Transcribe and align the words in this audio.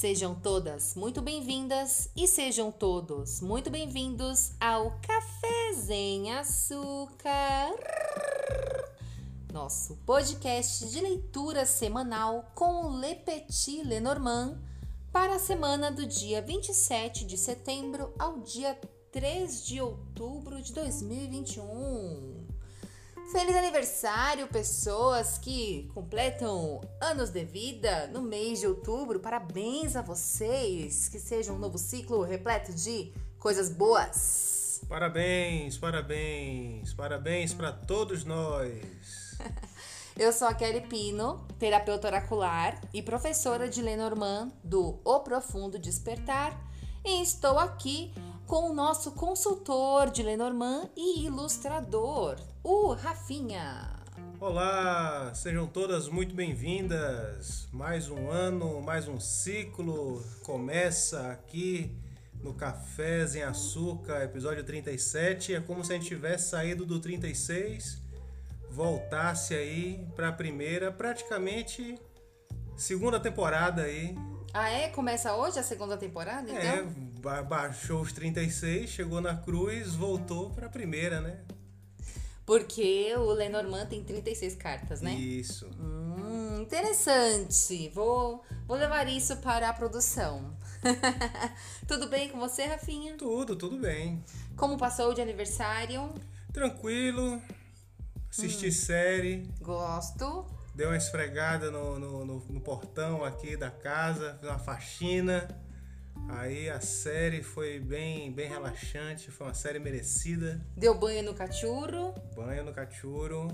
Sejam 0.00 0.34
todas 0.34 0.94
muito 0.94 1.20
bem-vindas 1.20 2.08
e 2.16 2.26
sejam 2.26 2.72
todos 2.72 3.42
muito 3.42 3.68
bem-vindos 3.68 4.52
ao 4.58 4.98
Café 5.02 5.72
Açúcar, 6.40 7.74
nosso 9.52 9.96
podcast 10.06 10.88
de 10.88 11.02
leitura 11.02 11.66
semanal 11.66 12.50
com 12.54 12.86
o 12.86 12.98
Le 12.98 13.14
Petit 13.14 13.82
Lenormand 13.82 14.58
para 15.12 15.34
a 15.34 15.38
semana 15.38 15.92
do 15.92 16.06
dia 16.06 16.40
27 16.40 17.26
de 17.26 17.36
setembro 17.36 18.14
ao 18.18 18.38
dia 18.38 18.80
3 19.12 19.66
de 19.66 19.82
outubro 19.82 20.62
de 20.62 20.72
2021. 20.72 22.29
Feliz 23.32 23.54
aniversário, 23.54 24.48
pessoas 24.48 25.38
que 25.38 25.88
completam 25.94 26.80
anos 27.00 27.30
de 27.30 27.44
vida 27.44 28.08
no 28.08 28.20
mês 28.20 28.58
de 28.58 28.66
outubro. 28.66 29.20
Parabéns 29.20 29.94
a 29.94 30.02
vocês. 30.02 31.08
Que 31.08 31.20
seja 31.20 31.52
um 31.52 31.58
novo 31.58 31.78
ciclo 31.78 32.22
repleto 32.22 32.72
de 32.72 33.12
coisas 33.38 33.70
boas. 33.70 34.80
Parabéns, 34.88 35.78
parabéns, 35.78 36.92
parabéns 36.92 37.54
para 37.54 37.70
todos 37.70 38.24
nós. 38.24 38.82
Eu 40.18 40.32
sou 40.32 40.48
a 40.48 40.54
Kelly 40.54 40.80
Pino, 40.88 41.46
terapeuta 41.56 42.08
oracular 42.08 42.80
e 42.92 43.00
professora 43.00 43.68
de 43.68 43.80
Lenormand 43.80 44.50
do 44.64 45.00
O 45.04 45.20
Profundo 45.20 45.78
Despertar, 45.78 46.60
e 47.04 47.22
estou 47.22 47.58
aqui 47.58 48.12
com 48.50 48.68
o 48.68 48.74
nosso 48.74 49.12
consultor 49.12 50.10
de 50.10 50.24
Lenormand 50.24 50.90
e 50.96 51.24
ilustrador, 51.24 52.36
o 52.62 52.92
Rafinha. 52.92 53.88
Olá, 54.38 55.32
sejam 55.34 55.66
todas 55.66 56.08
muito 56.08 56.34
bem-vindas. 56.34 57.68
Mais 57.72 58.08
um 58.08 58.30
ano, 58.30 58.80
mais 58.82 59.08
um 59.08 59.18
ciclo 59.18 60.22
começa 60.42 61.30
aqui 61.30 61.96
no 62.42 62.54
Cafés 62.54 63.34
em 63.34 63.42
Açúcar, 63.42 64.22
episódio 64.22 64.62
37. 64.62 65.54
É 65.54 65.60
como 65.60 65.84
se 65.84 65.92
a 65.92 65.96
gente 65.96 66.08
tivesse 66.08 66.50
saído 66.50 66.84
do 66.84 67.00
36, 67.00 68.02
voltasse 68.70 69.54
aí 69.54 70.06
para 70.14 70.28
a 70.28 70.32
primeira, 70.32 70.92
praticamente 70.92 71.98
segunda 72.76 73.18
temporada 73.18 73.82
aí. 73.82 74.14
Ah, 74.52 74.68
é? 74.68 74.88
Começa 74.88 75.34
hoje 75.34 75.58
a 75.58 75.62
segunda 75.62 75.96
temporada, 75.96 76.50
então? 76.50 77.32
É, 77.32 77.42
baixou 77.42 78.00
os 78.02 78.12
36, 78.12 78.90
chegou 78.90 79.20
na 79.20 79.36
cruz, 79.36 79.94
voltou 79.94 80.50
para 80.50 80.66
a 80.66 80.70
primeira, 80.70 81.20
né? 81.20 81.40
Porque 82.50 83.14
o 83.16 83.30
Lenormand 83.30 83.86
tem 83.86 84.02
36 84.02 84.56
cartas, 84.56 85.00
né? 85.00 85.12
Isso. 85.14 85.70
Hum, 85.78 86.62
interessante. 86.62 87.88
Vou, 87.94 88.42
vou 88.66 88.76
levar 88.76 89.06
isso 89.06 89.36
para 89.36 89.68
a 89.68 89.72
produção. 89.72 90.56
tudo 91.86 92.08
bem 92.08 92.28
com 92.28 92.40
você, 92.40 92.64
Rafinha? 92.64 93.16
Tudo, 93.16 93.54
tudo 93.54 93.78
bem. 93.78 94.24
Como 94.56 94.76
passou 94.76 95.14
de 95.14 95.20
aniversário? 95.22 96.12
Tranquilo. 96.52 97.40
Assisti 98.28 98.66
hum. 98.66 98.72
série. 98.72 99.48
Gosto. 99.60 100.44
Deu 100.74 100.88
uma 100.88 100.96
esfregada 100.96 101.70
no, 101.70 102.00
no, 102.00 102.24
no, 102.24 102.38
no 102.48 102.60
portão 102.60 103.24
aqui 103.24 103.56
da 103.56 103.70
casa, 103.70 104.36
fiz 104.40 104.50
uma 104.50 104.58
faxina. 104.58 105.46
Aí 106.32 106.70
a 106.70 106.80
série 106.80 107.42
foi 107.42 107.80
bem, 107.80 108.32
bem 108.32 108.48
relaxante, 108.48 109.30
foi 109.30 109.48
uma 109.48 109.54
série 109.54 109.78
merecida. 109.78 110.60
Deu 110.76 110.94
banho 110.96 111.22
no 111.22 111.34
cachorro? 111.34 112.14
Banho 112.34 112.64
no 112.64 112.72
cachorro. 112.72 113.48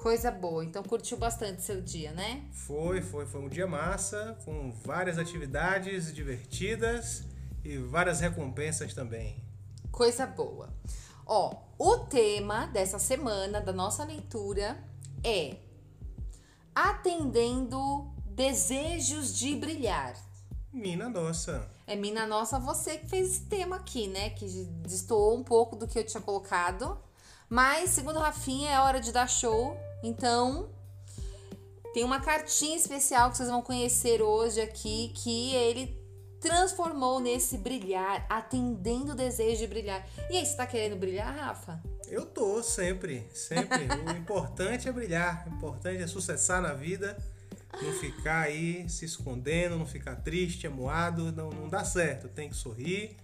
Coisa 0.00 0.30
boa, 0.30 0.64
então 0.64 0.82
curtiu 0.82 1.16
bastante 1.16 1.62
seu 1.62 1.80
dia, 1.80 2.12
né? 2.12 2.44
Foi, 2.52 3.00
foi, 3.00 3.24
foi 3.26 3.40
um 3.40 3.48
dia 3.48 3.66
massa, 3.66 4.36
com 4.44 4.72
várias 4.72 5.18
atividades 5.18 6.12
divertidas 6.12 7.22
e 7.64 7.76
várias 7.76 8.20
recompensas 8.20 8.92
também. 8.94 9.42
Coisa 9.92 10.26
boa. 10.26 10.68
Ó, 11.24 11.54
o 11.78 11.98
tema 11.98 12.66
dessa 12.66 12.98
semana 12.98 13.60
da 13.60 13.72
nossa 13.72 14.04
leitura 14.04 14.82
é 15.22 15.56
Atendendo 16.74 18.10
desejos 18.24 19.36
de 19.36 19.54
brilhar. 19.54 20.14
Mina 20.72 21.08
nossa. 21.08 21.68
É 21.86 21.94
Mina 21.94 22.26
Nossa, 22.26 22.58
você 22.58 22.96
que 22.96 23.06
fez 23.06 23.30
esse 23.32 23.40
tema 23.42 23.76
aqui, 23.76 24.08
né? 24.08 24.30
Que 24.30 24.46
destoou 24.86 25.36
um 25.36 25.44
pouco 25.44 25.76
do 25.76 25.86
que 25.86 25.98
eu 25.98 26.06
tinha 26.06 26.22
colocado. 26.22 26.98
Mas, 27.48 27.90
segundo 27.90 28.18
Rafinha, 28.18 28.70
é 28.70 28.80
hora 28.80 28.98
de 28.98 29.12
dar 29.12 29.28
show. 29.28 29.76
Então, 30.02 30.70
tem 31.92 32.02
uma 32.02 32.20
cartinha 32.20 32.76
especial 32.76 33.30
que 33.30 33.36
vocês 33.36 33.50
vão 33.50 33.60
conhecer 33.60 34.22
hoje 34.22 34.62
aqui, 34.62 35.12
que 35.14 35.54
ele 35.54 36.00
transformou 36.40 37.20
nesse 37.20 37.58
brilhar, 37.58 38.26
atendendo 38.30 39.12
o 39.12 39.14
desejo 39.14 39.58
de 39.58 39.66
brilhar. 39.66 40.08
E 40.30 40.38
aí, 40.38 40.46
você 40.46 40.56
tá 40.56 40.66
querendo 40.66 40.96
brilhar, 40.96 41.36
Rafa? 41.36 41.82
Eu 42.08 42.24
tô, 42.24 42.62
sempre, 42.62 43.28
sempre. 43.34 43.86
o 44.06 44.16
importante 44.16 44.88
é 44.88 44.92
brilhar, 44.92 45.46
o 45.46 45.54
importante 45.54 46.02
é 46.02 46.06
sucessar 46.06 46.62
na 46.62 46.72
vida 46.72 47.16
não 47.80 47.92
ficar 47.92 48.42
aí 48.42 48.88
se 48.88 49.04
escondendo, 49.04 49.78
não 49.78 49.86
ficar 49.86 50.16
triste, 50.16 50.66
amuado, 50.66 51.32
não, 51.32 51.50
não 51.50 51.68
dá 51.68 51.84
certo. 51.84 52.28
Tem 52.28 52.48
que 52.48 52.56
sorrir, 52.56 53.16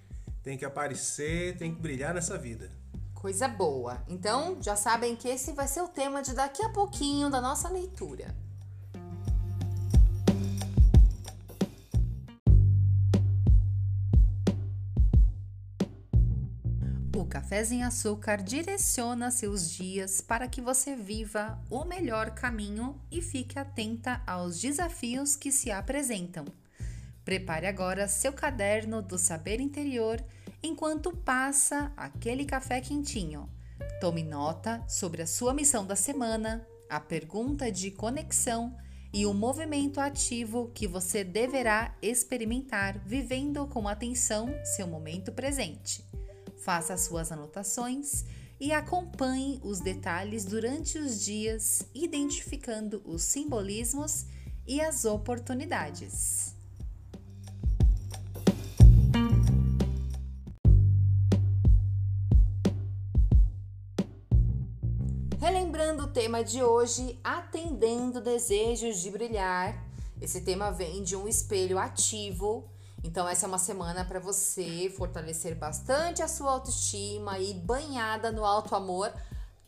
tem 0.43 0.57
que 0.57 0.65
aparecer, 0.65 1.57
tem 1.57 1.75
que 1.75 1.81
brilhar 1.81 2.15
nessa 2.15 2.39
vida. 2.39 2.71
Coisa 3.15 3.49
boa. 3.49 4.03
Então, 4.09 4.57
já 4.63 4.77
sabem 4.77 5.17
que 5.17 5.29
esse 5.29 5.53
vai 5.53 5.67
ser 5.67 5.83
o 5.83 5.89
tema 5.89 6.23
de 6.23 6.35
daqui 6.35 6.63
a 6.63 6.69
pouquinho 6.69 7.29
da 7.29 7.41
nossa 7.41 7.69
leitura. 7.69 8.35
Cafés 17.29 17.71
em 17.71 17.85
Açúcar 17.85 18.43
direciona 18.43 19.31
seus 19.31 19.71
dias 19.71 20.21
para 20.21 20.49
que 20.49 20.63
você 20.63 20.97
viva 20.97 21.61
o 21.71 21.85
melhor 21.85 22.31
caminho 22.31 22.99
e 23.11 23.21
fique 23.21 23.59
atenta 23.59 24.23
aos 24.27 24.59
desafios 24.61 25.37
que 25.37 25.53
se 25.53 25.71
apresentam. 25.71 26.47
Prepare 27.25 27.67
agora 27.67 28.09
seu 28.09 28.33
caderno 28.33 29.03
do 29.03 29.19
saber 29.19 29.61
interior 29.61 30.25
enquanto 30.63 31.15
passa 31.15 31.93
aquele 31.97 32.47
café 32.47 32.81
quentinho. 32.81 33.49
Tome 34.01 34.25
nota 34.25 34.83
sobre 34.89 35.21
a 35.21 35.27
sua 35.27 35.53
missão 35.53 35.87
da 35.87 35.95
semana, 35.95 36.67
a 36.89 36.99
pergunta 36.99 37.71
de 37.71 37.91
conexão 37.91 38.75
e 39.13 39.27
o 39.27 39.35
movimento 39.35 40.01
ativo 40.01 40.71
que 40.75 40.87
você 40.87 41.23
deverá 41.23 41.95
experimentar 42.01 42.99
vivendo 42.99 43.67
com 43.67 43.87
atenção 43.87 44.49
seu 44.65 44.87
momento 44.87 45.31
presente. 45.31 46.03
Faça 46.59 46.95
as 46.95 47.03
suas 47.03 47.31
anotações 47.31 48.25
e 48.61 48.73
acompanhe 48.73 49.61
os 49.63 49.81
detalhes 49.81 50.45
durante 50.45 50.99
os 50.99 51.25
dias, 51.25 51.87
identificando 51.95 53.01
os 53.05 53.23
simbolismos 53.23 54.27
e 54.67 54.81
as 54.81 55.05
oportunidades. 55.05 56.57
Relembrando 65.39 66.03
o 66.03 66.09
tema 66.09 66.43
de 66.43 66.63
hoje, 66.63 67.19
atendendo 67.23 68.21
desejos 68.21 69.01
de 69.01 69.11
brilhar. 69.11 69.87
Esse 70.21 70.41
tema 70.41 70.73
vem 70.73 71.05
de 71.05 71.15
um 71.15 71.29
espelho 71.29 71.79
ativo 71.79 72.69
então, 73.05 73.29
essa 73.29 73.47
é 73.47 73.49
uma 73.49 73.59
semana 73.59 74.05
para 74.05 74.19
você 74.19 74.93
fortalecer 74.97 75.55
bastante 75.55 76.23
a 76.23 76.29
sua 76.29 76.53
autoestima 76.53 77.39
e 77.39 77.55
banhada 77.55 78.33
no 78.33 78.45
alto 78.45 78.75
amor, 78.75 79.13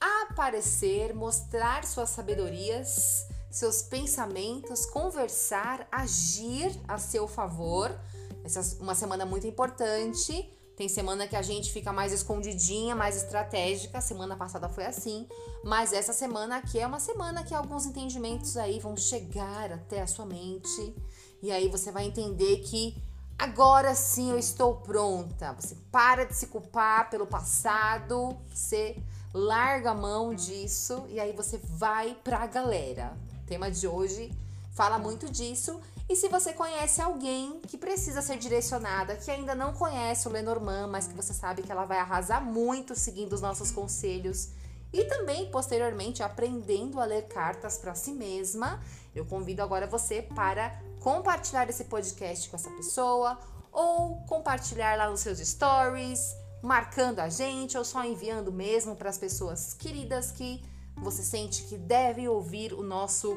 aparecer, 0.00 1.14
mostrar 1.14 1.84
suas 1.84 2.10
sabedorias, 2.10 3.26
seus 3.50 3.82
pensamentos, 3.82 4.84
conversar, 4.86 5.86
agir 5.92 6.72
a 6.88 6.98
seu 6.98 7.28
favor. 7.28 7.96
Essa 8.44 8.60
é 8.60 8.82
uma 8.82 8.94
semana 8.94 9.24
muito 9.24 9.46
importante. 9.46 10.52
Tem 10.76 10.88
semana 10.88 11.28
que 11.28 11.36
a 11.36 11.42
gente 11.42 11.70
fica 11.72 11.92
mais 11.92 12.12
escondidinha, 12.12 12.96
mais 12.96 13.16
estratégica. 13.16 14.00
Semana 14.00 14.34
passada 14.34 14.68
foi 14.68 14.86
assim. 14.86 15.28
Mas 15.62 15.92
essa 15.92 16.12
semana 16.12 16.56
aqui 16.56 16.78
é 16.78 16.86
uma 16.86 16.98
semana 16.98 17.44
que 17.44 17.54
alguns 17.54 17.84
entendimentos 17.84 18.56
aí 18.56 18.78
vão 18.80 18.96
chegar 18.96 19.72
até 19.72 20.00
a 20.00 20.06
sua 20.06 20.24
mente. 20.24 20.94
E 21.42 21.52
aí 21.52 21.68
você 21.68 21.92
vai 21.92 22.06
entender 22.06 22.58
que 22.60 22.96
agora 23.40 23.94
sim 23.94 24.30
eu 24.30 24.38
estou 24.38 24.76
pronta. 24.76 25.52
Você 25.54 25.74
para 25.90 26.24
de 26.24 26.36
se 26.36 26.48
culpar 26.48 27.08
pelo 27.08 27.26
passado, 27.26 28.36
você 28.54 29.02
larga 29.32 29.92
a 29.92 29.94
mão 29.94 30.34
disso 30.34 31.06
e 31.08 31.18
aí 31.18 31.32
você 31.32 31.58
vai 31.64 32.14
pra 32.22 32.46
galera. 32.46 33.16
O 33.42 33.46
tema 33.46 33.70
de 33.70 33.88
hoje 33.88 34.30
fala 34.74 34.98
muito 34.98 35.30
disso. 35.30 35.80
E 36.06 36.16
se 36.16 36.28
você 36.28 36.52
conhece 36.52 37.00
alguém 37.00 37.60
que 37.66 37.78
precisa 37.78 38.20
ser 38.20 38.36
direcionada, 38.36 39.16
que 39.16 39.30
ainda 39.30 39.54
não 39.54 39.72
conhece 39.72 40.28
o 40.28 40.30
Lenormand, 40.30 40.88
mas 40.88 41.06
que 41.06 41.14
você 41.14 41.32
sabe 41.32 41.62
que 41.62 41.72
ela 41.72 41.86
vai 41.86 41.98
arrasar 41.98 42.44
muito 42.44 42.94
seguindo 42.94 43.32
os 43.32 43.40
nossos 43.40 43.70
conselhos 43.70 44.50
e 44.92 45.04
também 45.04 45.50
posteriormente 45.50 46.22
aprendendo 46.22 47.00
a 47.00 47.04
ler 47.04 47.22
cartas 47.28 47.78
para 47.78 47.94
si 47.94 48.12
mesma, 48.12 48.82
eu 49.14 49.24
convido 49.24 49.62
agora 49.62 49.86
você 49.86 50.20
para 50.20 50.82
compartilhar 51.00 51.68
esse 51.68 51.84
podcast 51.84 52.48
com 52.48 52.56
essa 52.56 52.70
pessoa 52.70 53.38
ou 53.72 54.22
compartilhar 54.26 54.96
lá 54.96 55.08
nos 55.08 55.20
seus 55.20 55.38
stories, 55.38 56.36
marcando 56.62 57.20
a 57.20 57.28
gente 57.28 57.76
ou 57.76 57.84
só 57.84 58.04
enviando 58.04 58.52
mesmo 58.52 58.94
para 58.94 59.08
as 59.08 59.18
pessoas 59.18 59.74
queridas 59.74 60.30
que 60.30 60.62
você 60.96 61.22
sente 61.22 61.64
que 61.64 61.78
deve 61.78 62.28
ouvir 62.28 62.72
o 62.74 62.82
nosso 62.82 63.34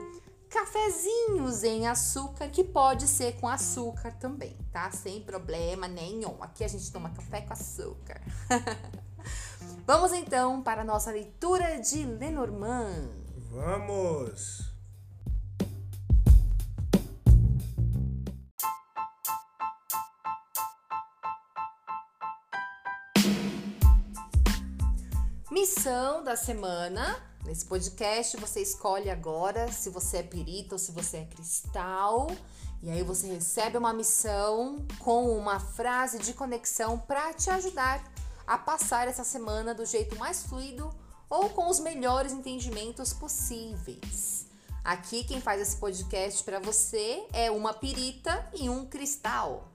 cafezinhos 0.49 1.63
em 1.63 1.87
açúcar, 1.87 2.47
que 2.49 2.63
pode 2.63 3.07
ser 3.07 3.39
com 3.39 3.47
açúcar 3.47 4.11
também, 4.19 4.55
tá? 4.71 4.91
Sem 4.91 5.21
problema 5.21 5.87
nenhum. 5.87 6.35
Aqui 6.41 6.63
a 6.63 6.67
gente 6.67 6.91
toma 6.91 7.09
café 7.09 7.41
com 7.41 7.53
açúcar. 7.53 8.21
Vamos 9.87 10.13
então 10.13 10.61
para 10.61 10.81
a 10.81 10.85
nossa 10.85 11.11
leitura 11.11 11.79
de 11.79 12.05
Lenormand. 12.05 13.09
Vamos! 13.49 14.62
Missão 25.53 26.23
da 26.23 26.35
semana. 26.35 27.21
Nesse 27.45 27.63
podcast 27.63 28.35
você 28.37 28.59
escolhe 28.59 29.07
agora 29.11 29.71
se 29.71 29.87
você 29.91 30.17
é 30.17 30.23
perita 30.23 30.73
ou 30.73 30.79
se 30.79 30.91
você 30.91 31.17
é 31.17 31.25
cristal. 31.25 32.25
E 32.81 32.89
aí 32.89 33.03
você 33.03 33.27
recebe 33.27 33.77
uma 33.77 33.93
missão 33.93 34.83
com 34.97 35.29
uma 35.37 35.59
frase 35.59 36.17
de 36.17 36.33
conexão 36.33 36.97
para 36.97 37.35
te 37.35 37.51
ajudar 37.51 38.03
a 38.47 38.57
passar 38.57 39.07
essa 39.07 39.23
semana 39.23 39.75
do 39.75 39.85
jeito 39.85 40.17
mais 40.17 40.41
fluido 40.41 40.89
ou 41.29 41.47
com 41.51 41.69
os 41.69 41.79
melhores 41.79 42.33
entendimentos 42.33 43.13
possíveis. 43.13 44.47
Aqui 44.83 45.23
quem 45.23 45.39
faz 45.39 45.61
esse 45.61 45.77
podcast 45.77 46.43
para 46.43 46.59
você 46.59 47.27
é 47.31 47.51
uma 47.51 47.75
pirita 47.75 48.43
e 48.55 48.71
um 48.71 48.87
cristal. 48.87 49.71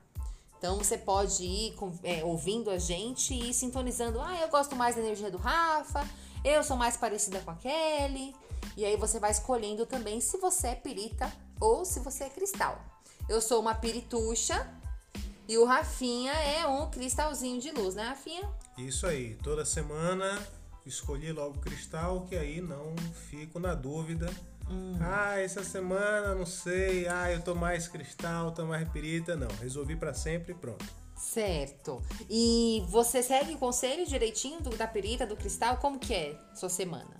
Então 0.58 0.76
você 0.76 0.98
pode 0.98 1.44
ir 1.44 1.74
é, 2.02 2.24
ouvindo 2.24 2.70
a 2.70 2.78
gente 2.78 3.32
e 3.32 3.54
sintonizando. 3.54 4.20
Ah, 4.20 4.40
eu 4.40 4.48
gosto 4.48 4.74
mais 4.74 4.96
da 4.96 5.00
energia 5.00 5.30
do 5.30 5.38
Rafa, 5.38 6.06
eu 6.44 6.62
sou 6.64 6.76
mais 6.76 6.96
parecida 6.96 7.40
com 7.40 7.52
a 7.52 7.54
Kelly. 7.54 8.34
E 8.76 8.84
aí 8.84 8.96
você 8.96 9.18
vai 9.18 9.30
escolhendo 9.30 9.86
também 9.86 10.20
se 10.20 10.36
você 10.38 10.68
é 10.68 10.74
pirita 10.74 11.32
ou 11.60 11.84
se 11.84 12.00
você 12.00 12.24
é 12.24 12.28
cristal. 12.28 12.80
Eu 13.28 13.40
sou 13.40 13.60
uma 13.60 13.74
pirituxa 13.74 14.68
e 15.48 15.56
o 15.56 15.64
Rafinha 15.64 16.32
é 16.32 16.66
um 16.66 16.90
cristalzinho 16.90 17.60
de 17.60 17.70
luz, 17.70 17.94
né, 17.94 18.08
Rafinha? 18.08 18.48
Isso 18.76 19.06
aí, 19.06 19.34
toda 19.36 19.64
semana 19.64 20.38
escolhi 20.84 21.32
logo 21.32 21.58
cristal, 21.58 22.26
que 22.28 22.36
aí 22.36 22.60
não 22.60 22.94
fico 23.30 23.58
na 23.58 23.74
dúvida. 23.74 24.28
Hum. 24.70 24.98
Ah, 25.00 25.38
essa 25.38 25.64
semana 25.64 26.34
não 26.34 26.46
sei. 26.46 27.08
Ah, 27.08 27.30
eu 27.30 27.40
tô 27.40 27.54
mais 27.54 27.88
cristal, 27.88 28.52
tô 28.52 28.64
mais 28.66 28.88
pirita. 28.88 29.36
Não, 29.36 29.48
resolvi 29.60 29.96
para 29.96 30.12
sempre 30.14 30.52
e 30.52 30.54
pronto. 30.54 30.84
Certo. 31.16 32.00
E 32.30 32.84
você 32.88 33.22
segue 33.22 33.54
o 33.54 33.58
conselho 33.58 34.06
direitinho 34.06 34.60
do, 34.60 34.70
da 34.70 34.86
perita, 34.86 35.26
do 35.26 35.36
cristal? 35.36 35.78
Como 35.78 35.98
que 35.98 36.14
é 36.14 36.38
sua 36.54 36.68
semana? 36.68 37.16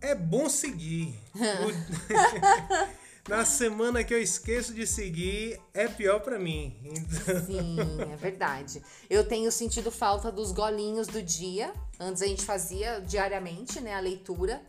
É 0.00 0.14
bom 0.14 0.48
seguir. 0.48 1.14
Na 3.28 3.44
semana 3.44 4.02
que 4.02 4.14
eu 4.14 4.20
esqueço 4.20 4.72
de 4.72 4.86
seguir, 4.86 5.60
é 5.74 5.86
pior 5.86 6.20
para 6.20 6.38
mim. 6.38 6.74
Então... 6.82 7.44
Sim, 7.44 7.76
é 8.12 8.16
verdade. 8.16 8.82
Eu 9.08 9.28
tenho 9.28 9.52
sentido 9.52 9.90
falta 9.90 10.32
dos 10.32 10.52
golinhos 10.52 11.06
do 11.06 11.22
dia. 11.22 11.72
Antes 11.98 12.22
a 12.22 12.26
gente 12.26 12.42
fazia 12.44 12.98
diariamente, 13.00 13.78
né, 13.80 13.94
a 13.94 14.00
leitura. 14.00 14.62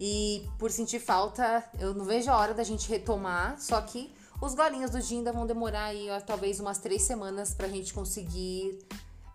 E 0.00 0.48
por 0.58 0.70
sentir 0.70 1.00
falta, 1.00 1.64
eu 1.78 1.94
não 1.94 2.04
vejo 2.04 2.30
a 2.30 2.36
hora 2.36 2.54
da 2.54 2.62
gente 2.62 2.88
retomar. 2.88 3.60
Só 3.60 3.80
que 3.80 4.12
os 4.40 4.54
golinhos 4.54 4.90
do 4.90 5.00
dia 5.00 5.18
ainda 5.18 5.32
vão 5.32 5.46
demorar 5.46 5.84
aí, 5.84 6.08
ó, 6.10 6.20
talvez 6.20 6.60
umas 6.60 6.78
três 6.78 7.02
semanas 7.02 7.54
pra 7.54 7.68
gente 7.68 7.92
conseguir 7.92 8.78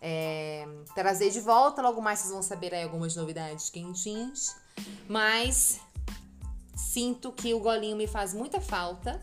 é, 0.02 0.68
trazer 0.96 1.30
de 1.30 1.40
volta. 1.40 1.82
Logo 1.82 2.02
mais 2.02 2.20
vocês 2.20 2.32
vão 2.32 2.42
saber 2.42 2.74
aí 2.74 2.84
algumas 2.84 3.16
novidades 3.16 3.70
quentinhas. 3.70 4.56
Mas 5.08 5.80
Sinto 6.76 7.32
que 7.32 7.54
o 7.54 7.60
golinho 7.60 7.96
me 7.96 8.08
faz 8.08 8.34
muita 8.34 8.60
falta. 8.60 9.22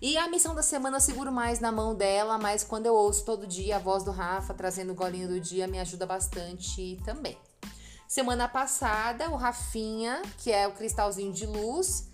E 0.00 0.16
a 0.16 0.28
missão 0.28 0.54
da 0.54 0.62
semana 0.62 0.96
eu 0.96 1.00
seguro 1.00 1.32
mais 1.32 1.60
na 1.60 1.72
mão 1.72 1.94
dela, 1.94 2.38
mas 2.38 2.62
quando 2.62 2.86
eu 2.86 2.94
ouço 2.94 3.24
todo 3.24 3.46
dia 3.46 3.76
a 3.76 3.78
voz 3.78 4.04
do 4.04 4.10
Rafa 4.10 4.52
trazendo 4.52 4.92
o 4.92 4.94
golinho 4.94 5.28
do 5.28 5.40
dia, 5.40 5.66
me 5.66 5.78
ajuda 5.78 6.04
bastante 6.06 7.00
também. 7.04 7.36
Semana 8.14 8.46
passada, 8.46 9.28
o 9.28 9.34
Rafinha, 9.34 10.22
que 10.38 10.52
é 10.52 10.68
o 10.68 10.72
cristalzinho 10.72 11.32
de 11.32 11.46
luz, 11.46 12.12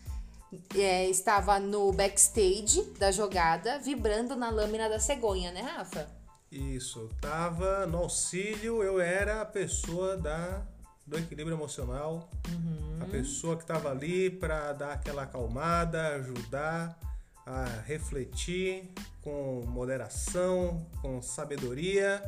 é, 0.75 1.06
estava 1.11 1.61
no 1.61 1.93
backstage 1.93 2.82
da 2.99 3.12
jogada, 3.12 3.79
vibrando 3.79 4.35
na 4.35 4.49
lâmina 4.49 4.88
da 4.88 4.99
cegonha, 4.99 5.52
né, 5.52 5.61
Rafa? 5.61 6.08
Isso, 6.50 7.06
tava 7.20 7.85
no 7.85 7.99
auxílio, 7.99 8.82
eu 8.82 8.99
era 8.99 9.43
a 9.43 9.44
pessoa 9.44 10.17
da 10.17 10.62
do 11.06 11.19
equilíbrio 11.19 11.55
emocional, 11.55 12.31
uhum. 12.49 12.99
a 13.02 13.05
pessoa 13.05 13.55
que 13.55 13.64
estava 13.64 13.91
ali 13.91 14.31
para 14.31 14.73
dar 14.73 14.94
aquela 14.94 15.25
acalmada, 15.25 16.14
ajudar 16.14 16.99
a 17.44 17.64
refletir 17.85 18.91
com 19.20 19.67
moderação, 19.67 20.87
com 21.02 21.20
sabedoria. 21.20 22.23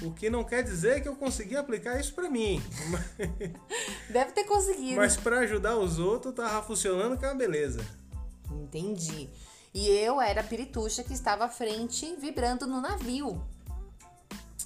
O 0.00 0.12
que 0.12 0.30
não 0.30 0.44
quer 0.44 0.62
dizer 0.62 1.02
que 1.02 1.08
eu 1.08 1.16
consegui 1.16 1.56
aplicar 1.56 1.98
isso 1.98 2.14
para 2.14 2.30
mim. 2.30 2.62
Deve 4.08 4.32
ter 4.32 4.44
conseguido. 4.44 4.96
Mas 4.96 5.16
para 5.16 5.40
ajudar 5.40 5.76
os 5.76 5.98
outros 5.98 6.34
tava 6.34 6.62
funcionando 6.62 7.18
que 7.18 7.24
é 7.24 7.28
uma 7.28 7.34
beleza. 7.34 7.84
Entendi. 8.50 9.28
E 9.74 9.88
eu 9.88 10.20
era 10.20 10.40
a 10.40 10.44
pirituxa 10.44 11.02
que 11.02 11.12
estava 11.12 11.44
à 11.44 11.48
frente 11.48 12.14
vibrando 12.16 12.66
no 12.66 12.80
navio. 12.80 13.42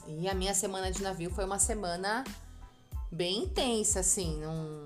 E 0.07 0.29
a 0.29 0.35
minha 0.35 0.55
semana 0.55 0.91
de 0.91 1.03
navio 1.03 1.31
foi 1.31 1.45
uma 1.45 1.59
semana 1.59 2.25
bem 3.11 3.45
intensa, 3.45 4.01
assim. 4.01 4.41
Não, 4.41 4.85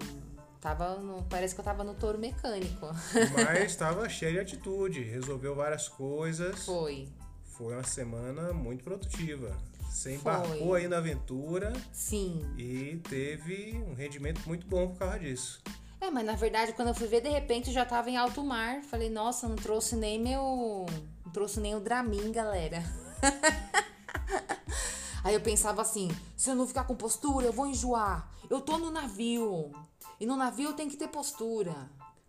tava 0.60 0.96
no, 0.96 1.22
parece 1.24 1.54
que 1.54 1.60
eu 1.60 1.64
tava 1.64 1.84
no 1.84 1.94
touro 1.94 2.18
mecânico. 2.18 2.86
Mas 3.34 3.70
estava 3.70 4.08
cheio 4.08 4.32
de 4.32 4.40
atitude, 4.40 5.02
resolveu 5.02 5.54
várias 5.54 5.88
coisas. 5.88 6.64
Foi. 6.64 7.08
Foi 7.44 7.74
uma 7.74 7.84
semana 7.84 8.52
muito 8.52 8.84
produtiva. 8.84 9.56
Você 9.88 10.14
embarcou 10.14 10.68
Foi. 10.68 10.82
aí 10.82 10.88
na 10.88 10.98
aventura. 10.98 11.72
Sim. 11.92 12.44
E 12.58 13.00
teve 13.08 13.82
um 13.88 13.94
rendimento 13.94 14.40
muito 14.46 14.66
bom 14.66 14.88
por 14.88 14.98
causa 14.98 15.18
disso. 15.18 15.60
É, 16.00 16.10
mas 16.10 16.24
na 16.24 16.34
verdade, 16.34 16.72
quando 16.72 16.88
eu 16.88 16.94
fui 16.94 17.06
ver, 17.06 17.22
de 17.22 17.28
repente 17.28 17.72
já 17.72 17.84
tava 17.84 18.10
em 18.10 18.16
alto 18.16 18.44
mar. 18.44 18.82
Falei, 18.82 19.10
nossa, 19.10 19.48
não 19.48 19.56
trouxe 19.56 19.96
nem 19.96 20.20
meu. 20.20 20.86
Não 21.24 21.32
trouxe 21.32 21.60
nem 21.60 21.74
o 21.74 21.80
Dramin, 21.80 22.30
galera. 22.30 22.82
Aí 25.24 25.34
eu 25.34 25.40
pensava 25.40 25.82
assim: 25.82 26.08
se 26.36 26.50
eu 26.50 26.54
não 26.54 26.68
ficar 26.68 26.84
com 26.84 26.94
postura, 26.94 27.46
eu 27.46 27.52
vou 27.52 27.66
enjoar. 27.66 28.30
Eu 28.48 28.60
tô 28.60 28.78
no 28.78 28.90
navio. 28.90 29.72
E 30.20 30.26
no 30.26 30.36
navio 30.36 30.74
tem 30.74 30.88
que 30.88 30.96
ter 30.96 31.08
postura. 31.08 31.74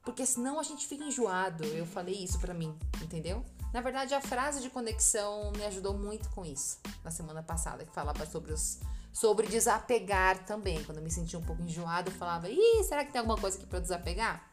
Porque 0.04 0.26
senão 0.26 0.60
a 0.60 0.64
gente 0.64 0.88
fica 0.88 1.04
enjoado. 1.04 1.64
Eu 1.66 1.86
falei 1.86 2.16
isso 2.16 2.40
pra 2.40 2.54
mim, 2.54 2.74
entendeu? 3.04 3.46
Na 3.74 3.82
verdade, 3.82 4.14
a 4.14 4.22
frase 4.22 4.62
de 4.62 4.70
conexão 4.70 5.52
me 5.56 5.66
ajudou 5.66 5.98
muito 5.98 6.30
com 6.30 6.46
isso 6.46 6.80
na 7.04 7.12
semana 7.12 7.44
passada, 7.44 7.86
que 7.86 7.92
falava 7.94 8.26
sobre 8.26 8.54
os 8.54 8.80
sobre 9.12 9.48
desapegar 9.48 10.46
também. 10.46 10.84
Quando 10.84 11.00
eu 11.00 11.04
me 11.04 11.10
sentia 11.10 11.40
um 11.40 11.44
pouco 11.44 11.62
enjoado, 11.62 12.12
eu 12.12 12.16
falava: 12.16 12.50
"Ih, 12.50 12.84
será 12.84 13.04
que 13.04 13.12
tem 13.12 13.20
alguma 13.20 13.38
coisa 13.38 13.58
aqui 13.58 13.66
para 13.66 13.80
desapegar?" 13.80 14.48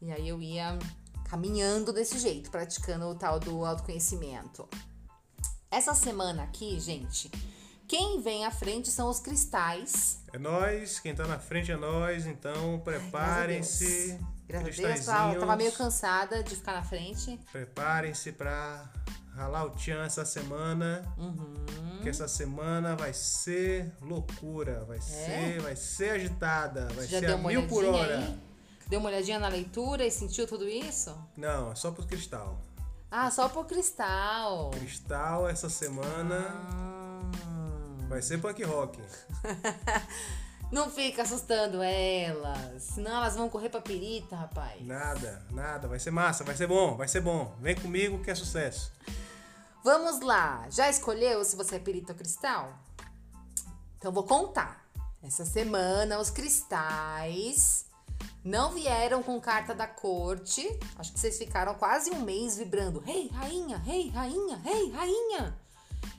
E 0.00 0.10
aí 0.10 0.28
eu 0.28 0.40
ia 0.40 0.78
caminhando 1.28 1.92
desse 1.92 2.18
jeito, 2.18 2.50
praticando 2.50 3.06
o 3.06 3.14
tal 3.14 3.38
do 3.38 3.64
autoconhecimento. 3.64 4.68
Essa 5.70 5.94
semana 5.94 6.42
aqui, 6.42 6.80
gente, 6.80 7.30
quem 7.86 8.20
vem 8.20 8.44
à 8.44 8.50
frente 8.50 8.90
são 8.90 9.08
os 9.08 9.20
cristais. 9.20 10.20
É 10.32 10.38
nós, 10.38 10.98
quem 10.98 11.14
tá 11.14 11.26
na 11.26 11.38
frente 11.38 11.70
é 11.70 11.76
nós, 11.76 12.26
então 12.26 12.80
preparem-se. 12.80 14.18
Graças 14.50 15.08
a 15.08 15.22
Deus, 15.24 15.34
eu 15.34 15.40
tava 15.40 15.56
meio 15.56 15.72
cansada 15.72 16.42
de 16.42 16.56
ficar 16.56 16.72
na 16.72 16.82
frente. 16.82 17.38
Preparem-se 17.52 18.32
para 18.32 18.90
ralar 19.34 19.64
o 19.64 19.70
tchan 19.70 20.04
essa 20.04 20.24
semana. 20.24 21.04
Uhum. 21.16 22.00
Que 22.02 22.08
essa 22.08 22.26
semana 22.26 22.96
vai 22.96 23.12
ser 23.12 23.92
loucura, 24.00 24.84
vai 24.84 24.98
é. 24.98 25.00
ser, 25.00 25.60
vai 25.60 25.76
ser 25.76 26.10
agitada, 26.10 26.88
vai 26.94 27.06
Já 27.06 27.18
ser 27.20 27.30
a 27.30 27.36
mil 27.36 27.66
por 27.68 27.84
hora. 27.84 28.18
Aí? 28.18 28.38
Deu 28.88 29.00
uma 29.00 29.08
olhadinha 29.08 29.38
na 29.38 29.48
leitura 29.48 30.04
e 30.04 30.10
sentiu 30.10 30.46
tudo 30.46 30.68
isso? 30.68 31.16
Não, 31.36 31.70
é 31.70 31.74
só 31.74 31.90
pro 31.90 32.04
cristal. 32.06 32.60
Ah, 33.10 33.30
só 33.30 33.48
pro 33.48 33.64
cristal. 33.64 34.70
Cristal 34.70 35.48
essa 35.48 35.68
semana. 35.68 36.46
Ah 36.48 36.90
Vai 38.10 38.20
ser 38.20 38.38
punk 38.38 38.60
rock. 38.64 38.98
Não 40.70 40.88
fica 40.88 41.22
assustando 41.22 41.82
elas. 41.82 42.82
Senão 42.82 43.16
elas 43.16 43.34
vão 43.34 43.48
correr 43.48 43.68
pra 43.68 43.80
perita, 43.80 44.36
rapaz. 44.36 44.80
Nada, 44.86 45.44
nada. 45.50 45.88
Vai 45.88 45.98
ser 45.98 46.12
massa, 46.12 46.44
vai 46.44 46.56
ser 46.56 46.68
bom, 46.68 46.96
vai 46.96 47.08
ser 47.08 47.20
bom. 47.20 47.54
Vem 47.60 47.74
comigo 47.74 48.22
que 48.22 48.30
é 48.30 48.34
sucesso. 48.34 48.92
Vamos 49.82 50.20
lá. 50.20 50.66
Já 50.70 50.88
escolheu 50.88 51.44
se 51.44 51.56
você 51.56 51.76
é 51.76 51.78
perita 51.78 52.12
ou 52.12 52.18
cristal? 52.18 52.72
Então 53.98 54.12
vou 54.12 54.24
contar. 54.24 54.84
Essa 55.22 55.44
semana 55.44 56.18
os 56.18 56.30
cristais 56.30 57.84
Não 58.44 58.70
vieram 58.72 59.22
com 59.22 59.40
carta 59.40 59.74
da 59.74 59.86
corte. 59.86 60.66
Acho 60.96 61.12
que 61.12 61.20
vocês 61.20 61.36
ficaram 61.36 61.74
quase 61.74 62.10
um 62.10 62.20
mês 62.20 62.56
vibrando: 62.56 63.00
Rei, 63.00 63.24
hey, 63.24 63.30
rainha, 63.32 63.76
rei, 63.78 64.02
hey, 64.02 64.10
rainha, 64.10 64.56
rei, 64.56 64.84
hey, 64.84 64.90
rainha. 64.90 65.58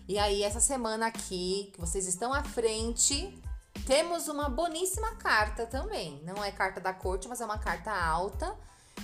E 0.07 0.19
aí, 0.19 0.43
essa 0.43 0.59
semana 0.59 1.07
aqui, 1.07 1.71
que 1.73 1.79
vocês 1.79 2.05
estão 2.07 2.33
à 2.33 2.43
frente, 2.43 3.33
temos 3.85 4.27
uma 4.27 4.49
boníssima 4.49 5.15
carta 5.15 5.65
também. 5.65 6.21
Não 6.23 6.43
é 6.43 6.51
carta 6.51 6.79
da 6.79 6.93
corte, 6.93 7.27
mas 7.27 7.41
é 7.41 7.45
uma 7.45 7.57
carta 7.57 7.91
alta. 7.91 8.55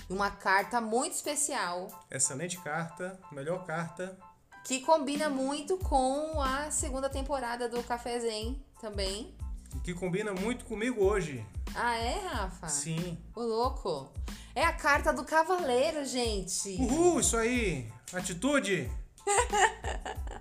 Uma 0.10 0.30
carta 0.30 0.80
muito 0.80 1.14
especial. 1.14 1.88
Excelente 2.10 2.58
carta, 2.60 3.20
melhor 3.32 3.66
carta. 3.66 4.18
Que 4.64 4.82
combina 4.82 5.30
muito 5.30 5.78
com 5.78 6.42
a 6.42 6.70
segunda 6.72 7.10
temporada 7.10 7.70
do 7.70 7.82
Café 7.84 8.20
Zen 8.20 8.62
também. 8.80 9.36
Que 9.84 9.94
combina 9.94 10.34
muito 10.34 10.66
comigo 10.66 11.04
hoje. 11.04 11.46
Ah, 11.76 11.96
é, 11.96 12.20
Rafa? 12.28 12.68
Sim. 12.68 13.18
O 13.36 13.42
louco. 13.42 14.12
É 14.54 14.64
a 14.64 14.74
carta 14.74 15.14
do 15.14 15.24
cavaleiro, 15.24 16.04
gente. 16.06 16.70
Uhul, 16.80 17.20
isso 17.20 17.38
aí. 17.38 17.92
Atitude. 18.14 18.90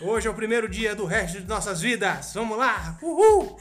Hoje 0.00 0.28
é 0.28 0.30
o 0.30 0.34
primeiro 0.34 0.68
dia 0.68 0.94
do 0.94 1.06
resto 1.06 1.40
de 1.40 1.46
nossas 1.46 1.80
vidas. 1.80 2.34
Vamos 2.34 2.58
lá. 2.58 2.98
Uhul. 3.00 3.56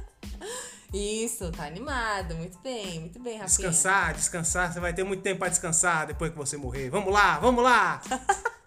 Isso, 0.92 1.50
tá 1.52 1.66
animado. 1.66 2.34
Muito 2.34 2.58
bem, 2.58 3.00
muito 3.00 3.18
bem, 3.18 3.38
Rafinha. 3.38 3.46
Descansar, 3.46 4.14
descansar. 4.14 4.72
Você 4.72 4.80
vai 4.80 4.92
ter 4.92 5.04
muito 5.04 5.22
tempo 5.22 5.38
para 5.38 5.48
descansar 5.48 6.06
depois 6.06 6.30
que 6.30 6.36
você 6.36 6.58
morrer. 6.58 6.90
Vamos 6.90 7.12
lá, 7.12 7.38
vamos 7.38 7.64
lá. 7.64 8.00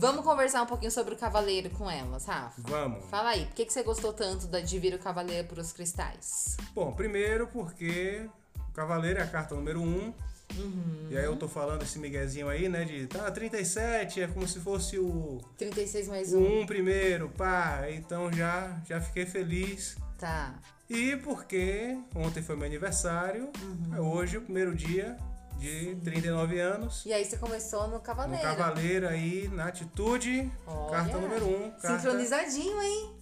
Vamos 0.00 0.24
conversar 0.24 0.62
um 0.62 0.66
pouquinho 0.66 0.92
sobre 0.92 1.14
o 1.14 1.16
cavaleiro 1.16 1.70
com 1.70 1.90
elas, 1.90 2.24
Rafa. 2.24 2.54
Vamos. 2.58 3.04
Fala 3.06 3.30
aí, 3.30 3.46
por 3.46 3.54
que, 3.56 3.66
que 3.66 3.72
você 3.72 3.82
gostou 3.82 4.12
tanto 4.12 4.46
de 4.46 4.78
vir 4.78 4.94
o 4.94 4.98
cavaleiro 5.00 5.48
para 5.48 5.60
os 5.60 5.72
cristais? 5.72 6.56
Bom, 6.72 6.92
primeiro 6.92 7.48
porque 7.48 8.30
o 8.68 8.72
cavaleiro 8.72 9.18
é 9.18 9.24
a 9.24 9.26
carta 9.26 9.56
número 9.56 9.80
1. 9.80 9.84
Um, 9.84 10.14
uhum. 10.56 11.08
E 11.10 11.16
aí 11.16 11.24
eu 11.24 11.36
tô 11.36 11.48
falando 11.48 11.82
esse 11.82 11.98
miguezinho 11.98 12.48
aí, 12.48 12.68
né? 12.68 12.84
De 12.84 13.06
tá, 13.06 13.30
37 13.30 14.22
é 14.22 14.26
como 14.26 14.46
se 14.46 14.60
fosse 14.60 14.98
o. 14.98 15.40
36 15.56 16.08
mais 16.08 16.32
1. 16.32 16.38
Um. 16.38 16.60
um 16.60 16.66
primeiro, 16.66 17.28
pá. 17.30 17.86
Então 17.90 18.32
já, 18.32 18.80
já 18.88 19.00
fiquei 19.00 19.26
feliz. 19.26 19.96
Tá. 20.18 20.54
E 20.88 21.16
porque 21.16 21.98
ontem 22.14 22.42
foi 22.42 22.56
meu 22.56 22.66
aniversário, 22.66 23.50
uhum. 23.60 23.96
é 23.96 24.00
hoje 24.00 24.38
o 24.38 24.42
primeiro 24.42 24.74
dia 24.74 25.16
de 25.58 25.96
39 25.96 26.58
anos. 26.60 27.04
E 27.04 27.12
aí 27.12 27.24
você 27.24 27.36
começou 27.36 27.88
no 27.88 28.00
Cavaleiro. 28.00 28.48
No 28.48 28.56
Cavaleiro 28.56 29.08
aí, 29.08 29.48
na 29.48 29.66
atitude, 29.66 30.50
Olha. 30.66 30.90
carta 30.90 31.18
número 31.18 31.46
1. 31.46 31.48
Um, 31.48 31.70
carta... 31.72 31.98
Sincronizadinho, 31.98 32.82
hein? 32.82 33.14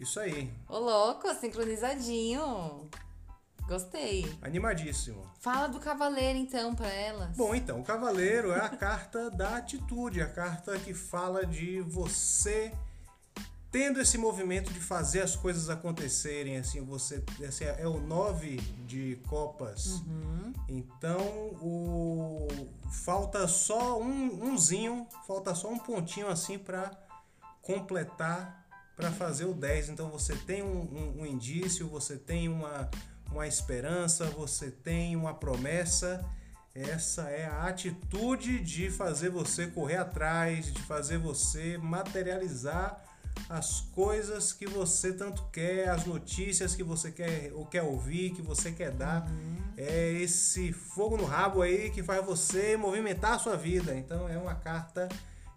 Isso 0.00 0.18
aí. 0.18 0.52
Ô 0.68 0.78
louco, 0.78 1.32
sincronizadinho. 1.34 2.88
Gostei. 3.66 4.30
Animadíssimo. 4.42 5.24
Fala 5.40 5.68
do 5.68 5.78
cavaleiro 5.78 6.38
então 6.38 6.74
para 6.74 6.90
elas. 6.90 7.36
Bom, 7.36 7.54
então, 7.54 7.80
o 7.80 7.84
cavaleiro 7.84 8.52
é 8.52 8.60
a 8.60 8.68
carta 8.68 9.30
da 9.30 9.56
atitude, 9.56 10.20
a 10.20 10.28
carta 10.28 10.78
que 10.78 10.92
fala 10.92 11.46
de 11.46 11.80
você 11.80 12.72
tendo 13.70 13.98
esse 13.98 14.18
movimento 14.18 14.70
de 14.70 14.78
fazer 14.78 15.22
as 15.22 15.34
coisas 15.34 15.70
acontecerem, 15.70 16.58
assim, 16.58 16.84
você 16.84 17.24
assim, 17.48 17.64
é 17.64 17.88
o 17.88 17.98
nove 17.98 18.56
de 18.86 19.18
copas. 19.26 20.02
Uhum. 20.02 20.52
Então, 20.68 21.22
o 21.62 22.46
falta 23.04 23.48
só 23.48 23.98
um 23.98 24.44
umzinho, 24.44 25.06
falta 25.26 25.54
só 25.54 25.70
um 25.70 25.78
pontinho 25.78 26.28
assim 26.28 26.58
para 26.58 26.90
completar 27.62 28.62
para 28.94 29.10
fazer 29.10 29.46
o 29.46 29.54
10. 29.54 29.90
Então 29.90 30.10
você 30.10 30.36
tem 30.36 30.62
um, 30.62 30.82
um, 30.82 31.22
um, 31.22 31.26
indício, 31.26 31.88
você 31.88 32.16
tem 32.16 32.48
uma, 32.48 32.90
uma 33.32 33.46
esperança, 33.46 34.26
você 34.26 34.70
tem 34.70 35.16
uma 35.16 35.34
promessa. 35.34 36.24
Essa 36.74 37.22
é 37.22 37.46
a 37.46 37.64
atitude 37.64 38.60
de 38.60 38.90
fazer 38.90 39.30
você 39.30 39.66
correr 39.66 39.96
atrás, 39.96 40.72
de 40.72 40.80
fazer 40.82 41.18
você 41.18 41.76
materializar 41.78 43.02
as 43.48 43.80
coisas 43.94 44.52
que 44.52 44.66
você 44.66 45.12
tanto 45.12 45.42
quer, 45.52 45.88
as 45.88 46.04
notícias 46.06 46.74
que 46.74 46.82
você 46.82 47.10
quer 47.10 47.50
ou 47.54 47.66
quer 47.66 47.82
ouvir, 47.82 48.30
que 48.30 48.42
você 48.42 48.70
quer 48.70 48.90
dar. 48.90 49.26
Uhum. 49.28 49.56
É 49.76 50.12
esse 50.12 50.72
fogo 50.72 51.16
no 51.16 51.24
rabo 51.24 51.62
aí 51.62 51.90
que 51.90 52.02
faz 52.02 52.24
você 52.24 52.76
movimentar 52.76 53.34
a 53.34 53.38
sua 53.38 53.56
vida. 53.56 53.94
Então 53.94 54.28
é 54.28 54.38
uma 54.38 54.54
carta 54.54 55.08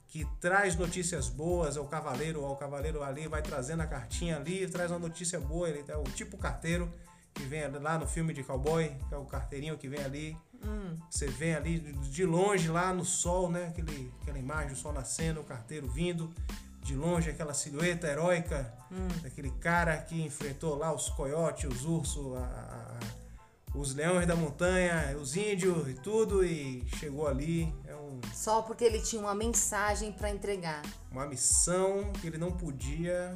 que 0.07 0.25
traz 0.39 0.75
notícias 0.75 1.27
boas, 1.27 1.75
é 1.75 1.79
o 1.79 1.85
cavaleiro, 1.85 2.43
o 2.43 2.55
cavaleiro 2.55 3.03
ali 3.03 3.27
vai 3.27 3.41
trazendo 3.41 3.81
a 3.81 3.87
cartinha 3.87 4.37
ali, 4.37 4.65
traz 4.67 4.89
uma 4.89 4.99
notícia 4.99 5.39
boa, 5.39 5.69
ele 5.69 5.83
é 5.87 5.97
o 5.97 6.03
tipo 6.03 6.37
carteiro 6.37 6.91
que 7.35 7.43
vem 7.43 7.67
lá 7.67 7.99
no 7.99 8.07
filme 8.07 8.33
de 8.33 8.43
cowboy, 8.43 8.89
que 9.07 9.13
é 9.13 9.17
o 9.17 9.25
carteirinho 9.25 9.77
que 9.77 9.87
vem 9.87 10.03
ali. 10.03 10.37
Hum. 10.63 10.97
Você 11.09 11.27
vem 11.27 11.53
ali 11.53 11.79
de 11.79 12.25
longe 12.25 12.69
lá 12.69 12.93
no 12.93 13.05
sol, 13.05 13.51
né? 13.51 13.67
Aquele, 13.67 14.11
aquela 14.21 14.39
imagem 14.39 14.69
do 14.69 14.75
sol 14.75 14.93
nascendo, 14.93 15.41
o 15.41 15.43
carteiro 15.43 15.87
vindo 15.87 16.33
de 16.81 16.95
longe 16.95 17.31
aquela 17.31 17.53
silhueta 17.53 18.07
heróica 18.07 18.71
hum. 18.91 19.07
daquele 19.21 19.49
cara 19.51 19.97
que 19.97 20.21
enfrentou 20.21 20.75
lá 20.75 20.93
os 20.93 21.09
coiotes, 21.09 21.69
os 21.69 21.83
ursos, 21.83 22.37
a, 22.37 22.39
a, 22.39 23.77
os 23.77 23.93
leões 23.93 24.27
da 24.27 24.35
montanha, 24.35 25.17
os 25.19 25.35
índios 25.35 25.89
e 25.89 25.95
tudo 25.95 26.45
e 26.45 26.85
chegou 26.97 27.27
ali. 27.27 27.73
É 27.87 27.95
um, 27.95 28.21
Só 28.33 28.61
porque 28.61 28.83
ele 28.83 29.01
tinha 29.01 29.21
uma 29.21 29.35
mensagem 29.35 30.11
para 30.11 30.29
entregar. 30.29 30.83
Uma 31.11 31.25
missão 31.25 32.13
que 32.21 32.27
ele 32.27 32.37
não 32.37 32.51
podia 32.51 33.35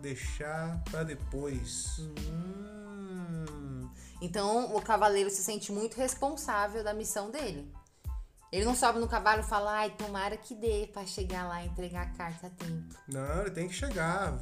deixar 0.00 0.82
para 0.90 1.04
depois. 1.04 1.98
Hum. 1.98 2.75
Então 4.26 4.74
o 4.74 4.82
cavaleiro 4.82 5.30
se 5.30 5.40
sente 5.40 5.70
muito 5.70 5.96
responsável 5.96 6.82
da 6.82 6.92
missão 6.92 7.30
dele. 7.30 7.72
Ele 8.50 8.64
não 8.64 8.74
sobe 8.74 8.98
no 8.98 9.06
cavalo 9.06 9.40
e 9.40 9.44
fala, 9.44 9.70
ai, 9.72 9.90
tomara 9.90 10.36
que 10.36 10.52
dê 10.52 10.88
para 10.92 11.06
chegar 11.06 11.46
lá 11.46 11.62
e 11.62 11.68
entregar 11.68 12.02
a 12.02 12.10
carta 12.10 12.48
a 12.48 12.50
tempo. 12.50 12.96
Não, 13.06 13.42
ele 13.42 13.50
tem 13.52 13.68
que 13.68 13.74
chegar. 13.74 14.32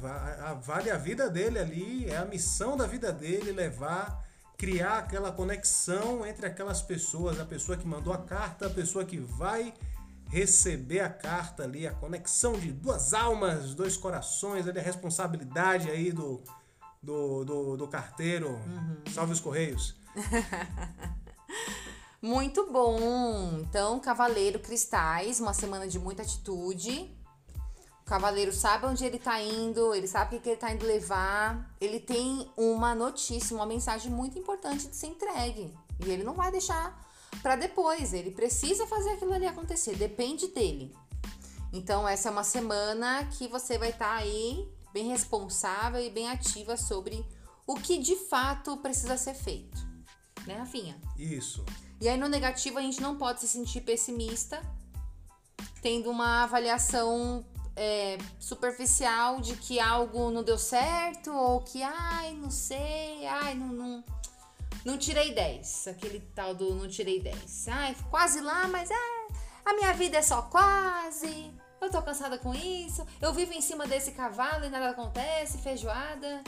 Vale 0.61 0.89
a 0.89 0.97
vida 0.97 1.29
dele 1.29 1.59
ali, 1.59 2.09
é 2.09 2.17
a 2.17 2.25
missão 2.25 2.75
da 2.75 2.87
vida 2.87 3.11
dele 3.11 3.51
levar, 3.51 4.23
criar 4.57 4.99
aquela 4.99 5.31
conexão 5.31 6.25
entre 6.25 6.47
aquelas 6.47 6.81
pessoas, 6.81 7.39
a 7.39 7.45
pessoa 7.45 7.77
que 7.77 7.85
mandou 7.85 8.11
a 8.11 8.17
carta, 8.17 8.65
a 8.65 8.69
pessoa 8.71 9.05
que 9.05 9.19
vai 9.19 9.71
receber 10.29 11.01
a 11.01 11.09
carta 11.09 11.63
ali, 11.63 11.85
a 11.85 11.93
conexão 11.93 12.53
de 12.53 12.71
duas 12.71 13.13
almas, 13.13 13.75
dois 13.75 13.95
corações, 13.95 14.67
ali, 14.67 14.79
a 14.79 14.83
responsabilidade 14.83 15.91
aí 15.91 16.11
do, 16.11 16.41
do, 17.05 17.45
do, 17.45 17.77
do 17.77 17.87
carteiro. 17.87 18.49
Uhum. 18.49 18.97
Salve 19.13 19.33
os 19.33 19.39
Correios. 19.39 19.95
Muito 22.21 22.71
bom! 22.71 23.59
Então, 23.59 23.99
Cavaleiro 23.99 24.59
Cristais, 24.59 25.39
uma 25.39 25.53
semana 25.53 25.87
de 25.87 25.99
muita 25.99 26.23
atitude. 26.23 27.15
O 28.01 28.05
Cavaleiro 28.05 28.51
sabe 28.51 28.87
onde 28.87 29.05
ele 29.05 29.19
tá 29.19 29.39
indo, 29.39 29.93
ele 29.93 30.07
sabe 30.07 30.35
o 30.35 30.39
que 30.41 30.49
ele 30.49 30.57
tá 30.57 30.71
indo 30.71 30.85
levar. 30.85 31.71
Ele 31.79 31.99
tem 31.99 32.49
uma 32.57 32.95
notícia, 32.95 33.55
uma 33.55 33.65
mensagem 33.65 34.11
muito 34.11 34.39
importante 34.39 34.87
de 34.87 34.95
ser 34.95 35.07
entregue. 35.07 35.71
E 36.03 36.09
ele 36.09 36.23
não 36.23 36.33
vai 36.33 36.51
deixar 36.51 36.99
para 37.43 37.55
depois, 37.55 38.13
ele 38.13 38.31
precisa 38.31 38.87
fazer 38.87 39.11
aquilo 39.11 39.33
ali 39.33 39.45
acontecer, 39.45 39.95
depende 39.95 40.47
dele. 40.47 40.95
Então, 41.71 42.07
essa 42.07 42.29
é 42.29 42.31
uma 42.31 42.43
semana 42.43 43.25
que 43.37 43.47
você 43.47 43.77
vai 43.77 43.89
estar 43.89 44.15
tá 44.15 44.15
aí 44.15 44.67
bem 44.95 45.09
responsável 45.09 45.99
e 45.99 46.09
bem 46.09 46.29
ativa 46.29 46.77
sobre 46.77 47.25
o 47.67 47.75
que 47.75 47.97
de 47.97 48.15
fato 48.15 48.77
precisa 48.77 49.17
ser 49.17 49.33
feito. 49.33 49.77
Né, 50.47 50.55
Rafinha? 50.55 50.95
Isso. 51.17 51.65
E 51.99 52.07
aí 52.07 52.17
no 52.17 52.29
negativo 52.29 52.77
a 52.77 52.81
gente 52.81 53.01
não 53.01 53.17
pode 53.17 53.41
se 53.41 53.47
sentir 53.49 53.81
pessimista, 53.81 54.61
tendo 55.81 56.09
uma 56.09 56.43
avaliação 56.43 57.45
é, 57.75 58.17
superficial 58.39 59.41
de 59.41 59.57
que 59.57 59.81
algo 59.81 60.31
não 60.31 60.43
deu 60.43 60.57
certo 60.57 61.29
ou 61.29 61.59
que, 61.59 61.83
ai, 61.83 62.33
não 62.35 62.49
sei, 62.49 63.27
ai, 63.27 63.53
não, 63.53 63.67
não, 63.67 64.03
não 64.85 64.97
tirei 64.97 65.33
10. 65.33 65.89
Aquele 65.89 66.21
tal 66.33 66.55
do 66.55 66.73
não 66.73 66.87
tirei 66.87 67.19
10. 67.19 67.67
Ai, 67.67 67.97
quase 68.09 68.39
lá, 68.39 68.65
mas 68.69 68.89
é, 68.89 68.95
a 69.65 69.73
minha 69.73 69.93
vida 69.93 70.17
é 70.19 70.21
só 70.21 70.43
quase. 70.43 71.51
Eu 71.81 71.89
tô 71.89 72.01
cansada 72.01 72.37
com 72.37 72.53
isso. 72.53 73.05
Eu 73.21 73.33
vivo 73.33 73.53
em 73.53 73.61
cima 73.61 73.85
desse 73.85 74.11
cavalo 74.11 74.65
e 74.65 74.69
nada 74.69 74.89
acontece, 74.89 75.57
feijoada. 75.59 76.43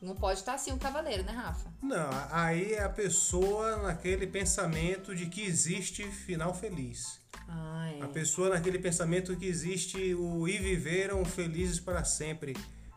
Não 0.00 0.14
pode 0.14 0.38
estar 0.38 0.54
assim 0.54 0.72
um 0.72 0.78
cavaleiro, 0.78 1.22
né, 1.24 1.32
Rafa? 1.32 1.70
Não, 1.82 2.08
aí 2.30 2.72
é 2.72 2.82
a 2.82 2.88
pessoa 2.88 3.76
naquele 3.82 4.26
pensamento 4.26 5.14
de 5.14 5.26
que 5.26 5.42
existe 5.42 6.04
final 6.04 6.54
feliz. 6.54 7.20
Ah, 7.46 7.90
é. 7.92 8.02
A 8.02 8.08
pessoa 8.08 8.48
naquele 8.48 8.78
pensamento 8.78 9.36
que 9.36 9.44
existe 9.44 10.14
o 10.14 10.48
e 10.48 10.56
viveram 10.56 11.22
felizes 11.24 11.78
para 11.78 12.02
sempre. 12.02 12.56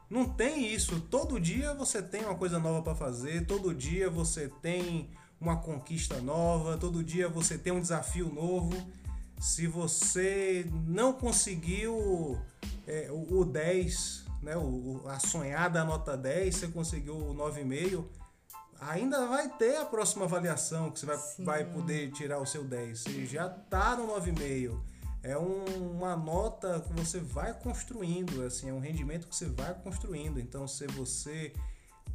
Não 0.10 0.30
tem 0.30 0.74
isso. 0.74 1.02
Todo 1.02 1.40
dia 1.40 1.74
você 1.74 2.02
tem 2.02 2.22
uma 2.24 2.36
coisa 2.36 2.58
nova 2.58 2.82
para 2.82 2.96
fazer, 2.96 3.46
todo 3.46 3.74
dia 3.74 4.10
você 4.10 4.48
tem 4.62 5.10
uma 5.42 5.58
conquista 5.58 6.22
nova, 6.22 6.78
todo 6.78 7.04
dia 7.04 7.28
você 7.28 7.58
tem 7.58 7.74
um 7.74 7.82
desafio 7.82 8.32
novo. 8.32 8.72
Se 9.44 9.68
você 9.68 10.66
não 10.88 11.12
conseguiu 11.12 12.40
é, 12.88 13.10
o, 13.12 13.42
o 13.42 13.46
10 13.46 14.24
né, 14.42 14.56
o, 14.56 15.02
a 15.08 15.20
sonhada 15.20 15.84
nota 15.84 16.16
10, 16.16 16.56
você 16.56 16.68
conseguiu 16.70 17.16
o 17.16 17.36
9,5, 17.36 18.06
ainda 18.80 19.28
vai 19.28 19.50
ter 19.50 19.76
a 19.76 19.86
próxima 19.86 20.24
avaliação 20.24 20.90
que 20.90 21.00
você 21.02 21.06
vai, 21.06 21.18
vai 21.40 21.66
poder 21.66 22.10
tirar 22.12 22.40
o 22.40 22.46
seu 22.46 22.64
10. 22.64 23.00
Você 23.00 23.26
já 23.26 23.50
tá 23.50 23.98
no 23.98 24.08
9,5. 24.08 24.80
É 25.22 25.38
um, 25.38 25.92
uma 25.92 26.16
nota 26.16 26.82
que 26.82 26.94
você 26.94 27.20
vai 27.20 27.54
construindo, 27.54 28.44
assim, 28.44 28.70
é 28.70 28.74
um 28.74 28.80
rendimento 28.80 29.28
que 29.28 29.36
você 29.36 29.46
vai 29.46 29.74
construindo. 29.74 30.40
Então, 30.40 30.68
se 30.68 30.88
você 30.88 31.54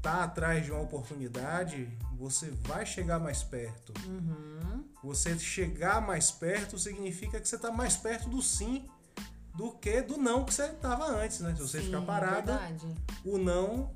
tá 0.02 0.25
atrás 0.25 0.64
de 0.64 0.71
uma 0.71 0.81
oportunidade, 0.81 1.88
você 2.17 2.50
vai 2.62 2.87
chegar 2.87 3.19
mais 3.19 3.43
perto. 3.43 3.93
Uhum. 4.07 4.85
Você 5.02 5.38
chegar 5.38 6.00
mais 6.00 6.31
perto 6.31 6.78
significa 6.78 7.40
que 7.40 7.49
você 7.49 7.57
está 7.57 7.71
mais 7.71 7.97
perto 7.97 8.28
do 8.28 8.43
sim 8.43 8.88
do 9.59 9.73
que 9.73 10.00
do 10.02 10.17
não 10.17 10.45
que 10.45 10.55
você 10.55 10.67
estava 10.67 11.05
antes, 11.07 11.40
né? 11.40 11.52
Se 11.57 11.61
você 11.61 11.81
Sim, 11.81 11.87
ficar 11.87 12.02
parada, 12.02 12.59
verdade. 12.59 12.95
o 13.25 13.38
não, 13.38 13.90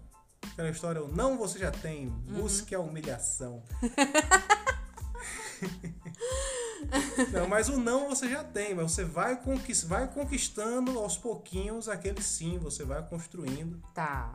aquela 0.51 0.69
história, 0.69 1.01
o 1.01 1.07
não 1.07 1.39
você 1.39 1.61
já 1.61 1.71
tem, 1.71 2.09
busque 2.09 2.75
a 2.75 2.81
humilhação. 2.81 3.63
não, 7.33 7.47
mas 7.49 7.69
o 7.69 7.79
não 7.79 8.09
você 8.09 8.29
já 8.29 8.43
tem, 8.43 8.75
mas 8.75 8.91
você 8.91 9.05
vai, 9.05 9.41
conquist, 9.41 9.87
vai 9.87 10.13
conquistando 10.13 10.99
aos 10.99 11.17
pouquinhos 11.17 11.89
aquele 11.89 12.21
sim, 12.21 12.59
você 12.59 12.85
vai 12.85 13.01
construindo 13.07 13.81
Tá. 13.95 14.35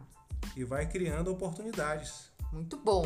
E 0.56 0.64
vai 0.64 0.88
criando 0.88 1.32
oportunidades. 1.32 2.32
Muito 2.52 2.78
bom. 2.78 3.06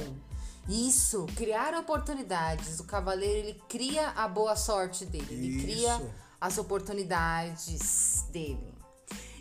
Isso, 0.68 1.26
criar 1.36 1.74
oportunidades. 1.74 2.80
O 2.80 2.84
cavaleiro 2.84 3.48
ele 3.48 3.62
cria 3.68 4.10
a 4.10 4.28
boa 4.28 4.56
sorte 4.56 5.06
dele, 5.06 5.28
ele 5.30 5.48
Isso. 5.48 5.66
cria 5.66 6.16
as 6.40 6.58
oportunidades 6.58 8.26
dele. 8.32 8.74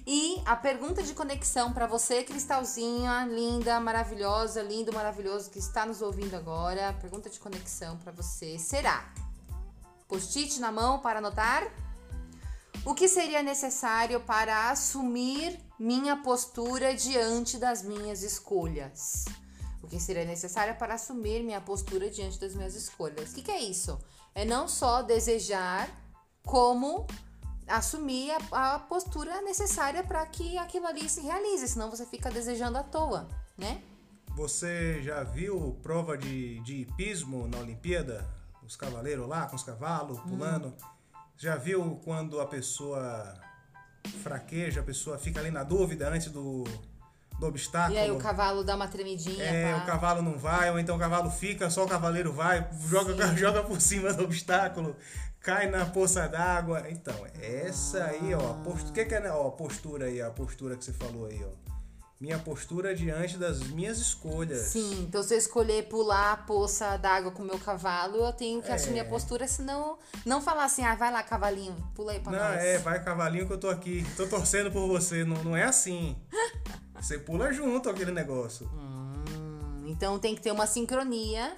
E 0.07 0.43
a 0.47 0.57
pergunta 0.57 1.03
de 1.03 1.13
conexão 1.13 1.73
para 1.73 1.87
você, 1.87 2.25
Cristalzinha, 2.25 3.27
linda, 3.27 3.79
maravilhosa, 3.79 4.63
lindo, 4.63 4.93
maravilhoso 4.93 5.51
que 5.51 5.59
está 5.59 5.85
nos 5.85 6.03
ouvindo 6.03 6.35
agora. 6.35 6.89
A 6.89 6.93
pergunta 6.93 7.29
de 7.29 7.39
conexão 7.39 7.97
para 7.99 8.11
você 8.11 8.59
será: 8.59 9.13
Post-it 10.09 10.59
na 10.59 10.73
mão 10.73 10.99
para 10.99 11.19
anotar? 11.19 11.71
O 12.85 12.95
que 12.95 13.09
seria 13.09 13.43
necessário 13.43 14.21
para 14.21 14.71
assumir 14.71 15.61
minha 15.81 16.15
postura 16.15 16.95
diante 16.95 17.57
das 17.57 17.83
minhas 17.83 18.23
escolhas? 18.23 19.25
O 19.83 19.89
que 19.89 19.99
seria 19.99 20.27
necessário 20.27 20.77
para 20.77 20.93
assumir 20.93 21.43
minha 21.43 21.61
postura 21.61 22.11
diante 22.11 22.39
das 22.39 22.55
minhas 22.55 22.75
escolhas? 22.75 23.31
O 23.31 23.35
que, 23.35 23.43
que 23.43 23.51
é 23.51 23.61
isso? 23.61 23.99
É 24.35 24.45
não 24.45 24.69
só 24.69 25.01
desejar, 25.01 25.89
como 26.45 27.07
assumir 27.67 28.31
a, 28.53 28.75
a 28.75 28.79
postura 28.79 29.41
necessária 29.41 30.05
para 30.05 30.25
que 30.27 30.59
aquilo 30.59 30.87
ali 30.87 31.09
se 31.09 31.23
realize, 31.23 31.67
senão 31.67 31.91
você 31.91 32.05
fica 32.05 32.31
desejando 32.31 32.77
à 32.77 32.83
toa, 32.83 33.27
né? 33.57 33.83
Você 34.37 35.03
já 35.03 35.25
viu 35.25 35.79
prova 35.83 36.17
de, 36.19 36.61
de 36.61 36.83
hipismo 36.83 37.49
na 37.49 37.57
Olimpíada? 37.57 38.29
Os 38.63 38.77
cavaleiros 38.77 39.27
lá 39.27 39.47
com 39.47 39.57
os 39.57 39.63
cavalos 39.63 40.21
pulando? 40.21 40.75
Já 41.39 41.57
viu 41.57 41.99
quando 42.05 42.39
a 42.39 42.47
pessoa 42.47 43.35
fraqueja, 44.23 44.81
a 44.81 44.85
pessoa 44.85 45.19
fica 45.19 45.41
ali 45.41 45.51
na 45.51 45.63
dúvida 45.63 46.09
antes 46.09 46.31
do, 46.31 46.65
do 47.39 47.47
obstáculo? 47.47 47.97
E 47.97 47.99
aí 47.99 48.11
o 48.11 48.19
cavalo 48.19 48.63
dá 48.63 48.77
uma 48.77 48.89
tremidinha. 48.89 49.43
É, 49.43 49.73
pá. 49.73 49.79
o 49.79 49.87
cavalo 49.87 50.23
não 50.23 50.39
vai, 50.39 50.71
ou 50.71 50.79
então 50.79 50.97
o 50.97 50.99
cavalo 50.99 51.31
fica, 51.31 51.71
só 51.71 51.85
o 51.85 51.89
cavaleiro 51.89 52.33
vai, 52.33 52.69
joga, 52.89 53.15
joga 53.37 53.63
por 53.63 53.81
cima 53.81 54.13
do 54.13 54.25
obstáculo, 54.25 54.97
cai 55.41 55.69
na 55.69 55.87
poça 55.87 56.29
d'água. 56.29 56.85
Então, 56.91 57.15
essa 57.41 58.05
aí, 58.05 58.35
ó, 58.35 58.51
a 58.51 58.55
postura, 58.55 58.93
que 58.93 59.05
que 59.07 59.15
é, 59.15 59.21
né, 59.21 59.31
ó, 59.31 59.49
a 59.49 59.53
postura 59.53 60.07
aí, 60.07 60.21
a 60.21 60.31
postura 60.31 60.77
que 60.77 60.85
você 60.85 60.93
falou 60.93 61.27
aí, 61.27 61.43
ó. 61.45 61.70
Minha 62.21 62.39
postura 62.39 62.95
diante 62.95 63.39
das 63.39 63.61
minhas 63.61 63.99
escolhas. 63.99 64.67
Sim, 64.67 65.05
então 65.09 65.23
se 65.23 65.33
eu 65.33 65.39
escolher 65.39 65.89
pular 65.89 66.33
a 66.33 66.37
poça 66.37 66.99
d'água 66.99 67.31
com 67.31 67.43
o 67.43 67.47
meu 67.47 67.59
cavalo, 67.59 68.17
eu 68.27 68.33
tenho 68.35 68.61
que 68.61 68.71
É. 68.71 68.75
assumir 68.75 69.01
a 69.01 69.07
postura, 69.07 69.49
senão 69.49 69.97
não 70.27 70.43
falar 70.43 70.65
assim, 70.65 70.85
ah, 70.85 70.95
vai 70.95 71.11
lá, 71.11 71.23
cavalinho, 71.23 71.75
pula 71.95 72.13
aí 72.13 72.21
pra 72.21 72.31
Não, 72.33 72.39
nós. 72.39 72.63
é, 72.63 72.77
vai 72.79 73.03
cavalinho 73.03 73.47
que 73.47 73.53
eu 73.55 73.59
tô 73.59 73.71
aqui, 73.71 74.05
tô 74.19 74.27
torcendo 74.27 74.71
por 74.71 74.87
você. 74.87 75.25
Não, 75.25 75.43
não 75.43 75.57
é 75.57 75.63
assim. 75.65 76.15
Você 77.01 77.19
pula 77.19 77.51
junto 77.51 77.89
aquele 77.89 78.11
negócio. 78.13 78.67
Hum, 78.75 79.87
então 79.87 80.19
tem 80.19 80.35
que 80.35 80.43
ter 80.43 80.53
uma 80.53 80.67
sincronia. 80.67 81.57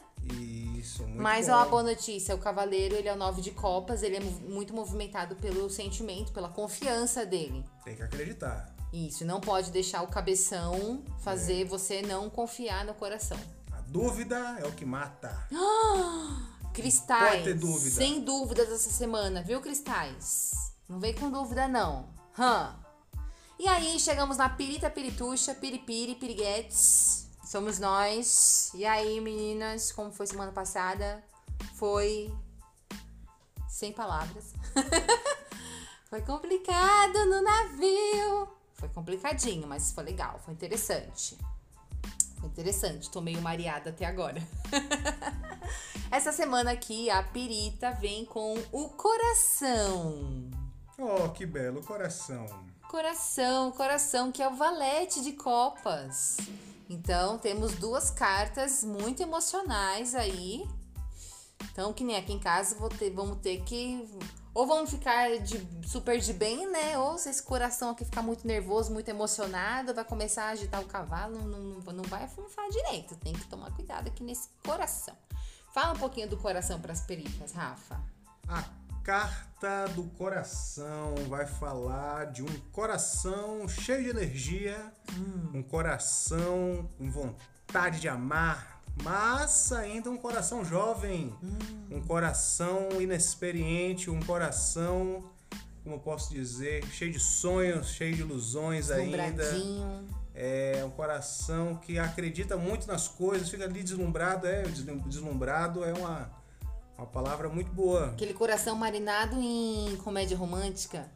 Isso, 0.79 1.03
muito 1.03 1.21
Mas 1.21 1.49
bom. 1.49 1.55
ó, 1.55 1.57
a 1.63 1.65
boa 1.65 1.83
notícia, 1.83 2.33
o 2.33 2.39
cavaleiro, 2.39 2.95
ele 2.95 3.09
é 3.09 3.13
o 3.13 3.17
nove 3.17 3.41
de 3.43 3.51
copas, 3.51 4.05
ele 4.05 4.19
é 4.19 4.21
mu- 4.21 4.31
muito 4.49 4.73
movimentado 4.73 5.35
pelo 5.35 5.69
sentimento, 5.69 6.31
pela 6.33 6.49
confiança 6.49 7.27
dele. 7.27 7.65
Tem 7.85 7.97
que 7.97 8.03
acreditar. 8.05 8.72
Isso, 8.93 9.25
não 9.25 9.41
pode 9.41 9.71
deixar 9.71 10.03
o 10.03 10.09
cabeção 10.09 11.03
É. 11.07 11.23
fazer 11.23 11.65
você 11.65 12.03
não 12.03 12.29
confiar 12.29 12.85
no 12.85 12.93
coração. 12.95 13.39
A 13.73 13.81
dúvida 13.81 14.37
é 14.61 14.67
o 14.67 14.73
que 14.73 14.85
mata. 14.85 15.49
Cristais. 16.75 17.31
Pode 17.33 17.45
ter 17.45 17.55
dúvida. 17.55 17.97
Sem 17.97 18.21
dúvidas 18.23 18.71
essa 18.71 18.91
semana, 18.91 19.43
viu, 19.43 19.61
Cristais? 19.61 20.73
Não 20.89 20.99
vem 21.01 21.15
com 21.15 21.31
dúvida, 21.31 21.69
não. 21.69 22.09
Hã? 22.39 22.75
E 23.59 23.69
aí, 23.69 23.99
chegamos 24.01 24.37
na 24.39 24.49
Pirita 24.49 24.91
Pirituxa, 24.91 25.55
Piripiri, 25.55 26.15
Piriguetes. 26.15 27.29
Somos 27.45 27.79
nós. 27.79 28.71
E 28.75 28.85
aí, 28.85 29.21
meninas, 29.21 29.93
como 29.93 30.11
foi 30.11 30.27
semana 30.27 30.53
passada? 30.53 31.23
Foi. 31.75 32.33
Sem 33.69 33.93
palavras. 33.93 34.53
foi 36.09 36.23
complicado 36.23 37.27
no 37.27 37.43
navio. 37.43 38.49
Foi 38.83 38.89
complicadinho, 38.89 39.65
mas 39.69 39.93
foi 39.93 40.03
legal, 40.03 40.41
foi 40.45 40.53
interessante. 40.55 41.39
Foi 42.41 42.49
interessante, 42.49 43.09
tô 43.09 43.21
meio 43.21 43.41
mareada 43.41 43.91
até 43.91 44.05
agora. 44.05 44.43
Essa 46.11 46.33
semana 46.33 46.73
aqui 46.73 47.09
a 47.09 47.23
Pirita 47.23 47.93
vem 47.93 48.25
com 48.25 48.61
o 48.73 48.89
coração. 48.89 50.51
Oh, 50.99 51.29
que 51.29 51.47
belo 51.47 51.81
coração. 51.85 52.45
Coração, 52.89 53.71
coração 53.71 54.33
que 54.33 54.43
é 54.43 54.49
o 54.49 54.57
valete 54.57 55.23
de 55.23 55.35
copas. 55.35 56.39
Então 56.91 57.39
temos 57.39 57.77
duas 57.77 58.11
cartas 58.11 58.83
muito 58.83 59.23
emocionais 59.23 60.17
aí. 60.17 60.69
Então, 61.71 61.93
que 61.93 62.03
nem 62.03 62.17
aqui 62.17 62.33
em 62.33 62.41
casa, 62.41 62.77
ter, 62.99 63.11
vamos 63.11 63.39
ter 63.39 63.63
que. 63.63 64.09
Ou 64.55 64.67
vamos 64.67 64.91
ficar 64.91 65.39
de, 65.39 65.67
super 65.87 66.19
de 66.19 66.33
bem, 66.33 66.71
né? 66.71 66.99
Ou 66.99 67.17
se 67.17 67.31
esse 67.31 67.43
coração 67.43 67.91
aqui 67.91 68.05
ficar 68.05 68.23
muito 68.23 68.47
nervoso, 68.47 68.93
muito 68.93 69.09
emocionado, 69.09 69.95
vai 69.95 70.05
começar 70.05 70.45
a 70.45 70.49
agitar 70.51 70.81
o 70.81 70.85
cavalo, 70.85 71.39
não, 71.39 71.59
não, 71.59 71.93
não 71.93 72.05
vai 72.05 72.29
funfar 72.29 72.69
direito. 72.69 73.17
Tem 73.17 73.33
que 73.33 73.47
tomar 73.47 73.71
cuidado 73.73 74.09
aqui 74.09 74.23
nesse 74.23 74.49
coração. 74.65 75.17
Fala 75.73 75.95
um 75.95 75.99
pouquinho 75.99 76.29
do 76.29 76.37
coração 76.37 76.79
para 76.79 76.93
as 76.93 77.01
peritas, 77.01 77.53
Rafa. 77.53 77.99
A 78.47 78.63
carta 79.03 79.89
do 79.95 80.05
coração 80.19 81.15
vai 81.29 81.47
falar 81.47 82.27
de 82.27 82.43
um 82.43 82.61
coração 82.71 83.67
cheio 83.67 84.05
de 84.05 84.11
energia, 84.11 84.93
um 85.55 85.63
coração 85.63 86.89
com 86.99 87.11
vontade 87.11 88.01
de 88.01 88.09
amar, 88.09 88.72
mas 89.03 89.73
ainda 89.73 90.11
um 90.11 90.17
coração 90.17 90.65
jovem, 90.65 91.33
um 91.91 92.01
coração 92.03 92.89
inexperiente, 93.01 94.11
um 94.11 94.21
coração, 94.21 95.25
como 95.83 95.97
eu 95.97 96.01
posso 96.01 96.33
dizer, 96.33 96.85
cheio 96.87 97.13
de 97.13 97.21
sonhos, 97.21 97.89
cheio 97.89 98.15
de 98.15 98.21
ilusões 98.21 98.91
ainda. 98.91 99.45
É 100.35 100.83
um 100.85 100.91
coração 100.91 101.77
que 101.77 101.99
acredita 101.99 102.57
muito 102.57 102.87
nas 102.87 103.07
coisas, 103.07 103.51
fica 103.51 103.65
ali 103.65 103.83
deslumbrado, 103.83 104.47
é, 104.47 104.63
deslum- 104.63 104.99
deslumbrado 105.07 105.85
é 105.85 105.93
uma, 105.93 106.31
uma 106.97 107.07
palavra 107.07 107.49
muito 107.51 107.71
boa. 107.73 108.07
Aquele 108.07 108.33
coração 108.33 108.75
marinado 108.75 109.37
em 109.39 109.95
comédia 110.03 110.37
romântica. 110.37 111.07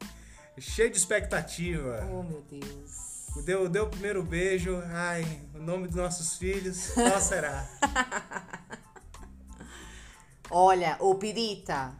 Cheio 0.58 0.90
de 0.90 0.98
expectativa. 0.98 2.06
Oh, 2.10 2.22
meu 2.22 2.42
Deus. 2.42 3.15
Deu, 3.44 3.68
deu 3.68 3.84
o 3.84 3.88
primeiro 3.90 4.22
beijo, 4.22 4.80
ai, 4.86 5.24
o 5.54 5.58
nome 5.58 5.86
dos 5.86 5.96
nossos 5.96 6.36
filhos, 6.36 6.88
qual 6.90 7.20
será? 7.20 7.68
Olha, 10.50 10.96
ô 11.00 11.14
Pirita, 11.14 11.92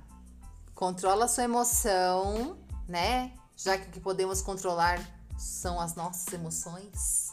controla 0.75 1.29
sua 1.29 1.45
emoção, 1.45 2.59
né? 2.89 3.33
Já 3.57 3.79
que 3.79 3.89
o 3.89 3.91
que 3.91 4.01
podemos 4.01 4.41
controlar 4.43 5.01
são 5.39 5.81
as 5.81 5.95
nossas 5.95 6.33
emoções. 6.33 7.33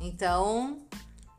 Então, 0.00 0.86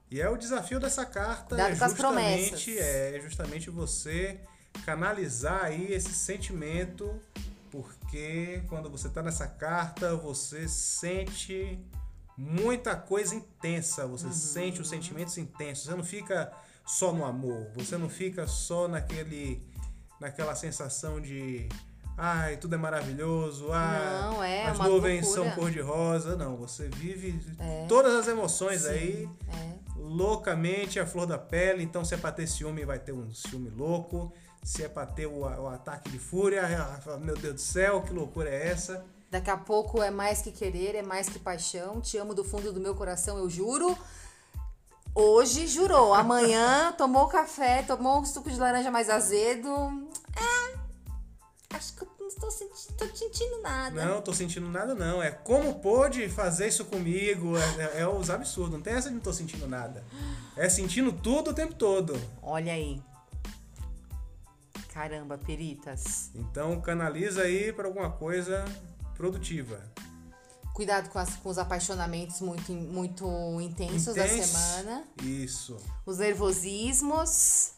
E 0.10 0.22
é 0.22 0.30
o 0.30 0.38
desafio 0.38 0.80
dessa 0.80 1.06
carta 1.06 1.60
é 1.60 1.72
justamente, 1.76 1.98
promessas. 1.98 2.68
é 2.68 3.20
justamente 3.22 3.70
você 3.70 4.40
canalizar 4.86 5.66
aí 5.66 5.92
esse 5.92 6.14
sentimento, 6.14 7.20
porque 7.72 8.62
quando 8.68 8.90
você 8.90 9.10
tá 9.10 9.24
nessa 9.24 9.48
carta, 9.48 10.16
você 10.16 10.68
sente 10.68 11.80
muita 12.38 12.96
coisa 12.96 13.34
intensa, 13.36 14.06
você 14.08 14.26
Uhum. 14.28 14.32
sente 14.34 14.82
os 14.82 14.90
sentimentos 14.90 15.38
intensos, 15.38 15.86
você 15.86 15.96
não 15.96 16.04
fica 16.04 16.52
só 16.86 17.12
no 17.14 17.24
amor, 17.26 17.68
você 17.76 17.98
não 17.98 18.10
fica 18.10 18.46
só 18.48 18.88
naquele 18.88 19.62
naquela 20.20 20.54
sensação 20.54 21.20
de 21.20 21.68
ai, 22.18 22.58
tudo 22.58 22.76
é 22.76 22.78
maravilhoso, 22.78 23.72
ah, 23.72 24.30
Não, 24.34 24.44
é 24.44 24.66
as 24.68 24.76
uma 24.78 24.88
nuvens 24.88 25.26
loucura. 25.26 25.46
são 25.50 25.56
cor 25.56 25.72
de 25.72 25.80
rosa, 25.80 26.36
não, 26.36 26.56
você 26.58 26.88
vive 26.90 27.40
É. 27.58 27.86
todas 27.88 28.14
as 28.14 28.28
emoções 28.28 28.86
aí 28.86 29.28
é. 29.50 29.74
loucamente 29.96 31.00
a 31.00 31.06
flor 31.08 31.26
da 31.26 31.38
pele. 31.40 31.82
Então, 31.84 32.04
se 32.06 32.14
é 32.14 32.18
pra 32.18 32.32
ter 32.32 32.46
ciúme, 32.48 32.86
vai 32.86 33.00
ter 33.00 33.12
um 33.14 33.34
ciúme 33.34 33.70
louco. 33.72 34.32
Se 34.64 34.84
é 34.84 34.90
pra 34.90 35.06
ter 35.06 35.26
o, 35.26 35.42
o 35.42 35.68
ataque 35.68 36.10
de 36.10 36.20
fúria, 36.20 36.64
meu 37.22 37.36
Deus 37.36 37.56
do 37.56 37.62
céu, 37.62 38.02
que 38.02 38.14
loucura 38.14 38.50
é 38.50 38.68
essa? 38.68 39.04
Daqui 39.32 39.50
a 39.50 39.56
pouco 39.56 40.04
é 40.04 40.12
mais 40.12 40.42
que 40.42 40.52
querer, 40.52 40.94
é 40.94 41.02
mais 41.02 41.30
que 41.30 41.40
paixão. 41.40 42.02
Te 42.02 42.18
amo 42.18 42.36
do 42.36 42.44
fundo 42.44 42.74
do 42.74 42.82
meu 42.82 42.94
coração, 42.94 43.38
eu 43.38 43.50
juro. 43.50 43.98
Hoje 45.16 45.68
jurou. 45.68 46.14
Amanhã 46.14 46.92
tomou 47.00 47.28
café, 47.28 47.82
tomou 47.82 48.20
um 48.20 48.26
suco 48.26 48.52
de 48.52 48.60
laranja 48.60 48.92
mais 48.92 49.10
azedo. 49.10 49.70
É, 50.36 51.76
acho 51.76 51.94
que 51.96 52.04
eu 52.04 52.10
não 52.20 52.28
estou 52.28 52.52
sentindo, 52.52 52.98
tô 52.98 53.16
sentindo 53.16 53.62
nada. 53.62 54.06
Não, 54.06 54.22
tô 54.22 54.34
sentindo 54.34 54.68
nada, 54.68 54.94
não. 54.94 55.24
É 55.24 55.32
como 55.32 55.80
pôde 55.80 56.28
fazer 56.28 56.68
isso 56.68 56.84
comigo. 56.84 57.56
É, 57.58 58.00
é, 58.00 58.02
é 58.02 58.08
os 58.08 58.30
absurdos. 58.30 58.74
Não 58.74 58.82
tem 58.82 58.94
essa 58.94 59.08
de 59.08 59.16
não 59.16 59.22
tô 59.22 59.32
sentindo 59.32 59.66
nada. 59.66 60.04
É 60.58 60.68
sentindo 60.68 61.14
tudo 61.14 61.52
o 61.52 61.54
tempo 61.54 61.74
todo. 61.74 62.20
Olha 62.42 62.74
aí. 62.74 63.02
Caramba, 64.94 65.38
peritas. 65.38 66.32
Então 66.36 66.80
canaliza 66.82 67.44
aí 67.44 67.72
pra 67.72 67.88
alguma 67.88 68.12
coisa 68.12 68.66
produtiva. 69.16 69.80
Cuidado 70.74 71.10
com, 71.10 71.20
as- 71.20 71.36
com 71.36 71.50
os 71.50 71.58
apaixonamentos 71.58 72.40
muito, 72.42 72.72
muito 72.74 73.26
intensos 73.62 74.16
da 74.16 74.26
Intenso. 74.26 74.48
semana. 74.58 75.04
Isso. 75.22 75.78
Os 76.06 76.18
nervosismos, 76.18 77.74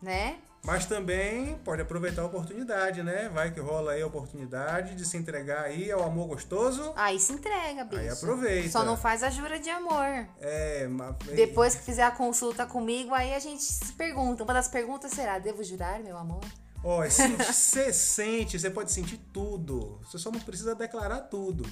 né? 0.00 0.38
Mas 0.62 0.84
também 0.86 1.56
pode 1.64 1.80
aproveitar 1.80 2.22
a 2.22 2.26
oportunidade, 2.26 3.02
né? 3.02 3.30
Vai 3.32 3.50
que 3.52 3.60
rola 3.60 3.92
aí 3.92 4.02
a 4.02 4.06
oportunidade 4.06 4.94
de 4.94 5.04
se 5.06 5.16
entregar 5.16 5.62
aí 5.62 5.90
ao 5.90 6.02
amor 6.04 6.26
gostoso. 6.28 6.92
Aí 6.96 7.18
se 7.18 7.32
entrega, 7.32 7.84
bicho. 7.84 8.02
Aí 8.02 8.08
aproveita. 8.08 8.68
Só 8.70 8.84
não 8.84 8.96
faz 8.96 9.22
a 9.22 9.30
jura 9.30 9.58
de 9.58 9.70
amor. 9.70 10.26
É, 10.40 10.86
ma- 10.88 11.16
Depois 11.34 11.74
que 11.74 11.82
fizer 11.84 12.02
a 12.02 12.10
consulta 12.10 12.66
comigo, 12.66 13.14
aí 13.14 13.34
a 13.34 13.38
gente 13.38 13.62
se 13.62 13.92
pergunta. 13.92 14.44
Uma 14.44 14.52
das 14.54 14.68
perguntas 14.68 15.12
será: 15.12 15.38
devo 15.38 15.62
jurar, 15.64 16.00
meu 16.00 16.16
amor? 16.18 16.40
Ó, 16.84 17.02
você 17.04 17.92
sente, 17.92 18.58
você 18.58 18.68
pode 18.70 18.92
sentir 18.92 19.18
tudo. 19.32 20.00
Você 20.04 20.18
só 20.18 20.30
não 20.30 20.40
precisa 20.40 20.74
declarar 20.74 21.20
tudo. 21.22 21.64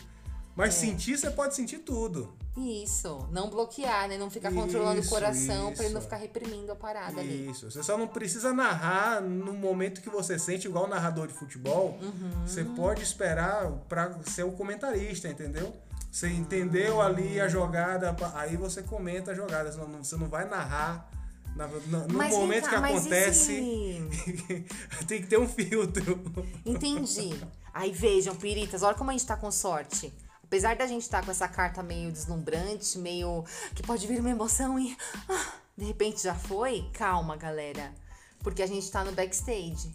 Mas 0.56 0.74
É. 0.74 0.86
sentir, 0.86 1.18
você 1.18 1.30
pode 1.30 1.54
sentir 1.54 1.78
tudo. 1.80 2.32
Isso. 2.56 3.28
Não 3.30 3.50
bloquear, 3.50 4.08
né? 4.08 4.16
Não 4.16 4.30
ficar 4.30 4.50
controlando 4.50 4.96
o 4.98 5.00
Isso, 5.02 5.10
coração 5.10 5.74
pra 5.74 5.84
ele 5.84 5.92
não 5.92 6.00
isso. 6.00 6.08
ficar 6.08 6.16
reprimindo 6.16 6.72
a 6.72 6.74
parada 6.74 7.20
ali. 7.20 7.50
Isso. 7.50 7.70
Você 7.70 7.82
só 7.82 7.98
não 7.98 8.08
precisa 8.08 8.54
narrar 8.54 9.20
no 9.20 9.52
momento 9.52 10.00
que 10.00 10.08
você 10.08 10.38
sente, 10.38 10.66
igual 10.66 10.84
o 10.86 10.88
narrador 10.88 11.26
de 11.26 11.34
futebol. 11.34 11.98
Uhum. 12.00 12.46
Você 12.46 12.64
pode 12.64 13.02
esperar 13.02 13.70
pra 13.86 14.18
ser 14.24 14.44
o 14.44 14.52
comentarista, 14.52 15.28
entendeu? 15.28 15.76
Você 16.10 16.28
entendeu 16.30 17.02
ali 17.02 17.38
a 17.38 17.46
jogada, 17.46 18.14
pa- 18.14 18.32
aí 18.36 18.56
você 18.56 18.82
comenta 18.82 19.32
a 19.32 19.34
jogada. 19.34 19.70
Você 19.70 19.78
não, 19.78 20.02
você 20.02 20.16
não 20.16 20.28
vai 20.28 20.48
narrar. 20.48 21.10
na- 21.54 21.66
no 21.68 22.06
no 22.08 22.14
Mas 22.18 22.34
momento 22.34 22.64
cá, 22.64 22.70
que 22.70 22.76
acontece, 22.92 24.06
tem 25.08 25.22
que 25.22 25.26
ter 25.26 25.38
um 25.38 25.48
filtro. 25.48 26.20
Entendi. 26.66 27.34
Aí 27.72 27.92
vejam, 27.92 28.34
piritas, 28.36 28.82
olha 28.82 28.94
como 28.94 29.08
a 29.10 29.12
gente 29.14 29.24
tá 29.26 29.36
com 29.36 29.50
sorte. 29.50 30.12
Apesar 30.46 30.76
da 30.76 30.86
gente 30.86 31.02
estar 31.02 31.24
com 31.24 31.30
essa 31.30 31.48
carta 31.48 31.82
meio 31.82 32.12
deslumbrante, 32.12 32.98
meio 32.98 33.44
que 33.74 33.82
pode 33.82 34.06
vir 34.06 34.20
uma 34.20 34.30
emoção 34.30 34.78
e 34.78 34.96
ah, 35.28 35.52
de 35.76 35.84
repente 35.84 36.22
já 36.22 36.34
foi, 36.34 36.88
calma, 36.92 37.36
galera. 37.36 37.92
Porque 38.40 38.62
a 38.62 38.66
gente 38.66 38.88
tá 38.90 39.04
no 39.04 39.12
backstage. 39.12 39.92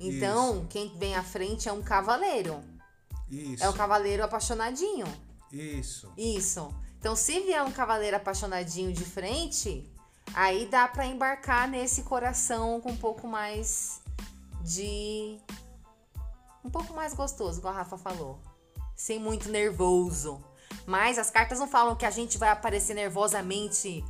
Então, 0.00 0.66
quem 0.68 0.88
vem 0.98 1.14
à 1.14 1.22
frente 1.22 1.68
é 1.68 1.72
um 1.72 1.82
cavaleiro. 1.82 2.62
Isso. 3.30 3.62
É 3.62 3.68
um 3.68 3.72
cavaleiro 3.72 4.24
apaixonadinho. 4.24 5.06
Isso. 5.52 6.12
Isso. 6.16 6.74
Então, 6.98 7.14
se 7.14 7.40
vier 7.40 7.62
um 7.62 7.70
cavaleiro 7.70 8.16
apaixonadinho 8.16 8.92
de 8.92 9.04
frente, 9.04 9.88
aí 10.34 10.66
dá 10.66 10.88
pra 10.88 11.06
embarcar 11.06 11.68
nesse 11.68 12.02
coração 12.02 12.80
com 12.80 12.90
um 12.90 12.96
pouco 12.96 13.28
mais 13.28 14.00
de. 14.62 15.38
Um 16.64 16.70
pouco 16.70 16.94
mais 16.94 17.14
gostoso, 17.14 17.58
igual 17.60 17.74
a 17.74 17.76
Rafa 17.76 17.98
falou. 17.98 18.40
Sem 18.96 19.18
muito 19.18 19.48
nervoso. 19.48 20.42
Mas 20.86 21.18
as 21.18 21.30
cartas 21.30 21.58
não 21.58 21.68
falam 21.68 21.96
que 21.96 22.04
a 22.06 22.10
gente 22.10 22.38
vai 22.38 22.50
aparecer 22.50 22.94
nervosamente 22.94 24.04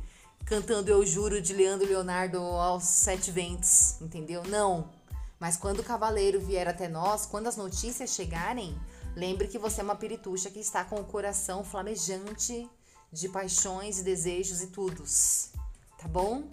cantando 0.45 0.91
Eu 0.91 1.05
Juro 1.05 1.41
de 1.41 1.53
Leandro 1.53 1.87
Leonardo 1.87 2.37
aos 2.39 2.83
sete 2.83 3.31
ventos, 3.31 3.99
entendeu? 4.01 4.43
Não. 4.43 4.89
Mas 5.39 5.57
quando 5.57 5.79
o 5.79 5.83
cavaleiro 5.83 6.39
vier 6.39 6.67
até 6.67 6.87
nós, 6.87 7.25
quando 7.25 7.47
as 7.47 7.57
notícias 7.57 8.11
chegarem, 8.11 8.77
lembre 9.15 9.47
que 9.47 9.57
você 9.57 9.81
é 9.81 9.83
uma 9.83 9.95
pirituxa 9.95 10.49
que 10.49 10.59
está 10.59 10.83
com 10.83 10.97
o 10.97 11.03
coração 11.05 11.63
flamejante 11.63 12.69
de 13.11 13.29
paixões 13.29 13.99
e 13.99 14.03
desejos 14.03 14.61
e 14.61 14.67
tudos. 14.67 15.51
Tá 15.97 16.07
bom? 16.07 16.43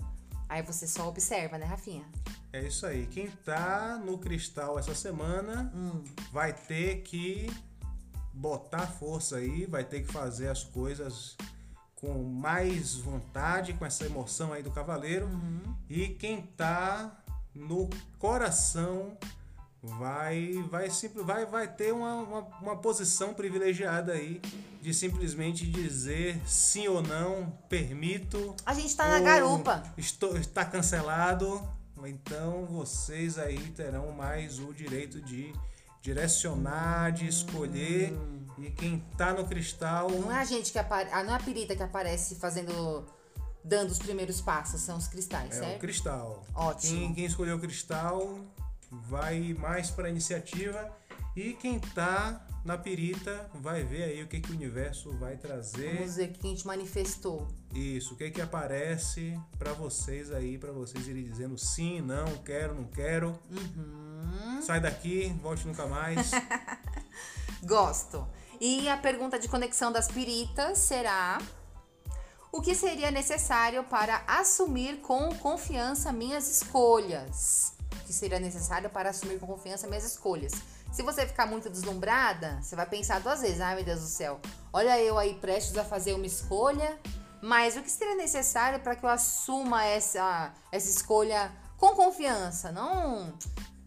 Aí 0.48 0.62
você 0.62 0.86
só 0.86 1.08
observa, 1.08 1.58
né, 1.58 1.66
Rafinha? 1.66 2.04
É 2.52 2.62
isso 2.62 2.86
aí. 2.86 3.06
Quem 3.06 3.30
tá 3.30 4.00
no 4.04 4.18
cristal 4.18 4.78
essa 4.78 4.94
semana 4.94 5.72
Hum. 5.74 6.04
vai 6.32 6.52
ter 6.52 7.02
que 7.02 7.50
botar 8.42 8.88
força 8.88 9.36
aí, 9.36 9.64
vai 9.66 9.84
ter 9.84 10.00
que 10.00 10.12
fazer 10.12 10.48
as 10.48 10.64
coisas 10.64 11.36
com 11.94 12.24
mais 12.24 12.96
vontade, 12.96 13.72
com 13.72 13.86
essa 13.86 14.04
emoção 14.04 14.52
aí 14.52 14.64
do 14.64 14.70
cavaleiro. 14.72 15.26
Uhum. 15.26 15.60
E 15.88 16.08
quem 16.08 16.42
tá 16.42 17.22
no 17.54 17.88
coração 18.18 19.16
vai 19.80 20.54
vai 20.68 20.90
sempre 20.90 21.22
vai 21.22 21.46
vai 21.46 21.68
ter 21.68 21.92
uma, 21.92 22.14
uma, 22.16 22.40
uma 22.60 22.76
posição 22.76 23.32
privilegiada 23.32 24.12
aí 24.12 24.40
de 24.80 24.92
simplesmente 24.92 25.64
dizer 25.64 26.40
sim 26.44 26.88
ou 26.88 27.00
não, 27.00 27.56
permito, 27.68 28.56
A 28.66 28.74
gente 28.74 28.96
tá 28.96 29.06
na 29.06 29.20
garupa. 29.20 29.84
Estou, 29.96 30.36
está 30.36 30.64
cancelado. 30.64 31.62
Então 32.04 32.66
vocês 32.66 33.38
aí 33.38 33.60
terão 33.76 34.10
mais 34.10 34.58
o 34.58 34.74
direito 34.74 35.20
de 35.20 35.52
direcionar, 36.02 37.12
de 37.12 37.26
escolher. 37.26 38.12
E 38.58 38.70
quem 38.70 38.98
tá 39.16 39.32
no 39.32 39.46
cristal. 39.46 40.10
Não 40.10 40.30
é 40.30 40.40
a 40.40 40.44
gente 40.44 40.70
que 40.70 40.78
aparece. 40.78 41.14
Não 41.24 41.32
é 41.32 41.36
a 41.36 41.40
pirita 41.40 41.74
que 41.74 41.82
aparece 41.82 42.34
fazendo. 42.34 43.06
dando 43.64 43.90
os 43.90 43.98
primeiros 43.98 44.40
passos, 44.40 44.80
são 44.80 44.98
os 44.98 45.06
cristais, 45.06 45.56
É 45.56 45.60
o 45.60 45.64
certo? 45.64 45.80
cristal. 45.80 46.44
Ótimo. 46.54 46.98
Quem, 46.98 47.14
quem 47.14 47.24
escolheu 47.24 47.56
o 47.56 47.60
cristal 47.60 48.40
vai 48.90 49.54
mais 49.54 49.90
para 49.90 50.10
iniciativa. 50.10 50.90
E 51.34 51.54
quem 51.54 51.78
tá 51.78 52.44
na 52.64 52.78
pirita 52.78 53.50
vai 53.54 53.82
ver 53.82 54.04
aí 54.04 54.22
o 54.22 54.28
que, 54.28 54.40
que 54.40 54.50
o 54.50 54.54
universo 54.54 55.10
vai 55.18 55.36
trazer. 55.36 55.96
Vamos 55.96 56.16
ver 56.16 56.28
o 56.28 56.32
que 56.32 56.46
a 56.46 56.50
gente 56.50 56.66
manifestou. 56.66 57.48
Isso, 57.74 58.14
o 58.14 58.16
que 58.16 58.30
que 58.30 58.40
aparece 58.40 59.38
para 59.58 59.72
vocês 59.72 60.30
aí, 60.30 60.56
para 60.58 60.70
vocês 60.72 61.08
irem 61.08 61.24
dizendo 61.24 61.58
sim, 61.58 62.00
não, 62.00 62.26
quero, 62.44 62.74
não 62.74 62.84
quero. 62.84 63.38
Uhum. 63.50 64.62
Sai 64.62 64.80
daqui, 64.80 65.34
volte 65.42 65.66
nunca 65.66 65.86
mais. 65.86 66.30
Gosto. 67.64 68.26
E 68.60 68.88
a 68.88 68.96
pergunta 68.96 69.38
de 69.40 69.48
conexão 69.48 69.90
das 69.90 70.06
piritas 70.06 70.78
será: 70.78 71.38
O 72.52 72.60
que 72.60 72.76
seria 72.76 73.10
necessário 73.10 73.82
para 73.84 74.22
assumir 74.26 75.00
com 75.00 75.34
confiança 75.36 76.12
minhas 76.12 76.48
escolhas? 76.48 77.74
O 77.92 78.04
que 78.04 78.12
seria 78.12 78.38
necessário 78.38 78.88
para 78.88 79.10
assumir 79.10 79.40
com 79.40 79.46
confiança 79.46 79.88
minhas 79.88 80.04
escolhas? 80.04 80.52
Se 80.92 81.02
você 81.02 81.26
ficar 81.26 81.46
muito 81.46 81.70
deslumbrada, 81.70 82.60
você 82.60 82.76
vai 82.76 82.84
pensar 82.84 83.20
duas 83.20 83.40
vezes: 83.40 83.60
ai 83.60 83.74
meu 83.74 83.84
Deus 83.84 84.00
do 84.00 84.06
céu, 84.06 84.38
olha 84.72 85.00
eu 85.00 85.18
aí 85.18 85.34
prestes 85.34 85.76
a 85.78 85.84
fazer 85.84 86.12
uma 86.12 86.26
escolha, 86.26 86.98
mas 87.40 87.76
o 87.76 87.82
que 87.82 87.90
seria 87.90 88.14
necessário 88.14 88.78
para 88.80 88.94
que 88.94 89.04
eu 89.04 89.08
assuma 89.08 89.84
essa, 89.84 90.52
essa 90.70 90.90
escolha 90.90 91.50
com 91.78 91.94
confiança? 91.94 92.70
Não. 92.70 93.32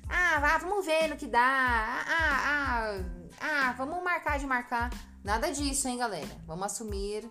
Ah, 0.10 0.40
vá, 0.40 0.58
vamos 0.58 0.86
ver 0.86 1.08
no 1.08 1.16
que 1.16 1.28
dá. 1.28 1.40
Ah, 1.42 2.44
ah, 2.48 3.04
ah, 3.40 3.76
vamos 3.78 4.04
marcar 4.04 4.40
de 4.40 4.48
marcar. 4.48 4.90
Nada 5.24 5.52
disso, 5.52 5.88
hein, 5.88 5.98
galera? 5.98 6.38
Vamos 6.46 6.66
assumir 6.66 7.30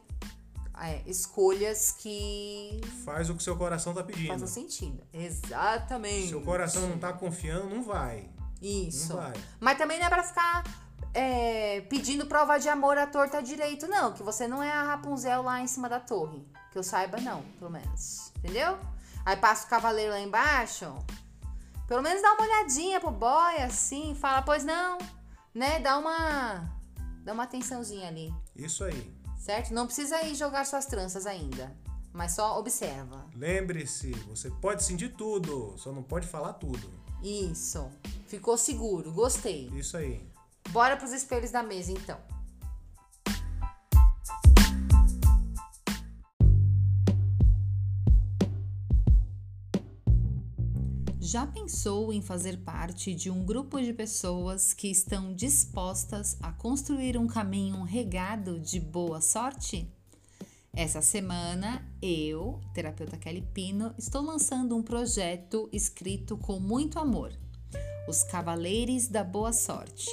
é, 0.80 1.02
escolhas 1.06 1.92
que 1.92 2.80
Faz 3.04 3.30
o 3.30 3.34
que 3.34 3.42
seu 3.42 3.56
coração 3.56 3.94
tá 3.94 4.02
pedindo. 4.02 4.28
façam 4.28 4.48
sentido. 4.48 5.02
Exatamente. 5.12 6.28
Seu 6.28 6.42
coração 6.42 6.88
não 6.88 6.98
tá 6.98 7.12
confiando, 7.12 7.68
não 7.72 7.82
vai. 7.82 8.28
Isso. 8.64 9.14
Mas 9.60 9.76
também 9.76 9.98
não 9.98 10.06
é 10.06 10.08
pra 10.08 10.22
ficar 10.22 10.64
é, 11.12 11.82
pedindo 11.82 12.26
prova 12.26 12.58
de 12.58 12.68
amor 12.68 12.96
à 12.96 13.06
torta 13.06 13.42
direito, 13.42 13.86
não. 13.86 14.12
Que 14.12 14.22
você 14.22 14.48
não 14.48 14.62
é 14.62 14.72
a 14.72 14.82
Rapunzel 14.82 15.42
lá 15.42 15.60
em 15.60 15.66
cima 15.66 15.88
da 15.88 16.00
torre. 16.00 16.46
Que 16.72 16.78
eu 16.78 16.82
saiba, 16.82 17.20
não, 17.20 17.42
pelo 17.58 17.70
menos. 17.70 18.32
Entendeu? 18.38 18.78
Aí 19.24 19.36
passa 19.36 19.66
o 19.66 19.70
cavaleiro 19.70 20.12
lá 20.12 20.20
embaixo. 20.20 20.92
Pelo 21.86 22.02
menos 22.02 22.22
dá 22.22 22.32
uma 22.32 22.42
olhadinha 22.42 22.98
pro 22.98 23.10
boy, 23.10 23.56
assim. 23.58 24.14
Fala, 24.14 24.40
pois 24.40 24.64
não. 24.64 24.98
Né? 25.54 25.78
Dá 25.80 25.98
uma. 25.98 26.64
Dá 27.22 27.32
uma 27.32 27.44
atençãozinha 27.44 28.08
ali. 28.08 28.34
Isso 28.56 28.82
aí. 28.82 29.14
Certo? 29.38 29.74
Não 29.74 29.86
precisa 29.86 30.22
ir 30.22 30.34
jogar 30.34 30.64
suas 30.64 30.86
tranças 30.86 31.26
ainda. 31.26 31.76
Mas 32.12 32.32
só 32.32 32.58
observa. 32.58 33.26
Lembre-se, 33.34 34.12
você 34.28 34.48
pode 34.48 34.84
sentir 34.84 35.14
tudo, 35.16 35.74
só 35.76 35.92
não 35.92 36.02
pode 36.02 36.26
falar 36.26 36.54
tudo. 36.54 37.03
Isso. 37.24 37.90
Ficou 38.26 38.58
seguro, 38.58 39.10
gostei. 39.10 39.70
Isso 39.74 39.96
aí. 39.96 40.20
Bora 40.68 40.94
pros 40.94 41.10
espelhos 41.10 41.50
da 41.50 41.62
mesa 41.62 41.90
então. 41.90 42.18
Já 51.18 51.46
pensou 51.46 52.12
em 52.12 52.20
fazer 52.20 52.58
parte 52.58 53.14
de 53.14 53.30
um 53.30 53.42
grupo 53.42 53.80
de 53.80 53.94
pessoas 53.94 54.74
que 54.74 54.88
estão 54.88 55.34
dispostas 55.34 56.36
a 56.42 56.52
construir 56.52 57.16
um 57.16 57.26
caminho 57.26 57.82
regado 57.82 58.60
de 58.60 58.78
boa 58.78 59.22
sorte? 59.22 59.90
Essa 60.76 61.00
semana, 61.00 61.88
eu, 62.02 62.60
terapeuta 62.74 63.16
Kelly 63.16 63.42
Pino, 63.54 63.94
estou 63.96 64.20
lançando 64.20 64.76
um 64.76 64.82
projeto 64.82 65.68
escrito 65.72 66.36
com 66.36 66.58
muito 66.58 66.98
amor: 66.98 67.32
Os 68.08 68.24
Cavaleiros 68.24 69.06
da 69.06 69.22
Boa 69.22 69.52
Sorte. 69.52 70.10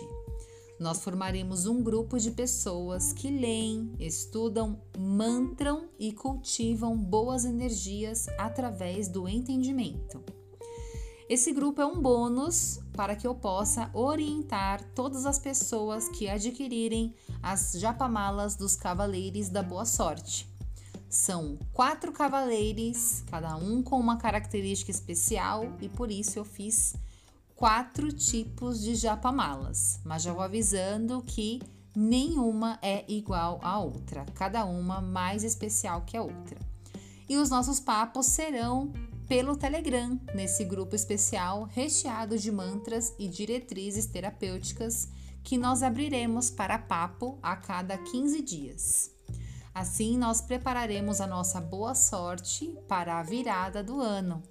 Nós 0.80 1.04
formaremos 1.04 1.65
um 1.65 1.82
grupo 1.82 2.19
de 2.19 2.30
pessoas 2.30 3.12
que 3.12 3.32
leem, 3.32 3.95
estudam, 4.00 4.80
mantram 5.00 5.89
e 5.97 6.12
cultivam 6.12 6.95
boas 6.95 7.43
energias 7.43 8.28
através 8.38 9.08
do 9.08 9.28
entendimento. 9.28 10.24
Esse 11.28 11.54
grupo 11.54 11.82
é 11.82 11.86
um 11.88 12.00
bônus 12.00 12.80
para 12.93 13.15
que 13.15 13.26
eu 13.26 13.34
possa 13.34 13.89
orientar 13.95 14.84
todas 14.93 15.26
as 15.26 15.39
pessoas 15.39 16.08
que 16.10 16.30
adquirirem 16.30 17.15
as 17.41 17.74
japamalas 17.80 18.56
dos 18.56 18.76
Cavaleiros 18.76 19.50
da 19.50 19.63
Boa 19.63 19.86
Sorte. 19.86 20.50
São 21.12 21.60
quatro 21.74 22.13
cavaleiros, 22.13 23.21
cada 23.30 23.58
um 23.58 23.84
com 23.84 24.00
uma 24.00 24.15
característica 24.15 24.91
especial, 24.91 25.65
e 25.82 25.89
por 25.89 26.10
isso 26.10 26.39
eu 26.39 26.45
fiz 26.45 26.95
quatro 27.54 28.13
tipos 28.13 28.80
de 28.82 28.95
japamalas. 28.95 30.00
Mas 30.06 30.24
já 30.24 30.32
vou 30.32 30.41
avisando 30.41 31.21
que 31.21 31.62
nenhuma 31.93 32.80
é 32.82 33.04
igual 33.12 33.60
à 33.62 33.78
outra, 33.78 34.26
cada 34.34 34.63
uma 34.63 35.02
mais 35.02 35.43
especial 35.43 36.04
que 36.04 36.15
a 36.15 36.24
outra. 36.24 36.58
E 37.28 37.36
os 37.36 37.50
nossos 37.50 37.82
papos 37.82 38.28
serão 38.28 38.93
pelo 39.28 39.58
Telegram, 39.58 40.17
nesse 40.34 40.63
grupo 40.63 40.95
especial 40.95 41.65
recheado 41.65 42.38
de 42.38 42.50
mantras 42.50 43.13
e 43.19 43.28
diretrizes 43.28 44.06
terapêuticas 44.06 45.10
que 45.43 45.58
nós 45.58 45.84
abriremos 45.84 46.50
para 46.50 46.80
papo 46.80 47.38
a 47.43 47.58
cada 47.58 47.97
15 47.97 48.41
dias. 48.41 49.11
Assim, 49.73 50.17
nós 50.17 50.41
prepararemos 50.41 51.21
a 51.21 51.27
nossa 51.27 51.62
boa 51.62 51.95
sorte 51.95 52.77
para 52.88 53.19
a 53.19 53.23
virada 53.23 53.81
do 53.81 54.01
ano. 54.01 54.43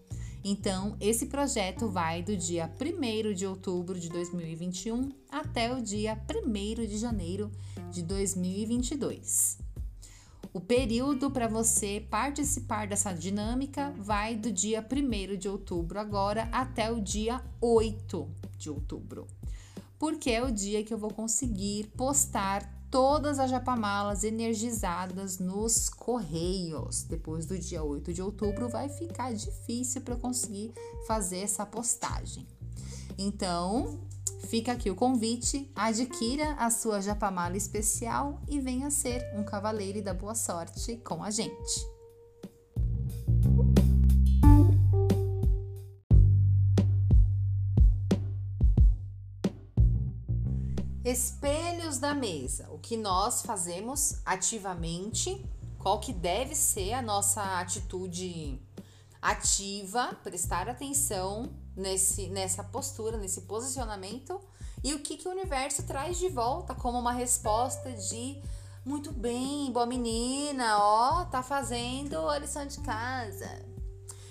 Então, 0.42 0.96
esse 0.98 1.26
projeto 1.26 1.88
vai 1.88 2.22
do 2.22 2.34
dia 2.34 2.70
1 2.80 3.34
de 3.34 3.46
outubro 3.46 4.00
de 4.00 4.08
2021 4.08 5.10
até 5.30 5.70
o 5.74 5.82
dia 5.82 6.18
1 6.28 6.86
de 6.86 6.96
janeiro 6.96 7.50
de 7.90 8.02
2022. 8.02 9.58
O 10.52 10.60
período 10.60 11.30
para 11.30 11.46
você 11.46 12.04
participar 12.10 12.86
dessa 12.86 13.12
dinâmica 13.12 13.92
vai 13.98 14.34
do 14.34 14.50
dia 14.50 14.84
1 14.84 15.36
de 15.36 15.48
outubro 15.48 16.00
agora 16.00 16.48
até 16.50 16.90
o 16.90 17.00
dia 17.00 17.44
8 17.60 18.26
de 18.56 18.70
outubro. 18.70 19.28
Porque 19.98 20.30
é 20.30 20.42
o 20.42 20.50
dia 20.50 20.82
que 20.82 20.94
eu 20.94 20.98
vou 20.98 21.12
conseguir 21.12 21.92
postar 21.94 22.79
todas 22.90 23.38
as 23.38 23.50
japamalas 23.50 24.24
energizadas 24.24 25.38
nos 25.38 25.88
correios. 25.88 27.04
Depois 27.04 27.46
do 27.46 27.58
dia 27.58 27.82
8 27.82 28.12
de 28.12 28.20
outubro 28.20 28.68
vai 28.68 28.88
ficar 28.88 29.32
difícil 29.32 30.00
para 30.00 30.16
conseguir 30.16 30.72
fazer 31.06 31.38
essa 31.38 31.64
postagem. 31.64 32.46
Então, 33.16 34.00
Fica 34.48 34.72
aqui 34.72 34.90
o 34.90 34.96
convite, 34.96 35.70
adquira 35.76 36.54
a 36.54 36.70
sua 36.70 37.00
japamala 37.00 37.56
especial 37.56 38.40
e 38.48 38.58
venha 38.58 38.90
ser 38.90 39.22
um 39.36 39.44
cavaleiro 39.44 40.02
da 40.02 40.14
boa 40.14 40.34
sorte 40.34 40.96
com 40.96 41.22
a 41.22 41.30
gente. 41.30 41.86
Espelhos 51.10 51.98
da 51.98 52.14
mesa. 52.14 52.68
O 52.70 52.78
que 52.78 52.96
nós 52.96 53.42
fazemos 53.42 54.20
ativamente? 54.24 55.44
Qual 55.76 55.98
que 55.98 56.12
deve 56.12 56.54
ser 56.54 56.92
a 56.92 57.02
nossa 57.02 57.42
atitude 57.58 58.62
ativa? 59.20 60.16
Prestar 60.22 60.68
atenção 60.68 61.50
nesse, 61.76 62.28
nessa 62.28 62.62
postura, 62.62 63.16
nesse 63.16 63.40
posicionamento 63.40 64.40
e 64.84 64.94
o 64.94 65.00
que, 65.00 65.16
que 65.16 65.26
o 65.26 65.32
universo 65.32 65.82
traz 65.82 66.16
de 66.16 66.28
volta 66.28 66.76
como 66.76 67.00
uma 67.00 67.12
resposta 67.12 67.90
de 67.90 68.40
muito 68.86 69.10
bem, 69.10 69.72
boa 69.72 69.86
menina, 69.86 70.78
ó, 70.78 71.24
tá 71.24 71.42
fazendo 71.42 72.28
a 72.28 72.38
lição 72.38 72.64
de 72.64 72.78
casa. 72.82 73.50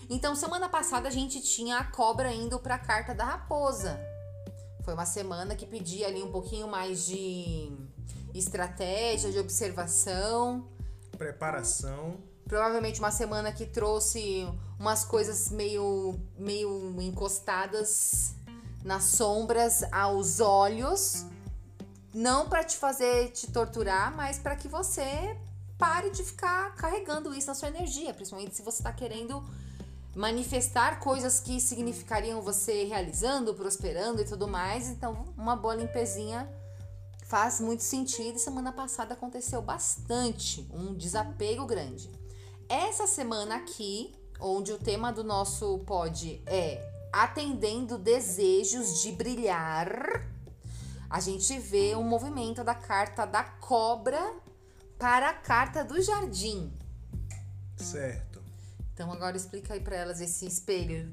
Então, 0.10 0.34
semana 0.34 0.70
passada 0.70 1.10
a 1.10 1.12
gente 1.12 1.42
tinha 1.42 1.78
a 1.80 1.84
cobra 1.84 2.34
indo 2.34 2.58
para 2.58 2.76
a 2.76 2.80
carta 2.80 3.14
da 3.14 3.26
raposa. 3.26 4.00
Foi 4.90 4.96
uma 4.96 5.06
semana 5.06 5.56
que 5.56 5.68
pedia 5.68 6.08
ali 6.08 6.24
um 6.24 6.32
pouquinho 6.32 6.68
mais 6.68 7.06
de 7.06 7.72
estratégia, 8.34 9.32
de 9.32 9.38
observação, 9.38 10.68
preparação. 11.16 12.18
Provavelmente 12.48 13.00
uma 13.00 13.12
semana 13.12 13.52
que 13.52 13.68
trouxe 13.68 14.48
umas 14.80 15.06
coisas 15.06 15.52
meio, 15.52 16.20
meio 16.40 17.00
encostadas 17.02 18.34
nas 18.84 19.04
sombras 19.04 19.84
aos 19.92 20.40
olhos, 20.40 21.24
não 22.12 22.50
para 22.50 22.64
te 22.64 22.76
fazer 22.76 23.30
te 23.30 23.52
torturar, 23.52 24.16
mas 24.16 24.40
para 24.40 24.56
que 24.56 24.68
você 24.68 25.38
pare 25.78 26.10
de 26.10 26.24
ficar 26.24 26.74
carregando 26.74 27.32
isso 27.32 27.46
na 27.46 27.54
sua 27.54 27.68
energia, 27.68 28.12
principalmente 28.12 28.56
se 28.56 28.64
você 28.64 28.80
está 28.80 28.92
querendo 28.92 29.48
manifestar 30.16 31.00
coisas 31.00 31.40
que 31.40 31.60
significariam 31.60 32.42
você 32.42 32.84
realizando, 32.84 33.54
prosperando 33.54 34.22
e 34.22 34.26
tudo 34.26 34.48
mais. 34.48 34.88
Então, 34.88 35.26
uma 35.38 35.56
boa 35.56 35.76
limpezinha 35.76 36.50
faz 37.26 37.60
muito 37.60 37.84
sentido. 37.84 38.38
E 38.38 38.40
semana 38.40 38.72
passada 38.72 39.14
aconteceu 39.14 39.62
bastante, 39.62 40.68
um 40.74 40.94
desapego 40.94 41.66
grande. 41.66 42.10
Essa 42.68 43.08
semana 43.08 43.56
aqui, 43.56 44.14
onde 44.40 44.72
o 44.72 44.78
tema 44.78 45.12
do 45.12 45.24
nosso 45.24 45.80
pod 45.80 46.42
é 46.46 46.88
atendendo 47.12 47.98
desejos 47.98 49.02
de 49.02 49.12
brilhar, 49.12 50.28
a 51.10 51.20
gente 51.20 51.58
vê 51.58 51.96
um 51.96 52.04
movimento 52.04 52.64
da 52.64 52.76
carta 52.76 53.26
da 53.26 53.44
cobra 53.44 54.34
para 55.00 55.30
a 55.30 55.34
carta 55.34 55.84
do 55.84 56.00
jardim. 56.02 56.72
Certo. 57.78 58.29
Então 59.00 59.14
agora 59.14 59.38
explica 59.38 59.76
aí 59.76 59.80
para 59.80 59.96
elas 59.96 60.20
esse 60.20 60.46
espelho. 60.46 61.10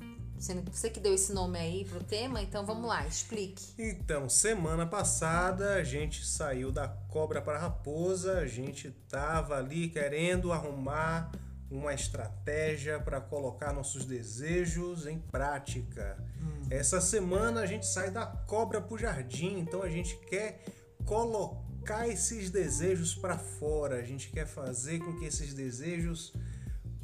Você 0.72 0.90
que 0.90 0.98
deu 0.98 1.14
esse 1.14 1.32
nome 1.32 1.56
aí 1.56 1.84
pro 1.84 2.02
tema, 2.02 2.42
então 2.42 2.66
vamos 2.66 2.88
lá, 2.88 3.06
explique. 3.06 3.62
Então, 3.78 4.28
semana 4.28 4.84
passada 4.84 5.74
a 5.74 5.84
gente 5.84 6.26
saiu 6.26 6.72
da 6.72 6.88
cobra 6.88 7.40
para 7.40 7.58
a 7.58 7.60
raposa, 7.60 8.38
a 8.38 8.46
gente 8.48 8.90
tava 9.08 9.56
ali 9.56 9.88
querendo 9.88 10.52
arrumar 10.52 11.30
uma 11.70 11.94
estratégia 11.94 12.98
para 12.98 13.20
colocar 13.20 13.72
nossos 13.72 14.04
desejos 14.04 15.06
em 15.06 15.20
prática. 15.20 16.18
Hum. 16.42 16.66
Essa 16.68 17.00
semana 17.00 17.60
a 17.60 17.66
gente 17.66 17.86
sai 17.86 18.10
da 18.10 18.26
cobra 18.26 18.80
para 18.80 18.94
o 18.96 18.98
jardim, 18.98 19.60
então 19.60 19.80
a 19.80 19.88
gente 19.88 20.16
quer 20.28 20.64
colocar 21.04 22.08
esses 22.08 22.50
desejos 22.50 23.14
para 23.14 23.38
fora, 23.38 24.00
a 24.00 24.02
gente 24.02 24.28
quer 24.30 24.44
fazer 24.48 24.98
com 24.98 25.20
que 25.20 25.26
esses 25.26 25.54
desejos 25.54 26.34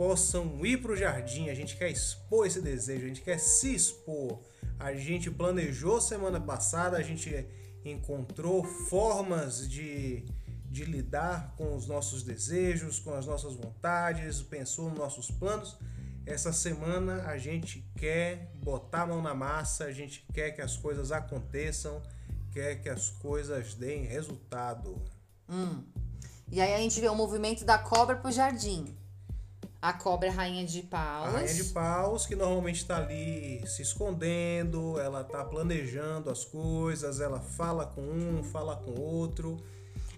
possam 0.02 0.66
ir 0.66 0.82
para 0.82 0.90
o 0.90 0.96
jardim, 0.96 1.48
a 1.48 1.54
gente 1.54 1.76
quer 1.76 1.88
expor 1.88 2.44
esse 2.44 2.60
desejo, 2.60 3.04
a 3.04 3.08
gente 3.08 3.20
quer 3.20 3.38
se 3.38 3.72
expor. 3.72 4.40
A 4.76 4.94
gente 4.94 5.30
planejou 5.30 6.00
semana 6.00 6.40
passada, 6.40 6.96
a 6.96 7.02
gente 7.02 7.46
encontrou 7.84 8.64
formas 8.64 9.68
de 9.68 10.24
de 10.68 10.86
lidar 10.86 11.54
com 11.56 11.76
os 11.76 11.86
nossos 11.86 12.22
desejos, 12.22 12.98
com 12.98 13.12
as 13.12 13.26
nossas 13.26 13.54
vontades, 13.54 14.40
pensou 14.42 14.88
nos 14.88 14.98
nossos 14.98 15.30
planos. 15.30 15.76
Essa 16.24 16.50
semana 16.50 17.24
a 17.26 17.36
gente 17.36 17.86
quer 17.96 18.50
botar 18.54 19.02
a 19.02 19.06
mão 19.06 19.20
na 19.22 19.34
massa, 19.34 19.84
a 19.84 19.92
gente 19.92 20.26
quer 20.32 20.50
que 20.52 20.62
as 20.62 20.76
coisas 20.76 21.12
aconteçam, 21.12 22.02
quer 22.50 22.76
que 22.76 22.88
as 22.88 23.10
coisas 23.10 23.74
deem 23.74 24.04
resultado. 24.04 25.00
Hum. 25.48 25.84
E 26.50 26.60
aí 26.60 26.74
a 26.74 26.78
gente 26.78 26.98
vê 27.00 27.08
o 27.08 27.14
movimento 27.14 27.64
da 27.64 27.78
cobra 27.78 28.16
pro 28.16 28.32
jardim. 28.32 28.96
A 29.82 29.92
cobra 29.92 30.28
é 30.28 30.30
a 30.30 30.34
rainha 30.34 30.64
de 30.64 30.80
paus. 30.80 31.26
A 31.26 31.30
rainha 31.30 31.54
de 31.54 31.64
paus, 31.64 32.24
que 32.24 32.36
normalmente 32.36 32.76
está 32.76 32.98
ali 32.98 33.66
se 33.66 33.82
escondendo, 33.82 34.96
ela 35.00 35.22
está 35.22 35.44
planejando 35.44 36.30
as 36.30 36.44
coisas, 36.44 37.18
ela 37.18 37.40
fala 37.40 37.84
com 37.84 38.00
um, 38.00 38.44
fala 38.44 38.76
com 38.76 38.92
outro. 38.92 39.60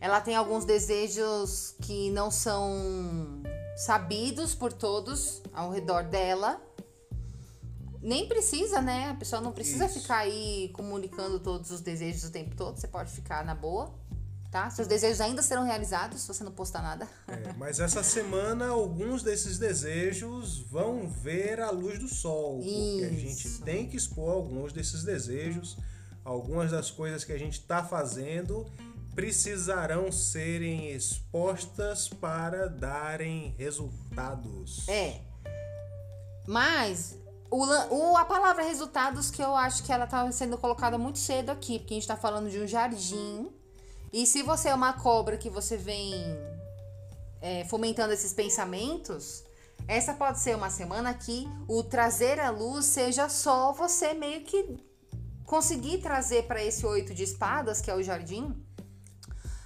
Ela 0.03 0.20
tem 0.20 0.37
alguns 0.37 0.66
desejos 0.66 1.74
que 1.81 2.11
não 2.11 2.31
são 2.31 3.42
sabidos 3.74 4.55
por 4.55 4.70
todos 4.70 5.40
ao 5.55 5.70
redor 5.70 6.05
dela. 6.05 6.61
Nem 8.03 8.29
precisa, 8.29 8.83
né? 8.83 9.09
A 9.09 9.14
pessoa 9.14 9.40
não 9.40 9.50
precisa 9.50 9.87
Isso. 9.87 9.98
ficar 9.98 10.18
aí 10.18 10.68
comunicando 10.74 11.40
todos 11.40 11.70
os 11.70 11.81
desejos 11.81 12.24
o 12.24 12.31
tempo 12.31 12.55
todo. 12.55 12.79
Você 12.79 12.87
pode 12.87 13.11
ficar 13.11 13.42
na 13.42 13.55
boa. 13.55 13.94
Tá? 14.54 14.70
Seus 14.70 14.86
desejos 14.86 15.20
ainda 15.20 15.42
serão 15.42 15.64
realizados 15.64 16.20
se 16.20 16.28
você 16.28 16.44
não 16.44 16.52
postar 16.52 16.80
nada. 16.80 17.08
É, 17.26 17.52
mas 17.58 17.80
essa 17.80 18.04
semana 18.04 18.68
alguns 18.68 19.20
desses 19.20 19.58
desejos 19.58 20.60
vão 20.60 21.08
ver 21.08 21.60
a 21.60 21.70
luz 21.72 21.98
do 21.98 22.06
sol. 22.06 22.58
Porque 22.58 23.04
a 23.04 23.08
gente 23.10 23.48
Isso. 23.48 23.62
tem 23.62 23.88
que 23.88 23.96
expor 23.96 24.30
alguns 24.30 24.72
desses 24.72 25.02
desejos. 25.02 25.76
Algumas 26.24 26.70
das 26.70 26.88
coisas 26.88 27.24
que 27.24 27.32
a 27.32 27.38
gente 27.38 27.58
está 27.58 27.82
fazendo 27.82 28.64
precisarão 29.12 30.12
serem 30.12 30.88
expostas 30.92 32.08
para 32.08 32.68
darem 32.68 33.54
resultados. 33.58 34.88
É. 34.88 35.20
Mas 36.46 37.16
o, 37.50 37.64
o- 37.92 38.16
a 38.16 38.24
palavra 38.24 38.62
resultados 38.62 39.30
que 39.30 39.42
eu 39.42 39.54
acho 39.56 39.82
que 39.82 39.92
ela 39.92 40.06
tá 40.06 40.30
sendo 40.30 40.56
colocada 40.58 40.96
muito 40.96 41.18
cedo 41.18 41.50
aqui, 41.50 41.78
porque 41.80 41.94
a 41.94 41.96
gente 41.96 42.06
tá 42.08 42.16
falando 42.16 42.48
de 42.50 42.58
um 42.60 42.66
jardim. 42.68 43.50
E 44.14 44.29
se 44.29 44.44
você 44.44 44.68
é 44.68 44.74
uma 44.77 44.92
cobra 44.92 45.37
que 45.37 45.50
você 45.50 45.77
vem 45.77 46.14
é, 47.42 47.64
fomentando 47.64 48.12
esses 48.12 48.33
pensamentos, 48.33 49.42
essa 49.88 50.14
pode 50.14 50.38
ser 50.38 50.55
uma 50.55 50.70
semana 50.70 51.12
que 51.12 51.48
o 51.66 51.83
trazer 51.83 52.38
à 52.38 52.48
luz 52.48 52.85
seja 52.85 53.29
só 53.29 53.72
você 53.72 54.14
meio 54.14 54.44
que 54.44 54.77
conseguir 55.44 55.98
trazer 55.98 56.44
para 56.44 56.62
esse 56.62 56.87
oito 56.87 57.12
de 57.12 57.24
espadas, 57.24 57.81
que 57.81 57.90
é 57.90 57.94
o 57.96 58.05
jardim, 58.05 58.55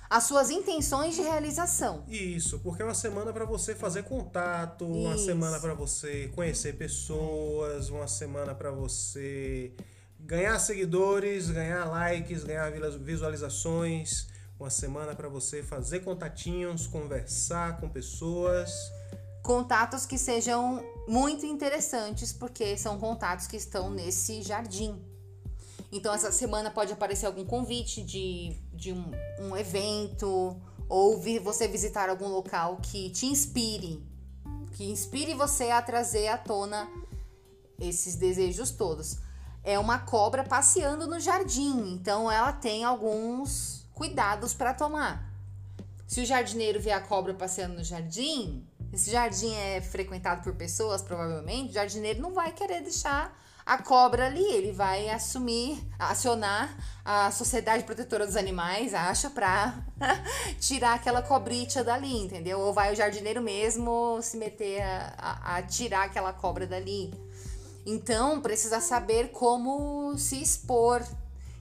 as 0.09 0.25
suas 0.25 0.49
intenções 0.49 1.15
de 1.15 1.21
realização. 1.21 2.07
Isso, 2.09 2.59
porque 2.61 2.81
é 2.81 2.87
uma 2.87 2.95
semana 2.95 3.31
para 3.35 3.45
você 3.45 3.75
fazer 3.75 4.05
contato, 4.05 4.87
uma 4.87 5.15
Isso. 5.15 5.27
semana 5.27 5.61
para 5.61 5.75
você 5.75 6.29
conhecer 6.35 6.73
pessoas, 6.79 7.91
uma 7.91 8.09
semana 8.09 8.55
para 8.55 8.71
você 8.71 9.75
ganhar 10.19 10.59
seguidores, 10.59 11.51
ganhar 11.51 11.85
likes, 11.85 12.45
ganhar 12.45 12.73
visualizações, 12.99 14.27
uma 14.59 14.71
semana 14.71 15.15
para 15.15 15.29
você 15.29 15.63
fazer 15.63 16.01
contatinhos, 16.01 16.87
conversar 16.87 17.81
com 17.81 17.89
pessoas. 17.89 18.71
contatos 19.41 20.05
que 20.05 20.19
sejam 20.19 20.85
muito 21.07 21.47
interessantes, 21.47 22.35
porque 22.35 22.77
são 22.77 22.99
contatos 22.99 23.47
que 23.47 23.57
estão 23.57 23.89
nesse 23.89 24.43
jardim. 24.43 25.03
Então, 25.91 26.13
essa 26.13 26.31
semana 26.31 26.71
pode 26.71 26.93
aparecer 26.93 27.25
algum 27.25 27.47
convite 27.47 28.03
de, 28.03 28.55
de 28.75 28.93
um, 28.93 29.11
um 29.41 29.57
evento, 29.57 30.61
ou 30.87 31.19
você 31.43 31.67
visitar 31.67 32.11
algum 32.11 32.29
local 32.29 32.79
que 32.83 33.09
te 33.11 33.25
inspire, 33.25 34.07
que 34.73 34.91
inspire 34.91 35.33
você 35.33 35.71
a 35.71 35.81
trazer 35.81 36.29
à 36.29 36.37
tona 36.37 36.87
esses 37.81 38.17
desejos 38.17 38.71
todos. 38.71 39.19
É 39.65 39.79
uma 39.79 40.01
cobra 40.01 40.45
passeando 40.45 41.07
no 41.07 41.19
jardim, 41.19 41.95
então 41.95 42.31
ela 42.31 42.53
tem 42.53 42.85
alguns 42.85 43.78
cuidados 43.99 44.55
para 44.55 44.73
tomar. 44.73 45.29
Se 46.07 46.21
o 46.23 46.25
jardineiro 46.25 46.81
vê 46.81 46.93
a 46.93 47.01
cobra 47.01 47.35
passeando 47.35 47.75
no 47.75 47.85
jardim, 47.85 48.65
esse 48.93 49.11
jardim 49.11 49.53
é 49.55 49.81
frequentado 49.83 50.43
por 50.43 50.55
pessoas, 50.55 51.03
provavelmente, 51.03 51.71
o 51.71 51.75
jardineiro 51.75 52.23
não 52.23 52.33
vai 52.33 52.53
querer 52.53 52.81
deixar 52.83 53.37
a 53.67 53.77
cobra 53.83 54.25
ali, 54.27 54.43
ele 54.43 54.73
vai 54.73 55.11
assumir, 55.11 55.79
acionar 55.99 56.75
a 57.05 57.31
Sociedade 57.31 57.85
Protetora 57.85 58.25
dos 58.27 58.37
Animais, 58.37 58.95
acha, 58.95 59.29
pra 59.29 59.85
tirar 60.59 60.95
aquela 60.95 61.21
cobrita 61.21 61.85
dali, 61.85 62.17
entendeu? 62.23 62.61
Ou 62.61 62.73
vai 62.73 62.91
o 62.93 62.97
jardineiro 62.97 63.43
mesmo 63.43 64.19
se 64.23 64.39
meter 64.39 64.81
a, 64.81 65.13
a- 65.19 65.57
a 65.57 65.63
tirar 65.63 66.05
aquela 66.07 66.33
cobra 66.33 66.67
dali. 66.67 67.13
Então, 67.85 68.41
precisa 68.41 68.81
saber 68.81 69.33
como 69.33 70.17
se 70.17 70.41
expor. 70.41 71.03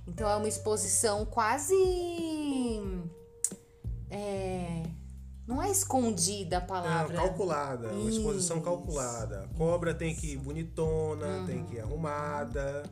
Então, 0.07 0.29
é 0.29 0.35
uma 0.35 0.47
exposição 0.47 1.25
quase. 1.25 1.73
É, 4.09 4.83
não 5.45 5.61
é 5.61 5.69
escondida 5.69 6.57
a 6.57 6.59
Não, 6.61 6.67
palavra. 6.67 7.15
calculada, 7.15 7.89
uma 7.89 8.09
exposição 8.09 8.57
Isso. 8.57 8.65
calculada. 8.65 9.43
A 9.43 9.57
cobra 9.57 9.93
tem 9.93 10.15
que 10.15 10.33
ir 10.33 10.37
bonitona, 10.37 11.43
tem 11.45 11.63
que 11.65 11.75
ir 11.75 11.81
arrumada, 11.81 12.83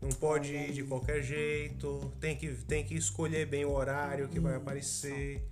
não 0.00 0.10
pode 0.10 0.54
ir 0.54 0.72
de 0.72 0.82
qualquer 0.84 1.22
jeito, 1.22 2.12
tem 2.20 2.36
que, 2.36 2.48
tem 2.64 2.84
que 2.84 2.94
escolher 2.94 3.46
bem 3.46 3.64
o 3.64 3.72
horário 3.72 4.28
que 4.28 4.40
vai 4.40 4.56
aparecer. 4.56 5.48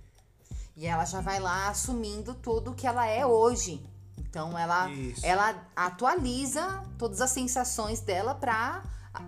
E 0.75 0.85
ela 0.85 1.05
já 1.05 1.21
vai 1.21 1.39
lá 1.39 1.69
assumindo 1.69 2.33
tudo 2.35 2.73
que 2.75 2.85
ela 2.85 3.07
é 3.07 3.25
hoje. 3.25 3.81
Então 4.17 4.57
ela, 4.57 4.89
Isso. 4.91 5.25
ela 5.25 5.67
atualiza 5.75 6.83
todas 6.97 7.21
as 7.21 7.31
sensações 7.31 8.01
dela 8.01 8.35
pra 8.35 8.83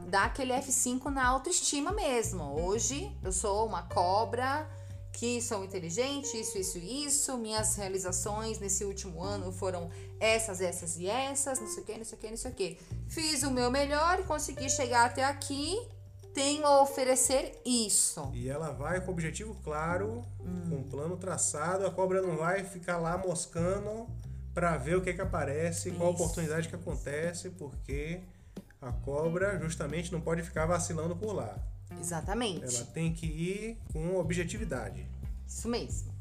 dar 0.07 0.25
aquele 0.25 0.53
F5 0.53 1.05
na 1.05 1.25
autoestima 1.25 1.91
mesmo. 1.91 2.43
Hoje 2.61 3.11
eu 3.23 3.31
sou 3.31 3.65
uma 3.65 3.83
cobra 3.83 4.69
que 5.11 5.41
sou 5.41 5.63
inteligente, 5.63 6.39
isso, 6.39 6.57
isso 6.57 6.77
isso. 6.77 7.37
Minhas 7.37 7.75
realizações 7.75 8.59
nesse 8.59 8.85
último 8.85 9.21
ano 9.21 9.51
foram 9.51 9.89
essas, 10.19 10.61
essas 10.61 10.97
e 10.97 11.07
essas, 11.07 11.59
não 11.59 11.67
sei 11.67 11.83
o 11.83 11.85
que, 11.85 11.97
não 11.97 12.05
sei 12.05 12.17
o 12.17 12.21
que, 12.21 12.29
não 12.29 12.37
sei 12.37 12.51
o 12.51 12.53
que. 12.53 12.77
Fiz 13.07 13.43
o 13.43 13.51
meu 13.51 13.69
melhor 13.69 14.19
e 14.19 14.23
consegui 14.23 14.69
chegar 14.69 15.05
até 15.05 15.23
aqui. 15.23 15.77
Tenho 16.33 16.65
a 16.65 16.81
oferecer 16.81 17.59
isso. 17.65 18.31
E 18.33 18.47
ela 18.47 18.71
vai 18.71 19.01
com 19.01 19.11
objetivo 19.11 19.55
claro, 19.63 20.23
com 20.69 20.75
um 20.75 20.83
plano 20.83 21.17
traçado. 21.17 21.85
A 21.85 21.91
cobra 21.91 22.21
não 22.21 22.37
vai 22.37 22.63
ficar 22.63 22.97
lá 22.97 23.17
moscando 23.17 24.07
para 24.53 24.77
ver 24.77 24.95
o 24.95 25.01
que 25.01 25.13
que 25.13 25.21
aparece, 25.21 25.91
qual 25.91 26.13
Isso. 26.13 26.23
oportunidade 26.23 26.67
que 26.67 26.75
acontece, 26.75 27.49
porque 27.51 28.21
a 28.81 28.91
cobra 28.91 29.59
justamente 29.59 30.11
não 30.11 30.21
pode 30.21 30.41
ficar 30.41 30.65
vacilando 30.65 31.15
por 31.15 31.33
lá. 31.33 31.57
Exatamente. 31.99 32.75
Ela 32.75 32.85
tem 32.85 33.13
que 33.13 33.25
ir 33.25 33.77
com 33.91 34.17
objetividade. 34.17 35.05
Isso 35.47 35.67
mesmo. 35.67 36.13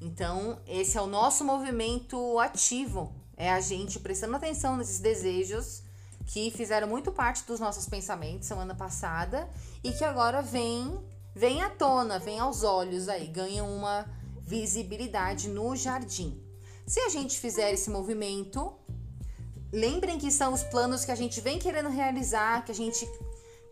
Então, 0.00 0.58
esse 0.66 0.96
é 0.96 1.00
o 1.00 1.06
nosso 1.06 1.44
movimento 1.44 2.38
ativo. 2.38 3.14
É 3.36 3.50
a 3.50 3.60
gente 3.60 4.00
prestando 4.00 4.36
atenção 4.36 4.76
nesses 4.76 4.98
desejos 4.98 5.82
que 6.26 6.50
fizeram 6.50 6.88
muito 6.88 7.12
parte 7.12 7.44
dos 7.46 7.60
nossos 7.60 7.86
pensamentos 7.86 8.46
semana 8.46 8.74
passada 8.74 9.48
e 9.82 9.92
que 9.92 10.04
agora 10.04 10.42
vem, 10.42 10.98
vem 11.34 11.62
à 11.62 11.70
tona, 11.70 12.18
vem 12.18 12.38
aos 12.38 12.62
olhos 12.62 13.08
aí, 13.08 13.26
ganham 13.26 13.68
uma 13.68 14.06
visibilidade 14.40 15.48
no 15.48 15.74
jardim. 15.76 16.42
Se 16.86 17.00
a 17.00 17.08
gente 17.08 17.38
fizer 17.38 17.72
esse 17.72 17.88
movimento, 17.88 18.74
lembrem 19.72 20.18
que 20.18 20.30
são 20.30 20.52
os 20.52 20.62
planos 20.62 21.04
que 21.04 21.10
a 21.10 21.14
gente 21.14 21.40
vem 21.40 21.58
querendo 21.58 21.88
realizar, 21.88 22.64
que 22.64 22.72
a 22.72 22.74
gente 22.74 23.08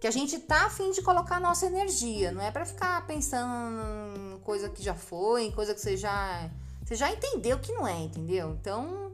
que 0.00 0.06
a 0.06 0.12
gente 0.12 0.38
tá 0.38 0.66
afim 0.66 0.92
de 0.92 1.02
colocar 1.02 1.40
nossa 1.40 1.66
energia, 1.66 2.30
não 2.30 2.40
é 2.40 2.52
pra 2.52 2.64
ficar 2.64 3.04
pensando 3.04 4.36
em 4.36 4.38
coisa 4.40 4.68
que 4.68 4.80
já 4.80 4.94
foi, 4.94 5.46
em 5.46 5.50
coisa 5.50 5.74
que 5.74 5.80
você 5.80 5.96
já 5.96 6.48
você 6.84 6.94
já 6.94 7.12
entendeu 7.12 7.58
que 7.58 7.72
não 7.72 7.86
é, 7.86 8.00
entendeu? 8.00 8.56
Então, 8.58 9.12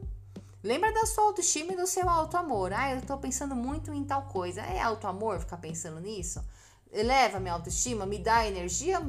lembra 0.63 0.93
da 0.93 1.05
sua 1.05 1.25
autoestima 1.25 1.73
e 1.73 1.75
do 1.75 1.85
seu 1.85 2.07
auto 2.07 2.37
amor. 2.37 2.71
Ah, 2.71 2.95
eu 2.95 3.01
tô 3.01 3.17
pensando 3.17 3.53
muito 3.53 3.91
em 3.93 4.05
tal 4.05 4.21
coisa. 4.27 4.61
É 4.61 4.79
auto 4.79 5.05
amor 5.07 5.39
ficar 5.39 5.57
pensando 5.57 5.99
nisso? 5.99 6.41
Eleva 6.89 7.37
minha 7.37 7.53
autoestima, 7.53 8.05
me 8.05 8.17
dá 8.17 8.47
energia, 8.47 9.01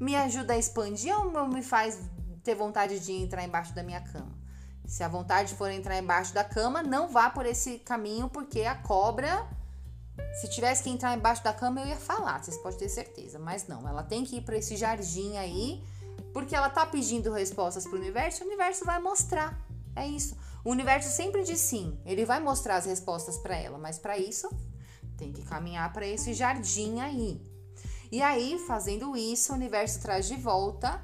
me 0.00 0.16
ajuda 0.16 0.54
a 0.54 0.58
expandir 0.58 1.14
ou 1.14 1.46
me 1.48 1.62
faz 1.62 1.98
ter 2.42 2.54
vontade 2.54 2.98
de 2.98 3.12
entrar 3.12 3.44
embaixo 3.44 3.74
da 3.74 3.82
minha 3.82 4.00
cama? 4.00 4.43
Se 4.86 5.02
a 5.02 5.08
vontade 5.08 5.54
for 5.54 5.70
entrar 5.70 5.98
embaixo 5.98 6.34
da 6.34 6.44
cama, 6.44 6.82
não 6.82 7.08
vá 7.08 7.30
por 7.30 7.46
esse 7.46 7.78
caminho, 7.78 8.28
porque 8.28 8.62
a 8.62 8.74
cobra 8.74 9.46
se 10.40 10.48
tivesse 10.48 10.82
que 10.82 10.90
entrar 10.90 11.16
embaixo 11.16 11.42
da 11.42 11.52
cama, 11.52 11.80
eu 11.80 11.86
ia 11.86 11.96
falar, 11.96 12.42
vocês 12.42 12.56
podem 12.58 12.78
ter 12.78 12.88
certeza. 12.88 13.38
Mas 13.38 13.66
não, 13.66 13.86
ela 13.88 14.02
tem 14.02 14.24
que 14.24 14.36
ir 14.36 14.42
para 14.42 14.56
esse 14.56 14.76
jardim 14.76 15.36
aí, 15.36 15.82
porque 16.32 16.54
ela 16.54 16.68
tá 16.68 16.84
pedindo 16.84 17.32
respostas 17.32 17.84
pro 17.84 17.98
universo, 17.98 18.42
o 18.42 18.46
universo 18.46 18.84
vai 18.84 19.00
mostrar. 19.00 19.58
É 19.94 20.06
isso. 20.06 20.36
O 20.64 20.70
universo 20.70 21.10
sempre 21.10 21.44
diz 21.44 21.60
sim, 21.60 21.98
ele 22.04 22.24
vai 22.24 22.40
mostrar 22.40 22.76
as 22.76 22.86
respostas 22.86 23.36
para 23.38 23.56
ela, 23.56 23.78
mas 23.78 23.98
para 23.98 24.18
isso 24.18 24.48
tem 25.16 25.32
que 25.32 25.42
caminhar 25.42 25.92
para 25.92 26.06
esse 26.06 26.32
jardim 26.34 27.00
aí. 27.00 27.40
E 28.10 28.22
aí, 28.22 28.58
fazendo 28.66 29.16
isso, 29.16 29.52
o 29.52 29.56
universo 29.56 30.00
traz 30.00 30.26
de 30.26 30.36
volta 30.36 31.00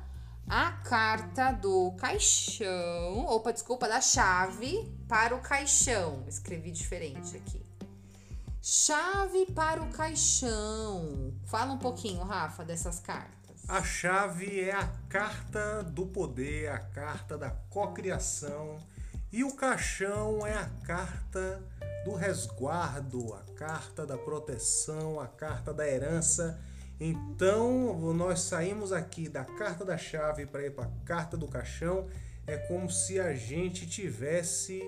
a 0.50 0.72
carta 0.72 1.52
do 1.52 1.92
caixão, 1.92 3.24
opa, 3.26 3.52
desculpa, 3.52 3.88
da 3.88 4.00
chave 4.00 4.92
para 5.06 5.32
o 5.32 5.40
caixão. 5.40 6.24
Escrevi 6.26 6.72
diferente 6.72 7.36
aqui. 7.36 7.64
Chave 8.60 9.46
para 9.54 9.80
o 9.80 9.88
caixão. 9.90 11.32
Fala 11.46 11.72
um 11.72 11.78
pouquinho, 11.78 12.24
Rafa, 12.24 12.64
dessas 12.64 12.98
cartas. 12.98 13.62
A 13.68 13.80
chave 13.84 14.58
é 14.58 14.74
a 14.74 14.88
carta 15.08 15.84
do 15.84 16.04
poder, 16.04 16.68
a 16.68 16.80
carta 16.80 17.38
da 17.38 17.50
cocriação. 17.70 18.76
E 19.30 19.44
o 19.44 19.54
caixão 19.54 20.44
é 20.44 20.54
a 20.54 20.68
carta 20.84 21.62
do 22.04 22.16
resguardo, 22.16 23.34
a 23.34 23.54
carta 23.54 24.04
da 24.04 24.18
proteção, 24.18 25.20
a 25.20 25.28
carta 25.28 25.72
da 25.72 25.86
herança. 25.86 26.58
Então, 27.00 28.12
nós 28.12 28.40
saímos 28.40 28.92
aqui 28.92 29.28
da 29.28 29.44
carta 29.44 29.84
da 29.84 29.96
chave 29.96 30.44
para 30.44 30.66
ir 30.66 30.72
para 30.72 30.84
a 30.84 30.90
carta 31.04 31.36
do 31.36 31.48
caixão. 31.48 32.06
É 32.46 32.56
como 32.56 32.90
se 32.90 33.18
a 33.18 33.34
gente 33.34 33.86
tivesse 33.86 34.82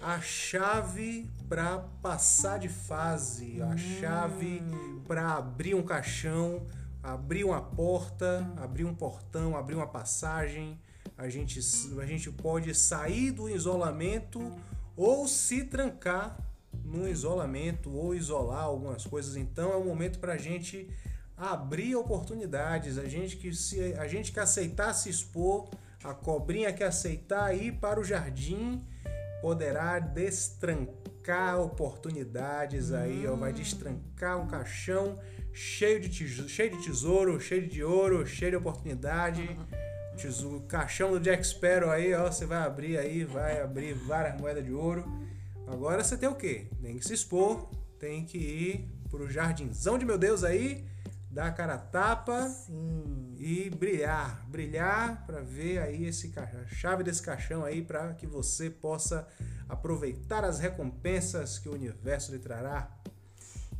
a 0.00 0.20
chave 0.20 1.28
para 1.48 1.78
passar 2.00 2.58
de 2.58 2.68
fase, 2.68 3.60
a 3.60 3.76
chave 3.76 4.62
para 5.06 5.34
abrir 5.34 5.74
um 5.74 5.82
caixão 5.82 6.64
abrir 7.02 7.44
uma 7.44 7.60
porta, 7.60 8.50
abrir 8.56 8.84
um 8.84 8.94
portão, 8.94 9.56
abrir 9.56 9.74
uma 9.74 9.86
passagem. 9.86 10.78
A 11.16 11.28
gente, 11.28 11.60
a 12.00 12.06
gente 12.06 12.30
pode 12.30 12.74
sair 12.74 13.30
do 13.32 13.48
isolamento 13.48 14.54
ou 14.96 15.26
se 15.26 15.64
trancar 15.64 16.38
no 16.84 17.08
isolamento 17.08 17.90
ou 17.90 18.14
isolar 18.14 18.64
algumas 18.64 19.06
coisas. 19.06 19.36
Então 19.36 19.72
é 19.72 19.76
um 19.76 19.84
momento 19.84 20.18
para 20.18 20.34
a 20.34 20.38
gente 20.38 20.88
abrir 21.38 21.94
oportunidades. 21.94 22.98
A 22.98 23.06
gente 23.06 23.36
que 23.36 23.54
se 23.54 23.94
a 23.94 24.08
gente 24.08 24.32
que 24.32 24.40
aceitar 24.40 24.92
se 24.92 25.08
expor, 25.08 25.68
a 26.02 26.12
cobrinha 26.12 26.72
que 26.72 26.82
aceitar 26.82 27.54
ir 27.54 27.72
para 27.72 28.00
o 28.00 28.04
jardim 28.04 28.84
poderá 29.40 30.00
destrancar 30.00 31.60
oportunidades 31.60 32.92
aí, 32.92 33.26
ó, 33.26 33.36
vai 33.36 33.52
destrancar 33.52 34.40
um 34.40 34.48
caixão 34.48 35.16
cheio 35.52 36.00
de, 36.00 36.08
tesouro, 36.08 36.48
cheio 36.48 36.70
de 36.70 36.82
tesouro, 36.82 37.40
cheio 37.40 37.68
de 37.68 37.84
ouro, 37.84 38.26
cheio 38.26 38.52
de 38.52 38.56
oportunidade. 38.56 39.48
Tesouro, 40.16 40.62
caixão 40.62 41.12
do 41.12 41.20
Jack 41.20 41.46
Sparrow 41.46 41.90
aí, 41.90 42.12
ó, 42.12 42.30
você 42.30 42.44
vai 42.44 42.58
abrir 42.58 42.98
aí, 42.98 43.22
vai 43.22 43.60
abrir 43.60 43.94
várias 43.94 44.40
moedas 44.40 44.64
de 44.64 44.72
ouro. 44.72 45.04
Agora 45.66 46.02
você 46.02 46.16
tem 46.16 46.28
o 46.28 46.34
quê? 46.34 46.66
Tem 46.82 46.98
que 46.98 47.04
se 47.04 47.14
expor, 47.14 47.70
tem 48.00 48.24
que 48.24 48.38
ir 48.38 48.88
pro 49.08 49.30
jardinzão 49.30 49.96
de 49.96 50.04
meu 50.04 50.18
Deus 50.18 50.42
aí, 50.42 50.84
dar 51.30 51.46
a 51.46 51.52
cara 51.52 51.74
a 51.74 51.78
tapa 51.78 52.48
Sim. 52.48 53.36
e 53.38 53.70
brilhar, 53.70 54.44
brilhar 54.48 55.24
para 55.26 55.40
ver 55.40 55.78
aí 55.78 56.06
esse 56.06 56.32
a 56.38 56.66
chave 56.66 57.02
desse 57.02 57.22
caixão 57.22 57.64
aí 57.64 57.82
para 57.82 58.14
que 58.14 58.26
você 58.26 58.70
possa 58.70 59.26
aproveitar 59.68 60.44
as 60.44 60.58
recompensas 60.58 61.58
que 61.58 61.68
o 61.68 61.74
universo 61.74 62.32
lhe 62.32 62.38
trará. 62.38 62.90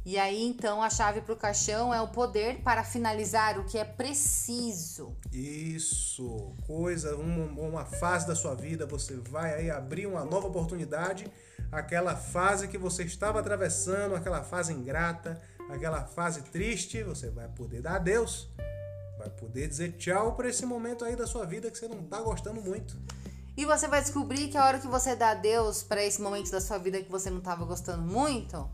E 0.04 0.18
aí, 0.18 0.42
então, 0.42 0.82
a 0.82 0.88
chave 0.88 1.20
para 1.20 1.34
o 1.34 1.36
caixão 1.36 1.92
é 1.92 2.00
o 2.00 2.08
poder 2.08 2.62
para 2.62 2.82
finalizar 2.82 3.58
o 3.58 3.64
que 3.64 3.76
é 3.76 3.84
preciso. 3.84 5.14
Isso, 5.30 6.54
coisa, 6.66 7.14
uma, 7.14 7.44
uma 7.60 7.84
fase 7.84 8.26
da 8.26 8.34
sua 8.34 8.54
vida, 8.54 8.86
você 8.86 9.16
vai 9.16 9.54
aí 9.54 9.70
abrir 9.70 10.06
uma 10.06 10.24
nova 10.24 10.46
oportunidade, 10.46 11.30
aquela 11.70 12.16
fase 12.16 12.68
que 12.68 12.78
você 12.78 13.02
estava 13.04 13.40
atravessando, 13.40 14.14
aquela 14.14 14.42
fase 14.42 14.72
ingrata, 14.72 15.38
aquela 15.68 16.04
fase 16.04 16.42
triste, 16.42 17.02
você 17.02 17.30
vai 17.30 17.48
poder 17.48 17.82
dar 17.82 17.96
adeus, 17.96 18.48
vai 19.18 19.28
poder 19.30 19.68
dizer 19.68 19.92
tchau 19.92 20.34
para 20.34 20.48
esse 20.48 20.64
momento 20.64 21.04
aí 21.04 21.14
da 21.14 21.26
sua 21.26 21.44
vida 21.44 21.70
que 21.70 21.78
você 21.78 21.88
não 21.88 22.00
está 22.00 22.20
gostando 22.20 22.60
muito. 22.60 22.96
E 23.56 23.64
você 23.64 23.88
vai 23.88 24.00
descobrir 24.00 24.48
que 24.48 24.56
a 24.56 24.64
hora 24.64 24.78
que 24.78 24.86
você 24.86 25.16
dá 25.16 25.30
adeus 25.30 25.82
para 25.82 26.04
esse 26.04 26.22
momento 26.22 26.50
da 26.50 26.60
sua 26.60 26.78
vida 26.78 27.02
que 27.02 27.10
você 27.10 27.28
não 27.28 27.38
estava 27.38 27.64
gostando 27.64 28.02
muito, 28.02 28.70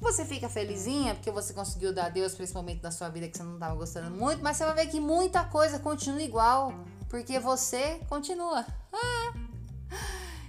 você 0.00 0.24
fica 0.24 0.48
felizinha 0.48 1.14
porque 1.14 1.30
você 1.30 1.54
conseguiu 1.54 1.92
dar 1.92 2.06
adeus 2.06 2.34
para 2.34 2.44
esse 2.44 2.54
momento 2.54 2.82
da 2.82 2.90
sua 2.90 3.08
vida 3.08 3.28
que 3.28 3.36
você 3.36 3.44
não 3.44 3.54
estava 3.54 3.74
gostando 3.76 4.10
muito, 4.10 4.42
mas 4.42 4.56
você 4.56 4.64
vai 4.64 4.74
ver 4.74 4.86
que 4.88 4.98
muita 4.98 5.44
coisa 5.44 5.78
continua 5.78 6.20
igual, 6.20 6.74
porque 7.08 7.38
você 7.38 8.00
continua. 8.08 8.66
Ah. 8.92 9.32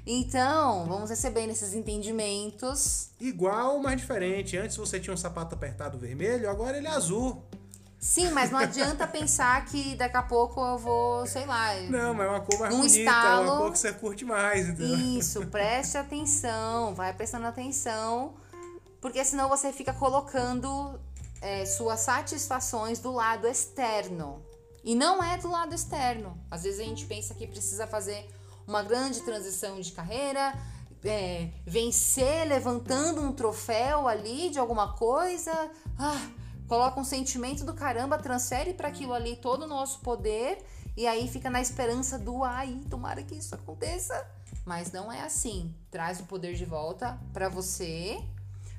Então, 0.05 0.85
vamos 0.85 1.09
receber 1.09 1.49
esses 1.49 1.73
entendimentos. 1.73 3.09
Igual, 3.19 3.79
mas 3.79 3.99
diferente. 3.99 4.55
Antes 4.55 4.77
você 4.77 4.99
tinha 4.99 5.13
um 5.13 5.17
sapato 5.17 5.55
apertado 5.55 5.97
vermelho, 5.97 6.49
agora 6.49 6.77
ele 6.77 6.87
é 6.87 6.91
azul. 6.91 7.43
Sim, 7.97 8.29
mas 8.29 8.51
não 8.51 8.59
adianta 8.59 9.07
pensar 9.07 9.65
que 9.65 9.95
daqui 9.95 10.15
a 10.15 10.21
pouco 10.21 10.63
eu 10.63 10.77
vou, 10.77 11.25
sei 11.25 11.43
lá. 11.47 11.73
Não, 11.89 12.13
mas 12.13 12.27
é 12.27 12.29
uma 12.29 12.39
cor 12.41 12.59
mais 12.59 12.73
Um 12.75 12.81
bonita, 12.81 12.99
é 12.99 13.03
estalo. 13.03 13.43
uma 13.45 13.57
cor 13.57 13.71
que 13.71 13.79
você 13.79 13.93
curte 13.93 14.23
mais, 14.23 14.69
entendeu? 14.69 14.95
Isso, 14.95 15.43
preste 15.47 15.97
atenção, 15.97 16.93
vai 16.93 17.11
prestando 17.13 17.47
atenção, 17.47 18.35
porque 19.01 19.25
senão 19.25 19.49
você 19.49 19.73
fica 19.73 19.91
colocando 19.91 20.99
é, 21.41 21.65
suas 21.65 22.01
satisfações 22.01 22.99
do 22.99 23.11
lado 23.11 23.47
externo. 23.47 24.39
E 24.83 24.93
não 24.93 25.23
é 25.23 25.39
do 25.39 25.49
lado 25.49 25.73
externo. 25.73 26.37
Às 26.51 26.61
vezes 26.61 26.79
a 26.79 26.83
gente 26.83 27.07
pensa 27.07 27.33
que 27.33 27.47
precisa 27.47 27.87
fazer 27.87 28.29
uma 28.67 28.83
grande 28.83 29.21
transição 29.21 29.79
de 29.79 29.91
carreira, 29.91 30.53
é, 31.03 31.49
vencer 31.65 32.47
levantando 32.47 33.21
um 33.21 33.31
troféu 33.31 34.07
ali 34.07 34.49
de 34.49 34.59
alguma 34.59 34.93
coisa. 34.93 35.51
Ah, 35.97 36.29
coloca 36.67 36.99
um 36.99 37.03
sentimento 37.03 37.63
do 37.63 37.73
caramba, 37.73 38.17
transfere 38.17 38.73
para 38.73 38.87
aquilo 38.87 39.13
ali 39.13 39.35
todo 39.35 39.63
o 39.63 39.67
nosso 39.67 39.99
poder 39.99 40.57
e 40.97 41.05
aí 41.05 41.27
fica 41.27 41.49
na 41.49 41.61
esperança 41.61 42.17
do 42.17 42.43
ai, 42.43 42.79
tomara 42.89 43.21
que 43.21 43.35
isso 43.35 43.53
aconteça. 43.53 44.25
Mas 44.65 44.91
não 44.91 45.11
é 45.11 45.21
assim. 45.21 45.75
Traz 45.91 46.19
o 46.19 46.23
poder 46.23 46.55
de 46.55 46.65
volta 46.65 47.19
para 47.33 47.49
você, 47.49 48.19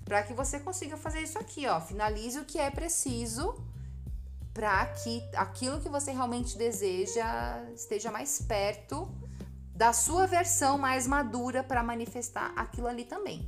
para 0.05 0.23
que 0.23 0.33
você 0.33 0.59
consiga 0.59 0.97
fazer 0.97 1.23
isso 1.23 1.39
aqui, 1.39 1.67
ó. 1.67 1.81
Finalize 1.81 2.39
o 2.39 2.45
que 2.45 2.59
é 2.59 2.71
preciso 2.71 3.55
para 4.53 4.87
que 4.87 5.23
aquilo 5.35 5.81
que 5.81 5.89
você 5.89 6.11
realmente 6.11 6.57
deseja 6.57 7.63
esteja 7.75 8.11
mais 8.11 8.41
perto 8.41 9.07
da 9.77 9.93
sua 9.93 10.27
versão 10.27 10.79
mais 10.79 11.07
madura 11.07 11.63
para 11.63 11.83
manifestar 11.83 12.51
aquilo 12.57 12.87
ali 12.87 13.05
também. 13.05 13.47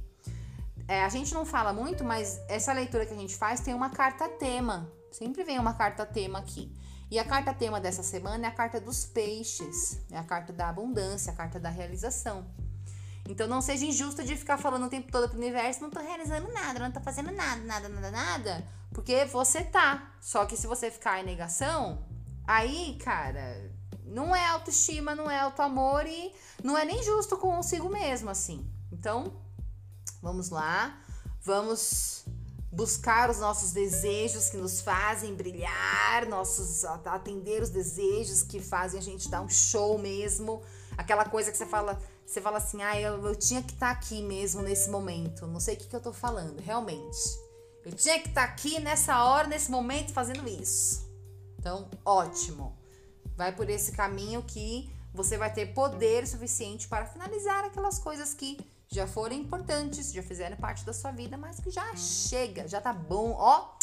É, 0.87 1.03
a 1.03 1.09
gente 1.09 1.33
não 1.33 1.47
fala 1.47 1.73
muito, 1.73 2.05
mas 2.05 2.39
essa 2.49 2.71
leitura 2.73 3.07
que 3.07 3.15
a 3.15 3.17
gente 3.17 3.35
faz 3.35 3.61
tem 3.61 3.73
uma 3.73 3.89
carta 3.89 4.29
tema. 4.29 4.93
Sempre 5.11 5.43
vem 5.43 5.59
uma 5.59 5.73
carta 5.73 6.05
tema 6.05 6.39
aqui. 6.39 6.71
E 7.11 7.19
a 7.19 7.25
carta 7.25 7.55
tema 7.55 7.81
dessa 7.81 8.03
semana 8.03 8.45
é 8.45 8.49
a 8.49 8.53
carta 8.53 8.79
dos 8.79 9.07
peixes, 9.07 10.03
é 10.11 10.19
a 10.19 10.23
carta 10.23 10.53
da 10.53 10.69
abundância, 10.69 11.33
a 11.33 11.35
carta 11.35 11.59
da 11.59 11.71
realização. 11.71 12.47
Então 13.27 13.47
não 13.47 13.63
seja 13.63 13.87
injusto 13.87 14.23
de 14.23 14.37
ficar 14.37 14.59
falando 14.59 14.85
o 14.85 14.91
tempo 14.91 15.11
todo 15.11 15.31
pro 15.31 15.39
universo, 15.39 15.81
não 15.81 15.89
tô 15.89 16.01
realizando 16.01 16.53
nada, 16.53 16.79
não 16.79 16.93
tô 16.93 17.01
fazendo 17.01 17.33
nada, 17.33 17.63
nada, 17.63 17.89
nada, 17.89 18.11
nada, 18.11 18.69
porque 18.93 19.25
você 19.25 19.65
tá. 19.65 20.13
Só 20.21 20.45
que 20.45 20.59
se 20.59 20.67
você 20.67 20.91
ficar 20.91 21.21
em 21.21 21.25
negação, 21.25 22.05
aí, 22.47 22.99
cara, 23.03 23.78
não 24.09 24.35
é 24.35 24.47
autoestima, 24.47 25.15
não 25.15 25.31
é 25.31 25.39
auto-amor 25.41 26.07
e 26.07 26.33
não 26.63 26.77
é 26.77 26.85
nem 26.85 27.03
justo 27.03 27.37
consigo 27.37 27.89
mesmo, 27.89 28.31
assim. 28.31 28.67
Então, 28.93 29.33
vamos 30.23 30.51
lá, 30.51 30.99
vamos 31.43 32.25
buscar 32.71 33.31
os 33.31 33.39
nossos 33.39 33.73
desejos 33.73 34.51
que 34.51 34.57
nos 34.57 34.81
fazem 34.81 35.35
brilhar, 35.35 36.27
nossos 36.29 36.85
atender 36.85 37.63
os 37.63 37.71
desejos 37.71 38.43
que 38.43 38.61
fazem 38.61 39.01
a 39.01 39.03
gente 39.03 39.29
dar 39.29 39.41
um 39.41 39.49
show 39.49 39.99
mesmo, 39.99 40.63
aquela 40.97 41.25
coisa 41.25 41.51
que 41.51 41.57
você 41.57 41.67
fala, 41.67 42.01
você 42.27 42.41
fala 42.41 42.59
assim, 42.59 42.83
ah, 42.83 43.01
eu, 43.01 43.25
eu 43.27 43.35
tinha 43.35 43.63
que 43.63 43.73
estar 43.73 43.93
tá 43.93 43.93
aqui 43.93 44.23
mesmo 44.23 44.63
nesse 44.63 44.91
momento, 44.91 45.47
não 45.47 45.61
sei 45.61 45.75
o 45.75 45.79
que, 45.79 45.89
que 45.89 45.97
eu 45.97 46.01
tô 46.01 46.13
falando, 46.13 46.61
realmente. 46.61 47.19
Eu 47.85 47.93
tinha 47.93 48.21
que 48.21 48.29
estar 48.29 48.47
tá 48.47 48.53
aqui 48.53 48.79
nessa 48.81 49.25
hora, 49.25 49.49
nesse 49.49 49.71
momento, 49.71 50.13
fazendo 50.13 50.47
isso. 50.47 51.09
Então, 51.59 51.89
ótimo. 52.05 52.78
Vai 53.39 53.53
por 53.53 53.71
esse 53.71 53.93
caminho 53.93 54.43
que 54.43 54.93
você 55.15 55.39
vai 55.39 55.53
ter 55.53 55.67
poder 55.67 56.27
suficiente 56.27 56.89
para 56.89 57.07
finalizar 57.07 57.65
aquelas 57.65 57.97
coisas 57.97 58.35
que 58.35 58.59
já 58.89 59.07
foram 59.07 59.37
importantes, 59.37 60.13
já 60.13 60.25
fizeram 60.25 60.57
parte 60.57 60.85
da 60.85 60.93
sua 60.93 61.13
vida, 61.13 61.37
mas 61.37 61.61
que 61.61 61.71
já 61.71 61.95
chega, 61.95 62.67
já 62.67 62.81
tá 62.81 62.93
bom. 62.93 63.37
Ó, 63.39 63.77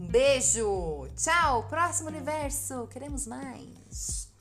um 0.00 0.06
beijo, 0.06 1.06
tchau, 1.18 1.68
próximo 1.68 2.08
universo, 2.08 2.86
queremos 2.86 3.26
mais. 3.26 4.32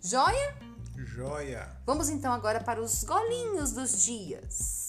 Joia? 0.00 0.54
Joia! 0.96 1.76
Vamos 1.84 2.08
então 2.08 2.32
agora 2.32 2.60
para 2.60 2.80
os 2.80 3.02
golinhos 3.02 3.72
dos 3.72 4.04
dias. 4.04 4.85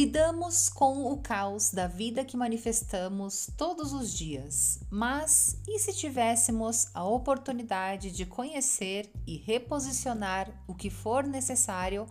Lidamos 0.00 0.70
com 0.70 1.12
o 1.12 1.18
caos 1.18 1.72
da 1.72 1.86
vida 1.86 2.24
que 2.24 2.34
manifestamos 2.34 3.50
todos 3.54 3.92
os 3.92 4.10
dias, 4.10 4.80
mas 4.90 5.60
e 5.68 5.78
se 5.78 5.92
tivéssemos 5.92 6.86
a 6.94 7.04
oportunidade 7.04 8.10
de 8.10 8.24
conhecer 8.24 9.12
e 9.26 9.36
reposicionar 9.36 10.50
o 10.66 10.74
que 10.74 10.88
for 10.88 11.22
necessário 11.24 12.06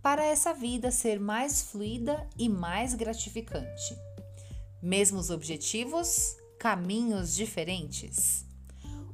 para 0.00 0.24
essa 0.24 0.54
vida 0.54 0.90
ser 0.90 1.20
mais 1.20 1.60
fluida 1.60 2.26
e 2.38 2.48
mais 2.48 2.94
gratificante? 2.94 3.94
Mesmos 4.82 5.28
objetivos, 5.28 6.34
caminhos 6.58 7.34
diferentes? 7.34 8.45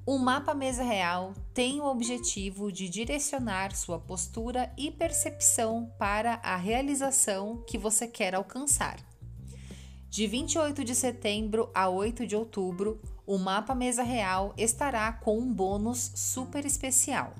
O 0.04 0.18
mapa 0.18 0.52
mesa 0.52 0.82
real 0.82 1.32
tem 1.54 1.80
o 1.80 1.84
objetivo 1.84 2.72
de 2.72 2.88
direcionar 2.88 3.72
sua 3.76 4.00
postura 4.00 4.72
e 4.76 4.90
percepção 4.90 5.92
para 5.96 6.40
a 6.42 6.56
realização 6.56 7.62
que 7.68 7.78
você 7.78 8.08
quer 8.08 8.34
alcançar. 8.34 8.98
De 10.10 10.26
28 10.26 10.84
de 10.84 10.96
setembro 10.96 11.70
a 11.72 11.88
8 11.88 12.26
de 12.26 12.34
outubro, 12.34 13.00
o 13.24 13.38
mapa 13.38 13.76
mesa 13.76 14.02
real 14.02 14.52
estará 14.58 15.12
com 15.12 15.38
um 15.38 15.54
bônus 15.54 16.10
super 16.16 16.66
especial. 16.66 17.32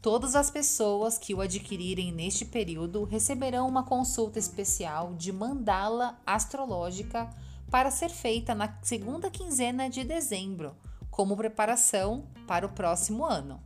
Todas 0.00 0.34
as 0.34 0.50
pessoas 0.50 1.18
que 1.18 1.34
o 1.34 1.42
adquirirem 1.42 2.10
neste 2.10 2.46
período 2.46 3.04
receberão 3.04 3.68
uma 3.68 3.84
consulta 3.84 4.38
especial 4.38 5.12
de 5.16 5.30
mandala 5.34 6.18
astrológica 6.24 7.28
para 7.70 7.90
ser 7.90 8.08
feita 8.08 8.54
na 8.54 8.74
segunda 8.80 9.30
quinzena 9.30 9.90
de 9.90 10.02
dezembro 10.02 10.74
como 11.20 11.36
preparação 11.36 12.24
para 12.46 12.64
o 12.64 12.70
próximo 12.70 13.26
ano. 13.26 13.62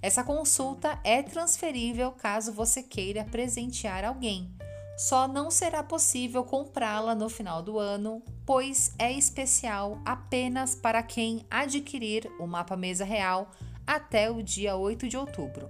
Essa 0.00 0.22
consulta 0.22 1.00
é 1.02 1.24
transferível 1.24 2.12
caso 2.12 2.52
você 2.52 2.84
queira 2.84 3.24
presentear 3.24 4.04
alguém. 4.04 4.54
Só 4.96 5.26
não 5.26 5.50
será 5.50 5.82
possível 5.82 6.44
comprá-la 6.44 7.16
no 7.16 7.28
final 7.28 7.64
do 7.64 7.80
ano, 7.80 8.22
pois 8.46 8.94
é 8.96 9.10
especial 9.10 10.00
apenas 10.04 10.76
para 10.76 11.02
quem 11.02 11.44
adquirir 11.50 12.30
o 12.38 12.46
mapa 12.46 12.76
mesa 12.76 13.04
real 13.04 13.50
até 13.84 14.30
o 14.30 14.40
dia 14.40 14.76
8 14.76 15.08
de 15.08 15.16
outubro. 15.16 15.68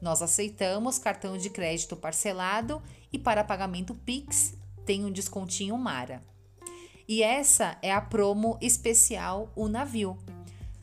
Nós 0.00 0.22
aceitamos 0.22 0.96
cartão 0.96 1.36
de 1.36 1.50
crédito 1.50 1.96
parcelado 1.96 2.80
e 3.12 3.18
para 3.18 3.42
pagamento 3.42 3.96
Pix 3.96 4.54
tem 4.84 5.04
um 5.04 5.10
descontinho 5.10 5.76
Mara. 5.76 6.20
E 7.08 7.20
essa 7.20 7.76
é 7.82 7.92
a 7.92 8.00
promo 8.00 8.56
especial 8.60 9.50
O 9.56 9.66
Navio. 9.66 10.16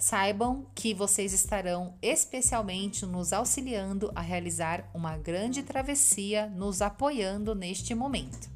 Saibam 0.05 0.65
que 0.75 0.93
vocês 0.93 1.31
estarão 1.31 1.97
especialmente 2.01 3.05
nos 3.05 3.31
auxiliando 3.31 4.11
a 4.13 4.19
realizar 4.19 4.91
uma 4.93 5.15
grande 5.17 5.63
travessia, 5.63 6.47
nos 6.47 6.81
apoiando 6.81 7.55
neste 7.55 7.95
momento. 7.95 8.49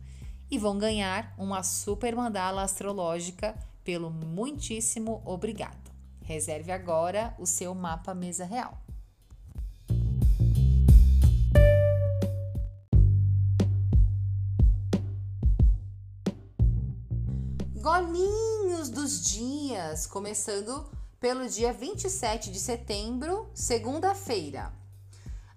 E 0.52 0.58
vão 0.58 0.78
ganhar 0.78 1.34
uma 1.38 1.64
super 1.64 2.14
mandala 2.14 2.64
astrológica 2.64 3.58
pelo 3.82 4.10
muitíssimo 4.10 5.22
obrigado. 5.24 5.90
Reserve 6.22 6.70
agora 6.70 7.34
o 7.40 7.46
seu 7.46 7.74
mapa 7.74 8.14
mesa 8.14 8.44
real. 8.44 8.78
Golinhos 17.82 18.90
dos 18.90 19.24
dias, 19.24 20.06
começando 20.06 20.97
pelo 21.20 21.48
dia 21.50 21.74
27 21.74 22.52
de 22.52 22.60
setembro, 22.60 23.50
segunda-feira. 23.54 24.72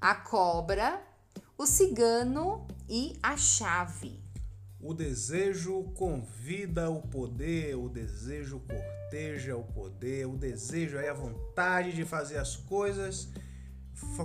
A 0.01 0.15
cobra, 0.15 1.03
o 1.59 1.67
cigano 1.67 2.67
e 2.89 3.19
a 3.23 3.37
chave. 3.37 4.19
O 4.81 4.95
desejo 4.95 5.85
convida 5.95 6.89
o 6.89 7.03
poder, 7.03 7.77
o 7.77 7.91
desejo 7.91 8.61
corteja 8.61 9.55
o 9.55 9.65
poder, 9.65 10.27
o 10.27 10.39
desejo 10.39 10.97
é 10.97 11.11
a 11.11 11.15
vontade 11.15 11.93
de 11.93 12.07
fazer 12.07 12.39
as 12.39 12.57
coisas, 12.57 13.29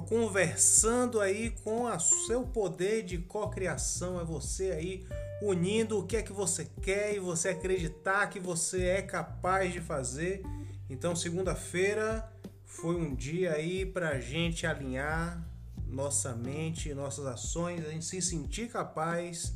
conversando 0.08 1.20
aí 1.20 1.50
com 1.50 1.84
o 1.84 2.00
seu 2.00 2.44
poder 2.44 3.04
de 3.04 3.18
cocriação, 3.18 4.22
é 4.22 4.24
você 4.24 4.72
aí 4.72 5.06
unindo 5.42 6.00
o 6.00 6.08
que 6.08 6.16
é 6.16 6.22
que 6.22 6.32
você 6.32 6.64
quer 6.82 7.14
e 7.14 7.20
você 7.20 7.50
acreditar 7.50 8.28
que 8.28 8.40
você 8.40 8.86
é 8.86 9.02
capaz 9.02 9.74
de 9.74 9.82
fazer 9.82 10.42
então, 10.90 11.16
segunda-feira 11.16 12.32
foi 12.66 12.96
um 12.96 13.16
dia 13.16 13.54
aí 13.54 13.86
para 13.86 14.10
a 14.10 14.20
gente 14.20 14.68
alinhar 14.68 15.44
nossa 15.88 16.36
mente, 16.36 16.94
nossas 16.94 17.26
ações, 17.26 17.86
a 17.86 17.90
gente 17.90 18.06
se 18.06 18.22
sentir 18.22 18.70
capaz 18.70 19.54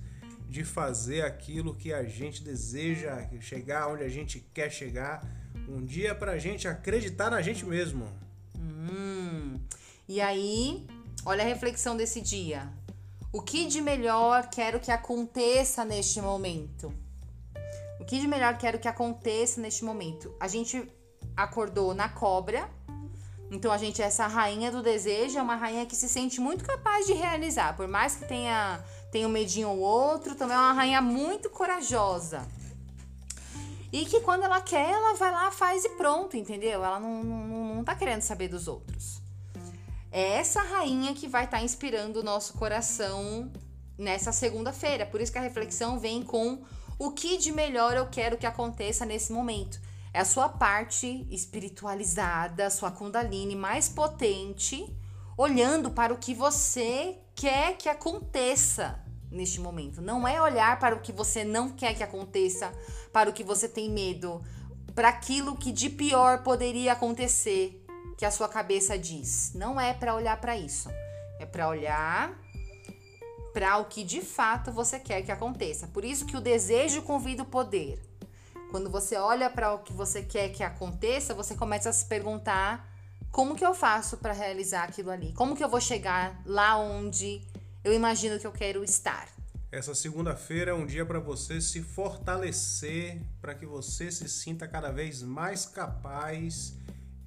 de 0.47 0.63
fazer 0.63 1.21
aquilo 1.21 1.75
que 1.75 1.93
a 1.93 2.03
gente 2.03 2.43
deseja, 2.43 3.27
chegar 3.39 3.88
onde 3.88 4.03
a 4.03 4.09
gente 4.09 4.39
quer 4.53 4.71
chegar. 4.71 5.23
Um 5.67 5.86
dia 5.86 6.15
para 6.15 6.32
a 6.32 6.38
gente 6.39 6.67
acreditar 6.67 7.30
na 7.30 7.41
gente 7.41 7.63
mesmo. 7.65 8.07
Hum. 8.57 9.59
E 10.07 10.19
aí, 10.19 10.88
olha 11.23 11.43
a 11.43 11.47
reflexão 11.47 11.95
desse 11.95 12.21
dia. 12.21 12.67
O 13.32 13.43
que 13.43 13.67
de 13.67 13.80
melhor 13.80 14.49
quero 14.49 14.80
que 14.80 14.89
aconteça 14.89 15.86
neste 15.86 16.19
momento? 16.19 16.91
O 17.99 18.05
que 18.05 18.19
de 18.19 18.27
melhor 18.27 18.57
quero 18.57 18.80
que 18.80 18.88
aconteça 18.88 19.61
neste 19.61 19.86
momento? 19.86 20.34
A 20.39 20.47
gente 20.47 20.89
acordou 21.43 21.93
na 21.93 22.09
cobra. 22.09 22.69
Então 23.51 23.71
a 23.71 23.77
gente, 23.77 24.01
essa 24.01 24.27
rainha 24.27 24.71
do 24.71 24.83
desejo, 24.83 25.39
é 25.39 25.41
uma 25.41 25.55
rainha 25.55 25.85
que 25.85 25.95
se 25.95 26.07
sente 26.07 26.39
muito 26.39 26.63
capaz 26.63 27.07
de 27.07 27.13
realizar. 27.13 27.75
Por 27.75 27.87
mais 27.87 28.15
que 28.15 28.25
tenha, 28.25 28.83
tenha 29.11 29.27
um 29.27 29.31
medinho 29.31 29.69
ou 29.69 29.79
outro, 29.79 30.35
também 30.35 30.55
é 30.55 30.59
uma 30.59 30.73
rainha 30.73 31.01
muito 31.01 31.49
corajosa. 31.49 32.47
E 33.91 34.05
que 34.05 34.19
quando 34.21 34.43
ela 34.43 34.61
quer, 34.61 34.91
ela 34.91 35.15
vai 35.15 35.31
lá, 35.31 35.49
faz 35.49 35.83
e 35.83 35.89
pronto, 35.89 36.37
entendeu? 36.37 36.83
Ela 36.83 36.99
não, 36.99 37.23
não, 37.23 37.75
não 37.75 37.83
tá 37.83 37.95
querendo 37.95 38.21
saber 38.21 38.47
dos 38.47 38.67
outros. 38.67 39.19
É 40.11 40.37
essa 40.37 40.61
rainha 40.61 41.13
que 41.13 41.27
vai 41.27 41.45
estar 41.45 41.57
tá 41.57 41.63
inspirando 41.63 42.19
o 42.19 42.23
nosso 42.23 42.53
coração 42.53 43.51
nessa 43.97 44.31
segunda-feira. 44.31 45.07
Por 45.07 45.21
isso 45.21 45.31
que 45.31 45.37
a 45.39 45.41
reflexão 45.41 45.99
vem 45.99 46.21
com 46.21 46.63
o 46.99 47.11
que 47.11 47.37
de 47.37 47.51
melhor 47.51 47.95
eu 47.95 48.07
quero 48.07 48.37
que 48.37 48.45
aconteça 48.45 49.05
nesse 49.05 49.31
momento. 49.31 49.79
É 50.14 50.20
a 50.20 50.26
sua 50.26 50.49
parte 50.49 51.28
espiritualizada, 51.30 52.66
a 52.66 52.70
sua 52.70 52.91
Kundalini 52.91 53.55
mais 53.55 53.88
potente, 53.88 54.91
olhando 55.38 55.91
para 55.91 56.14
o 56.14 56.18
que 56.18 56.34
você 56.34 57.18
quer 57.36 57.78
que 57.78 57.88
aconteça 57.88 58.99
neste 59.32 59.62
momento. 59.62 60.01
Não 60.01 60.28
é 60.28 60.41
olhar 60.41 60.80
para 60.80 60.95
o 60.95 60.99
que 60.99 61.12
você 61.12 61.43
não 61.43 61.70
quer 61.70 61.93
que 61.93 62.03
aconteça, 62.03 62.72
para 63.14 63.30
o 63.30 63.34
que 63.34 63.43
você 63.43 63.70
tem 63.70 63.89
medo, 63.89 64.43
para 64.95 65.10
aquilo 65.10 65.55
que 65.55 65.72
de 65.72 65.89
pior 65.89 66.43
poderia 66.43 66.93
acontecer, 66.93 67.86
que 68.18 68.26
a 68.26 68.32
sua 68.32 68.49
cabeça 68.49 68.97
diz. 68.97 69.53
Não 69.53 69.80
é 69.80 69.93
para 69.93 70.16
olhar 70.16 70.39
para 70.41 70.57
isso. 70.57 70.89
É 71.39 71.45
para 71.45 71.70
olhar 71.70 72.38
para 73.53 73.78
o 73.78 73.86
que 73.86 74.03
de 74.03 74.22
fato 74.22 74.72
você 74.72 74.99
quer 74.99 75.22
que 75.22 75.32
aconteça. 75.32 75.88
Por 75.88 76.03
isso 76.03 76.26
que 76.26 76.36
o 76.36 76.41
desejo 76.41 77.01
convida 77.03 77.43
o 77.43 77.45
poder. 77.45 78.09
Quando 78.70 78.89
você 78.89 79.15
olha 79.15 79.49
para 79.49 79.74
o 79.74 79.80
que 79.80 79.91
você 79.91 80.22
quer 80.22 80.49
que 80.49 80.63
aconteça, 80.63 81.34
você 81.34 81.55
começa 81.55 81.89
a 81.89 81.93
se 81.93 82.05
perguntar 82.05 82.88
como 83.32 83.55
que 83.55 83.65
eu 83.65 83.74
faço 83.74 84.17
para 84.17 84.32
realizar 84.32 84.84
aquilo 84.84 85.09
ali? 85.09 85.34
Como 85.34 85.55
que 85.55 85.63
eu 85.63 85.70
vou 85.70 85.82
chegar 85.82 86.39
lá 86.45 86.78
onde 86.78 87.41
eu 87.84 87.93
imagino 87.93 88.39
que 88.39 88.45
eu 88.45 88.51
quero 88.51 88.84
estar? 88.84 89.28
Essa 89.72 89.93
segunda-feira 89.95 90.72
é 90.72 90.74
um 90.74 90.86
dia 90.86 91.05
para 91.05 91.20
você 91.20 91.61
se 91.61 91.82
fortalecer, 91.82 93.22
para 93.41 93.55
que 93.55 93.65
você 93.65 94.11
se 94.11 94.28
sinta 94.28 94.67
cada 94.67 94.91
vez 94.91 95.22
mais 95.22 95.65
capaz 95.65 96.76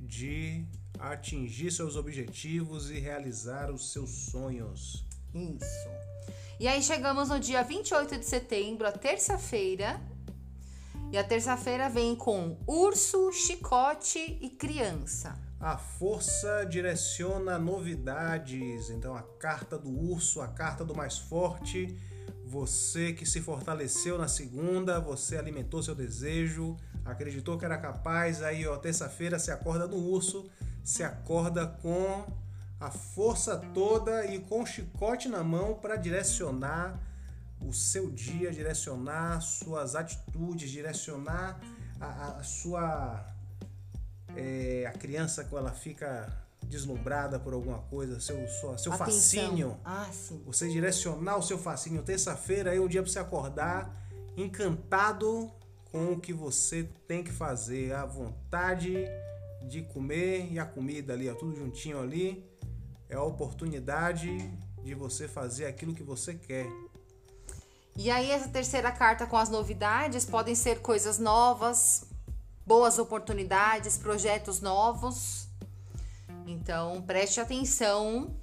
de 0.01 0.65
atingir 0.99 1.73
seus 1.73 1.97
objetivos 1.97 2.91
e 2.91 2.99
realizar 2.99 3.71
os 3.71 3.93
seus 3.93 4.11
sonhos. 4.31 5.05
Isso. 5.35 5.89
E 6.59 6.69
aí 6.69 6.83
chegamos 6.83 7.29
no 7.29 7.41
dia 7.41 7.63
28 7.63 8.19
de 8.19 8.25
setembro, 8.25 8.87
a 8.87 8.93
terça-feira, 8.93 10.01
e 11.13 11.19
a 11.19 11.23
terça-feira 11.23 11.91
vem 11.91 12.17
com 12.17 12.57
urso, 12.67 13.31
chicote 13.33 14.39
e 14.41 14.49
criança. 14.49 15.39
A 15.61 15.77
força 15.77 16.65
direciona 16.65 17.59
novidades. 17.59 18.89
Então, 18.89 19.15
a 19.15 19.23
carta 19.23 19.79
do 19.79 19.91
urso, 19.91 20.41
a 20.41 20.49
carta 20.49 20.83
do 20.87 20.97
mais 20.97 21.19
forte. 21.19 21.95
Você 22.47 23.13
que 23.13 23.27
se 23.27 23.43
fortaleceu 23.43 24.17
na 24.17 24.27
segunda, 24.27 24.99
você 24.99 25.37
alimentou 25.37 25.83
seu 25.83 25.95
desejo, 25.95 26.79
acreditou 27.05 27.59
que 27.59 27.67
era 27.67 27.77
capaz. 27.77 28.43
Aí, 28.43 28.67
ó, 28.67 28.79
terça-feira 28.79 29.39
se 29.39 29.51
acorda 29.51 29.87
no 29.87 29.99
urso, 29.99 30.51
se 30.83 31.05
acorda 31.05 31.67
com 31.67 32.25
a 32.81 32.91
força 32.91 33.59
toda 33.75 34.25
e 34.25 34.39
com 34.39 34.63
o 34.63 34.67
chicote 34.67 35.29
na 35.29 35.45
mão 35.45 35.75
para 35.75 35.97
direcionar 35.97 36.99
o 37.67 37.73
seu 37.73 38.11
dia, 38.11 38.51
direcionar 38.51 39.41
suas 39.41 39.95
atitudes, 39.95 40.71
direcionar 40.71 41.61
a, 42.01 42.39
a 42.39 42.43
sua. 42.43 43.27
É, 44.35 44.87
a 44.87 44.93
criança 44.93 45.45
quando 45.45 45.67
ela 45.67 45.75
fica 45.75 46.27
deslumbrada 46.63 47.39
por 47.39 47.53
alguma 47.53 47.81
coisa, 47.81 48.19
seu, 48.19 48.49
sua, 48.49 48.79
seu 48.79 48.93
fascínio. 48.93 49.79
Ah, 49.85 50.09
sim. 50.11 50.43
Você 50.47 50.69
direcionar 50.69 51.37
o 51.37 51.43
seu 51.43 51.59
fascínio. 51.59 52.03
Terça-feira 52.03 52.75
é 52.75 52.81
um 52.81 52.89
dia 52.89 53.03
para 53.03 53.11
você 53.11 53.19
acordar 53.19 53.95
encantado 54.37 55.53
com 55.91 56.13
o 56.13 56.21
que 56.21 56.33
você 56.33 56.89
tem 57.07 57.23
que 57.23 57.31
fazer, 57.31 57.93
a 57.93 58.07
vontade 58.07 59.05
de 59.69 59.83
comer 59.83 60.51
e 60.51 60.59
a 60.59 60.65
comida 60.65 61.13
ali, 61.13 61.29
ó, 61.29 61.35
tudo 61.35 61.55
juntinho 61.55 62.01
ali. 62.01 62.51
É 63.09 63.15
a 63.15 63.23
oportunidade 63.23 64.51
de 64.83 64.95
você 64.95 65.29
fazer 65.29 65.67
aquilo 65.67 65.95
que 65.95 66.03
você 66.03 66.35
quer. 66.35 66.67
E 67.97 68.11
aí, 68.11 68.31
essa 68.31 68.49
terceira 68.49 68.91
carta 68.91 69.27
com 69.27 69.37
as 69.37 69.51
novidades 69.51 70.25
podem 70.25 70.55
ser 70.55 70.81
coisas 70.81 71.19
novas, 71.19 72.05
boas 72.67 72.99
oportunidades, 72.99 73.99
projetos 73.99 74.61
novos. 74.61 75.47
Então, 76.47 77.03
preste 77.03 77.41
atenção 77.41 78.35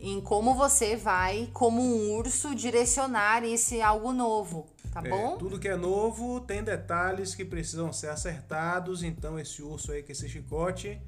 em 0.00 0.20
como 0.20 0.54
você 0.54 0.96
vai, 0.96 1.48
como 1.52 1.80
um 1.80 2.16
urso, 2.16 2.56
direcionar 2.56 3.44
esse 3.44 3.80
algo 3.80 4.12
novo, 4.12 4.66
tá 4.92 5.00
é, 5.04 5.08
bom? 5.08 5.38
Tudo 5.38 5.60
que 5.60 5.68
é 5.68 5.76
novo 5.76 6.40
tem 6.40 6.62
detalhes 6.62 7.36
que 7.36 7.44
precisam 7.44 7.92
ser 7.92 8.08
acertados, 8.08 9.04
então 9.04 9.38
esse 9.38 9.62
urso 9.62 9.92
aí 9.92 10.02
com 10.02 10.10
esse 10.10 10.28
chicote, 10.28 11.00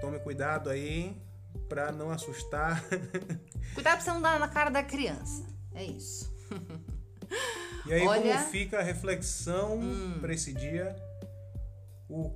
tome 0.00 0.20
cuidado 0.20 0.70
aí 0.70 1.20
para 1.68 1.90
não 1.90 2.10
assustar. 2.10 2.80
Cuidado 3.74 3.96
pra 3.96 4.00
você 4.00 4.10
não 4.10 4.22
dar 4.22 4.38
na 4.38 4.46
cara 4.46 4.70
da 4.70 4.84
criança. 4.84 5.44
É 5.74 5.82
isso. 5.82 6.35
E 7.86 7.92
aí, 7.92 8.06
Olha... 8.06 8.38
como 8.38 8.50
fica 8.50 8.80
a 8.80 8.82
reflexão 8.82 9.78
hum. 9.78 10.18
para 10.20 10.34
esse 10.34 10.52
dia? 10.52 10.96
O, 12.08 12.32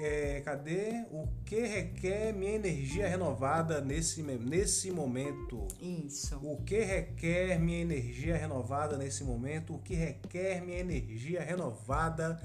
é, 0.00 0.40
cadê? 0.40 1.04
O 1.10 1.28
que 1.44 1.60
requer 1.60 2.32
minha 2.32 2.52
energia 2.52 3.06
renovada 3.06 3.82
nesse, 3.82 4.22
nesse 4.22 4.90
momento? 4.90 5.68
Isso. 5.80 6.38
O 6.42 6.62
que 6.62 6.80
requer 6.80 7.58
minha 7.58 7.80
energia 7.80 8.36
renovada 8.36 8.96
nesse 8.96 9.24
momento? 9.24 9.74
O 9.74 9.78
que 9.78 9.94
requer 9.94 10.62
minha 10.64 10.78
energia 10.78 11.42
renovada 11.42 12.40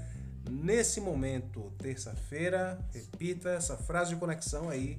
nesse 0.50 1.00
momento? 1.00 1.72
Terça-feira, 1.78 2.78
repita 2.92 3.50
essa 3.50 3.76
frase 3.76 4.10
de 4.14 4.16
conexão 4.20 4.68
aí 4.68 4.98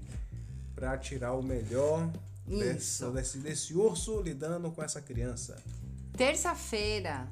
para 0.73 0.97
tirar 0.97 1.33
o 1.33 1.43
melhor 1.43 2.11
desse, 2.47 3.05
desse, 3.11 3.37
desse 3.37 3.73
urso 3.75 4.19
lidando 4.21 4.71
com 4.71 4.81
essa 4.81 5.01
criança. 5.01 5.61
Terça-feira, 6.15 7.27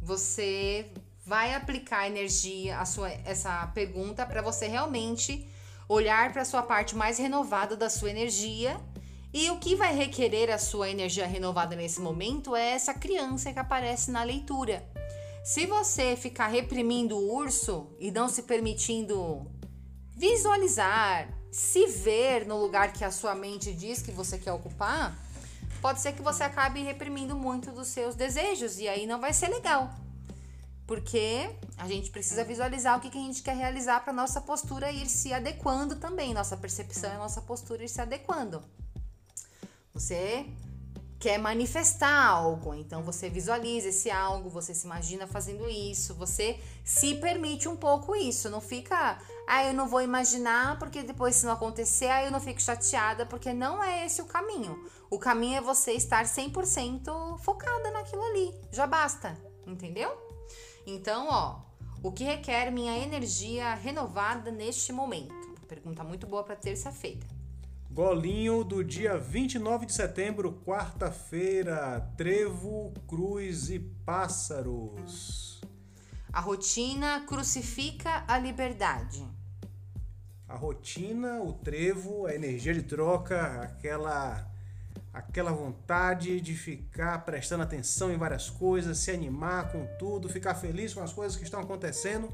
você 0.00 0.92
vai 1.26 1.52
aplicar 1.52 2.06
energia 2.06 2.78
a 2.78 2.84
sua 2.84 3.10
essa 3.10 3.66
pergunta 3.74 4.24
para 4.24 4.40
você 4.40 4.68
realmente 4.68 5.48
olhar 5.88 6.32
para 6.32 6.42
a 6.42 6.44
sua 6.44 6.62
parte 6.62 6.94
mais 6.94 7.18
renovada 7.18 7.76
da 7.76 7.90
sua 7.90 8.08
energia. 8.08 8.80
E 9.34 9.50
o 9.50 9.58
que 9.58 9.74
vai 9.74 9.94
requerer 9.94 10.48
a 10.48 10.58
sua 10.58 10.88
energia 10.88 11.26
renovada 11.26 11.74
nesse 11.74 12.00
momento 12.00 12.54
é 12.54 12.70
essa 12.70 12.94
criança 12.94 13.52
que 13.52 13.58
aparece 13.58 14.12
na 14.12 14.22
leitura. 14.22 14.88
Se 15.44 15.66
você 15.66 16.14
ficar 16.16 16.46
reprimindo 16.46 17.16
o 17.16 17.34
urso 17.34 17.88
e 17.98 18.12
não 18.12 18.28
se 18.28 18.44
permitindo 18.44 19.50
visualizar, 20.16 21.28
se 21.50 21.86
ver 21.86 22.46
no 22.46 22.60
lugar 22.60 22.92
que 22.92 23.04
a 23.04 23.10
sua 23.10 23.34
mente 23.34 23.72
diz 23.72 24.00
que 24.00 24.12
você 24.12 24.38
quer 24.38 24.52
ocupar, 24.52 25.18
pode 25.80 26.00
ser 26.00 26.12
que 26.12 26.22
você 26.22 26.42
acabe 26.42 26.82
reprimindo 26.82 27.34
muito 27.34 27.72
dos 27.72 27.88
seus 27.88 28.14
desejos 28.14 28.78
e 28.78 28.88
aí 28.88 29.06
não 29.06 29.20
vai 29.20 29.32
ser 29.32 29.48
legal. 29.48 29.90
Porque 30.86 31.48
a 31.76 31.86
gente 31.86 32.10
precisa 32.10 32.44
visualizar 32.44 32.98
o 32.98 33.00
que, 33.00 33.10
que 33.10 33.18
a 33.18 33.22
gente 33.22 33.42
quer 33.42 33.56
realizar 33.56 34.00
para 34.00 34.12
nossa 34.12 34.40
postura 34.40 34.90
ir 34.90 35.08
se 35.08 35.32
adequando 35.32 35.96
também, 35.96 36.34
nossa 36.34 36.56
percepção 36.56 37.14
e 37.14 37.18
nossa 37.18 37.40
postura 37.40 37.84
ir 37.84 37.88
se 37.88 38.00
adequando. 38.00 38.62
Você 39.94 40.46
quer 41.20 41.38
manifestar 41.38 42.28
algo, 42.28 42.74
então 42.74 43.02
você 43.02 43.28
visualiza 43.28 43.88
esse 43.90 44.10
algo, 44.10 44.48
você 44.48 44.74
se 44.74 44.86
imagina 44.86 45.26
fazendo 45.26 45.68
isso, 45.68 46.14
você 46.14 46.58
se 46.82 47.16
permite 47.16 47.68
um 47.68 47.76
pouco 47.76 48.16
isso, 48.16 48.48
não 48.48 48.60
fica, 48.60 49.18
ah, 49.46 49.64
eu 49.64 49.74
não 49.74 49.86
vou 49.86 50.00
imaginar 50.00 50.78
porque 50.78 51.02
depois 51.02 51.36
se 51.36 51.44
não 51.44 51.52
acontecer, 51.52 52.06
aí 52.06 52.24
eu 52.24 52.30
não 52.30 52.40
fico 52.40 52.60
chateada, 52.60 53.26
porque 53.26 53.52
não 53.52 53.84
é 53.84 54.06
esse 54.06 54.22
o 54.22 54.24
caminho. 54.24 54.82
O 55.10 55.18
caminho 55.18 55.58
é 55.58 55.60
você 55.60 55.90
estar 55.90 56.24
100% 56.24 57.38
focada 57.40 57.90
naquilo 57.90 58.22
ali, 58.22 58.54
já 58.70 58.86
basta, 58.86 59.36
entendeu? 59.66 60.16
Então, 60.86 61.26
ó, 61.28 61.62
o 62.00 62.12
que 62.12 62.22
requer 62.22 62.70
minha 62.70 62.96
energia 62.96 63.74
renovada 63.74 64.52
neste 64.52 64.92
momento? 64.92 65.34
Pergunta 65.66 66.04
muito 66.04 66.28
boa 66.28 66.44
para 66.44 66.54
terça-feira. 66.54 67.26
Golinho 67.90 68.62
do 68.62 68.84
dia 68.84 69.18
29 69.18 69.84
de 69.84 69.92
setembro, 69.92 70.62
quarta-feira, 70.64 72.08
trevo, 72.16 72.94
cruz 73.08 73.68
e 73.68 73.80
pássaros. 73.80 75.60
A 76.32 76.40
rotina 76.40 77.24
crucifica 77.26 78.24
a 78.28 78.38
liberdade. 78.38 79.26
A 80.48 80.54
rotina, 80.54 81.40
o 81.42 81.52
trevo, 81.52 82.26
a 82.26 82.34
energia 82.34 82.72
de 82.72 82.82
troca, 82.82 83.60
aquela 83.60 84.49
aquela 85.12 85.52
vontade 85.52 86.40
de 86.40 86.54
ficar 86.54 87.24
prestando 87.24 87.62
atenção 87.62 88.12
em 88.12 88.16
várias 88.16 88.48
coisas, 88.48 88.98
se 88.98 89.10
animar 89.10 89.72
com 89.72 89.86
tudo, 89.98 90.28
ficar 90.28 90.54
feliz 90.54 90.94
com 90.94 91.02
as 91.02 91.12
coisas 91.12 91.36
que 91.36 91.44
estão 91.44 91.60
acontecendo. 91.60 92.32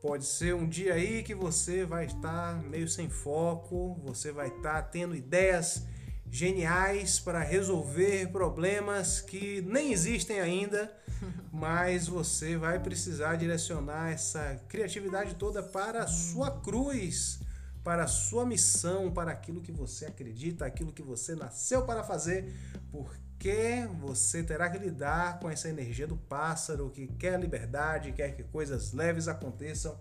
Pode 0.00 0.24
ser 0.24 0.54
um 0.54 0.68
dia 0.68 0.94
aí 0.94 1.22
que 1.22 1.34
você 1.34 1.84
vai 1.84 2.06
estar 2.06 2.60
meio 2.62 2.88
sem 2.88 3.08
foco, 3.08 3.94
você 4.02 4.32
vai 4.32 4.48
estar 4.48 4.82
tendo 4.82 5.14
ideias 5.14 5.84
geniais 6.30 7.20
para 7.20 7.40
resolver 7.40 8.32
problemas 8.32 9.20
que 9.20 9.60
nem 9.62 9.92
existem 9.92 10.40
ainda, 10.40 10.92
mas 11.52 12.08
você 12.08 12.56
vai 12.56 12.80
precisar 12.80 13.36
direcionar 13.36 14.12
essa 14.12 14.60
criatividade 14.68 15.34
toda 15.34 15.62
para 15.62 16.04
a 16.04 16.08
sua 16.08 16.50
cruz 16.50 17.40
para 17.84 18.04
a 18.04 18.06
sua 18.06 18.46
missão, 18.46 19.10
para 19.10 19.32
aquilo 19.32 19.60
que 19.60 19.72
você 19.72 20.06
acredita, 20.06 20.64
aquilo 20.64 20.92
que 20.92 21.02
você 21.02 21.34
nasceu 21.34 21.84
para 21.84 22.04
fazer, 22.04 22.54
porque 22.90 23.86
você 24.00 24.42
terá 24.42 24.70
que 24.70 24.78
lidar 24.78 25.40
com 25.40 25.50
essa 25.50 25.68
energia 25.68 26.06
do 26.06 26.16
pássaro 26.16 26.90
que 26.90 27.06
quer 27.06 27.38
liberdade, 27.40 28.12
quer 28.12 28.34
que 28.36 28.44
coisas 28.44 28.92
leves 28.92 29.26
aconteçam. 29.26 29.98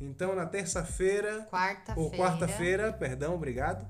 Então, 0.00 0.34
na 0.34 0.46
terça-feira, 0.46 1.46
quarta 1.50 1.92
ou 1.96 2.10
quarta-feira, 2.10 2.92
perdão, 2.92 3.34
obrigado. 3.34 3.86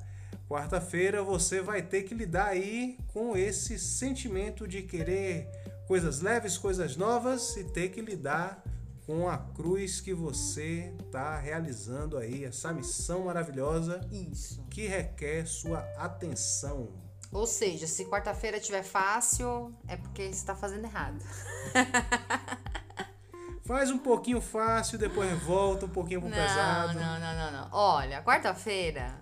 Quarta-feira 0.49 1.23
você 1.23 1.61
vai 1.61 1.81
ter 1.81 2.03
que 2.03 2.13
lidar 2.13 2.49
aí 2.49 2.99
com 3.13 3.37
esse 3.37 3.79
sentimento 3.79 4.67
de 4.67 4.83
querer 4.83 5.49
coisas 5.87 6.21
leves, 6.21 6.59
coisas 6.59 6.97
novas 6.97 7.57
e 7.57 7.65
ter 7.65 7.91
que 7.91 8.01
lidar 8.01 8.63
com 9.07 9.29
a 9.29 9.39
cruz 9.39 10.01
que 10.01 10.15
você 10.15 10.95
está 11.05 11.39
realizando 11.39 12.17
aí, 12.17 12.45
essa 12.45 12.73
missão 12.73 13.25
maravilhosa 13.25 14.01
Isso. 14.11 14.65
que 14.71 14.87
requer 14.87 15.47
sua 15.47 15.81
atenção. 15.97 16.89
Ou 17.33 17.47
seja, 17.47 17.87
se 17.87 18.05
quarta-feira 18.07 18.59
tiver 18.59 18.83
fácil, 18.83 19.73
é 19.87 19.97
porque 19.97 20.25
você 20.25 20.31
está 20.31 20.55
fazendo 20.55 20.85
errado. 20.85 21.25
Faz 23.65 23.91
um 23.91 23.99
pouquinho 23.99 24.41
fácil, 24.41 24.99
depois 24.99 25.41
volta 25.45 25.87
um 25.87 25.91
pouquinho 25.91 26.21
pro 26.21 26.29
não, 26.29 26.37
pesado. 26.37 26.99
Não, 26.99 27.21
não, 27.21 27.35
não, 27.37 27.53
não. 27.53 27.69
Olha, 27.71 28.21
quarta-feira, 28.23 29.15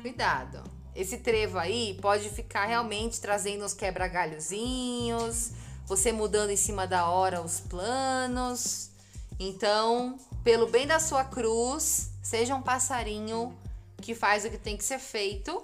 cuidado. 0.00 0.64
Esse 0.94 1.18
trevo 1.18 1.58
aí 1.58 1.98
pode 2.00 2.30
ficar 2.30 2.64
realmente 2.64 3.20
trazendo 3.20 3.62
uns 3.62 3.74
quebra-galhozinhos, 3.74 5.52
você 5.86 6.12
mudando 6.12 6.50
em 6.50 6.56
cima 6.56 6.86
da 6.86 7.08
hora 7.08 7.40
os 7.40 7.60
planos. 7.60 8.90
Então, 9.38 10.18
pelo 10.42 10.66
bem 10.66 10.86
da 10.86 10.98
sua 10.98 11.24
cruz, 11.24 12.10
seja 12.22 12.54
um 12.54 12.62
passarinho 12.62 13.56
que 14.02 14.14
faz 14.14 14.44
o 14.44 14.50
que 14.50 14.58
tem 14.58 14.76
que 14.76 14.84
ser 14.84 14.98
feito. 14.98 15.62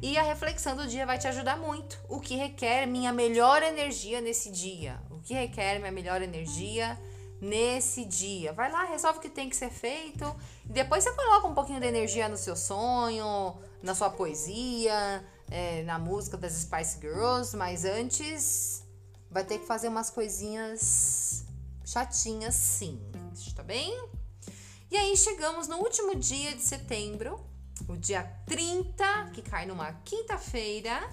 E 0.00 0.16
a 0.16 0.22
reflexão 0.22 0.76
do 0.76 0.86
dia 0.86 1.04
vai 1.04 1.18
te 1.18 1.26
ajudar 1.26 1.58
muito. 1.58 1.98
O 2.08 2.20
que 2.20 2.36
requer 2.36 2.86
minha 2.86 3.12
melhor 3.12 3.62
energia 3.62 4.20
nesse 4.20 4.50
dia? 4.50 4.98
O 5.10 5.18
que 5.18 5.34
requer 5.34 5.78
minha 5.80 5.90
melhor 5.90 6.22
energia 6.22 6.98
nesse 7.40 8.04
dia? 8.04 8.52
Vai 8.52 8.70
lá, 8.70 8.84
resolve 8.84 9.18
o 9.18 9.20
que 9.20 9.28
tem 9.28 9.50
que 9.50 9.56
ser 9.56 9.70
feito. 9.70 10.24
Depois 10.64 11.02
você 11.02 11.12
coloca 11.12 11.48
um 11.48 11.54
pouquinho 11.54 11.80
de 11.80 11.86
energia 11.86 12.28
no 12.28 12.36
seu 12.36 12.54
sonho, 12.54 13.56
na 13.82 13.94
sua 13.94 14.08
poesia, 14.08 15.24
é, 15.50 15.82
na 15.82 15.98
música 15.98 16.36
das 16.36 16.52
Spice 16.52 17.00
Girls. 17.00 17.56
Mas 17.56 17.84
antes, 17.84 18.84
vai 19.30 19.44
ter 19.44 19.58
que 19.58 19.66
fazer 19.66 19.88
umas 19.88 20.10
coisinhas 20.10 21.44
chatinhas 21.84 22.54
sim, 22.54 23.00
tá 23.54 23.62
bem? 23.62 24.08
E 24.90 24.96
aí 24.96 25.16
chegamos 25.16 25.68
no 25.68 25.76
último 25.76 26.14
dia 26.14 26.54
de 26.54 26.62
setembro, 26.62 27.38
o 27.86 27.96
dia 27.96 28.22
30, 28.46 29.30
que 29.32 29.42
cai 29.42 29.66
numa 29.66 29.92
quinta-feira, 30.04 31.08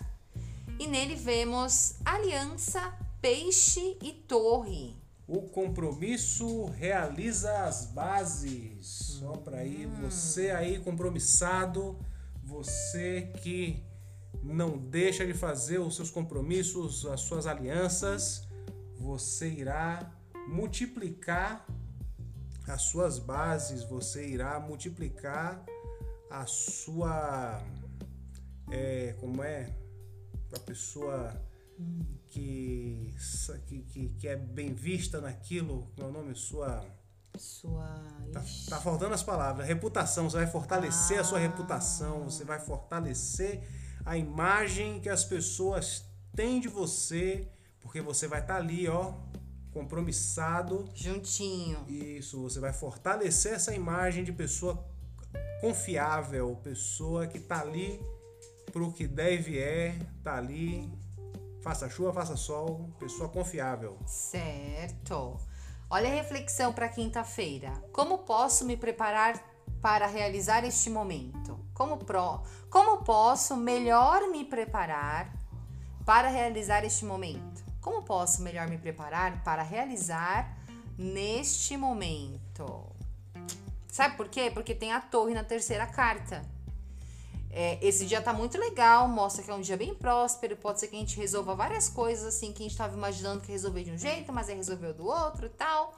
e 0.80 0.88
nele 0.88 1.16
vemos 1.16 1.96
aliança, 2.04 2.94
peixe 3.22 3.98
e 4.02 4.12
torre. 4.12 4.96
O 5.28 5.42
compromisso 5.42 6.66
realiza 6.66 7.66
as 7.66 7.86
bases. 7.88 8.86
Só 8.86 9.32
para 9.32 9.58
aí, 9.58 9.86
hum. 9.86 10.02
você 10.02 10.52
aí 10.52 10.80
compromissado, 10.80 11.98
você 12.44 13.32
que 13.42 13.84
não 14.46 14.78
deixa 14.78 15.26
de 15.26 15.34
fazer 15.34 15.80
os 15.80 15.96
seus 15.96 16.12
compromissos, 16.12 17.06
as 17.06 17.22
suas 17.22 17.48
alianças, 17.48 18.48
você 18.96 19.50
irá 19.50 20.12
multiplicar 20.48 21.66
as 22.68 22.84
suas 22.84 23.18
bases, 23.18 23.84
você 23.84 24.28
irá 24.28 24.60
multiplicar 24.60 25.64
a 26.30 26.46
sua. 26.46 27.62
É, 28.72 29.16
como 29.20 29.44
é? 29.44 29.76
A 30.54 30.60
pessoa 30.60 31.42
que, 32.30 33.14
que, 33.90 34.10
que 34.10 34.28
é 34.28 34.36
bem 34.36 34.74
vista 34.74 35.20
naquilo, 35.20 35.92
meu 35.98 36.10
é 36.10 36.12
nome? 36.12 36.36
Sua. 36.36 36.86
Sua. 37.38 38.02
Tá, 38.32 38.44
tá, 38.70 38.80
faltando 38.80 39.14
as 39.14 39.24
palavras. 39.24 39.68
Reputação. 39.68 40.30
Você 40.30 40.38
vai 40.38 40.48
fortalecer 40.48 41.18
ah. 41.18 41.22
a 41.22 41.24
sua 41.24 41.40
reputação, 41.40 42.24
você 42.24 42.46
vai 42.46 42.60
fortalecer 42.60 43.68
a 44.06 44.16
imagem 44.16 45.00
que 45.00 45.10
as 45.10 45.26
pessoas 45.26 46.06
têm 46.36 46.60
de 46.60 46.68
você, 46.68 47.48
porque 47.82 48.02
você 48.02 48.28
vai 48.28 48.42
estar 48.42 48.56
tá 48.56 48.60
ali, 48.60 48.88
ó, 48.88 49.14
compromissado. 49.74 50.88
Juntinho. 50.94 51.84
Isso, 51.88 52.42
você 52.42 52.60
vai 52.60 52.72
fortalecer 52.72 53.54
essa 53.54 53.74
imagem 53.74 54.24
de 54.24 54.32
pessoa 54.32 54.86
confiável, 55.60 56.56
pessoa 56.64 57.26
que 57.28 57.40
tá 57.40 57.62
ali 57.62 58.00
pro 58.72 58.92
que 58.92 59.08
deve 59.08 59.58
é, 59.58 59.98
tá 60.24 60.36
ali, 60.36 60.92
faça 61.62 61.90
chuva, 61.90 62.14
faça 62.14 62.36
sol, 62.36 62.90
pessoa 63.00 63.28
confiável. 63.30 63.98
Certo. 64.06 65.40
Olha 65.90 66.10
a 66.10 66.14
reflexão 66.14 66.74
para 66.74 66.90
quinta-feira. 66.90 67.72
Como 67.92 68.20
posso 68.20 68.66
me 68.66 68.76
preparar 68.76 69.42
para 69.82 70.08
realizar 70.08 70.64
este 70.64 70.90
momento? 70.90 71.65
Como, 71.76 71.98
pro, 71.98 72.42
como 72.70 73.04
posso 73.04 73.58
melhor 73.58 74.30
me 74.30 74.46
preparar 74.46 75.30
para 76.06 76.30
realizar 76.30 76.86
este 76.86 77.04
momento? 77.04 77.66
Como 77.82 78.02
posso 78.02 78.42
melhor 78.42 78.70
me 78.70 78.78
preparar 78.78 79.44
para 79.44 79.62
realizar 79.62 80.58
neste 80.98 81.76
momento? 81.76 82.96
Sabe 83.92 84.16
por 84.16 84.30
quê? 84.30 84.50
Porque 84.54 84.74
tem 84.74 84.94
a 84.94 85.02
torre 85.02 85.34
na 85.34 85.44
terceira 85.44 85.86
carta. 85.86 86.42
É, 87.52 87.78
esse 87.86 88.06
dia 88.06 88.22
tá 88.22 88.32
muito 88.32 88.58
legal, 88.58 89.10
mostra 89.10 89.44
que 89.44 89.52
é 89.52 89.54
um 89.54 89.60
dia 89.60 89.76
bem 89.76 89.94
próspero. 89.94 90.56
Pode 90.56 90.80
ser 90.80 90.88
que 90.88 90.96
a 90.96 91.00
gente 91.00 91.18
resolva 91.18 91.56
várias 91.56 91.90
coisas 91.90 92.26
assim 92.36 92.54
que 92.54 92.64
a 92.64 92.68
gente 92.68 92.78
tava 92.78 92.96
imaginando 92.96 93.42
que 93.42 93.52
resolver 93.52 93.84
de 93.84 93.92
um 93.92 93.98
jeito, 93.98 94.32
mas 94.32 94.48
aí 94.48 94.56
resolveu 94.56 94.94
do 94.94 95.06
outro 95.06 95.46
e 95.48 95.50
tal. 95.50 95.94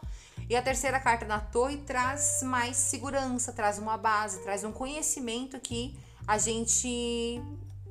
E 0.50 0.56
a 0.56 0.62
terceira 0.62 1.00
carta 1.00 1.26
na 1.26 1.40
torre 1.40 1.78
traz 1.78 2.42
mais 2.44 2.78
segurança, 2.78 3.52
traz 3.52 3.78
uma 3.78 3.98
base, 3.98 4.42
traz 4.44 4.64
um 4.64 4.72
conhecimento 4.72 5.60
que 5.60 5.98
a 6.26 6.38
gente 6.38 7.42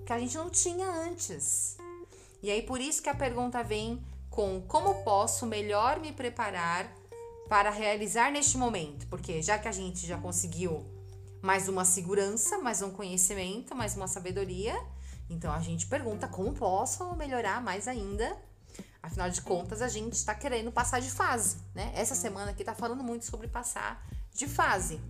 que 0.06 0.12
a 0.12 0.18
gente 0.18 0.36
não 0.36 0.48
tinha 0.48 0.86
antes. 0.88 1.76
E 2.42 2.50
aí 2.50 2.62
por 2.62 2.80
isso 2.80 3.02
que 3.02 3.08
a 3.08 3.14
pergunta 3.14 3.62
vem 3.62 4.02
com 4.30 4.62
como 4.62 5.02
posso 5.02 5.44
melhor 5.44 6.00
me 6.00 6.12
preparar 6.12 6.90
para 7.48 7.70
realizar 7.70 8.32
neste 8.32 8.56
momento? 8.56 9.06
Porque 9.08 9.42
já 9.42 9.58
que 9.58 9.68
a 9.68 9.72
gente 9.72 10.06
já 10.06 10.16
conseguiu 10.16 10.84
mais 11.42 11.68
uma 11.68 11.84
segurança, 11.84 12.58
mais 12.58 12.80
um 12.80 12.90
conhecimento, 12.90 13.74
mais 13.74 13.94
uma 13.94 14.08
sabedoria, 14.08 14.74
então 15.28 15.52
a 15.52 15.60
gente 15.60 15.86
pergunta 15.86 16.26
como 16.26 16.52
posso 16.54 17.14
melhorar 17.16 17.62
mais 17.62 17.86
ainda. 17.86 18.36
Afinal 19.06 19.30
de 19.30 19.40
contas, 19.40 19.80
a 19.80 19.88
gente 19.88 20.14
está 20.14 20.34
querendo 20.34 20.72
passar 20.72 21.00
de 21.00 21.08
fase, 21.08 21.58
né? 21.72 21.92
Essa 21.94 22.16
semana 22.16 22.50
aqui 22.50 22.64
tá 22.64 22.74
falando 22.74 23.04
muito 23.04 23.24
sobre 23.24 23.46
passar 23.46 24.04
de 24.34 24.48
fase. 24.48 25.00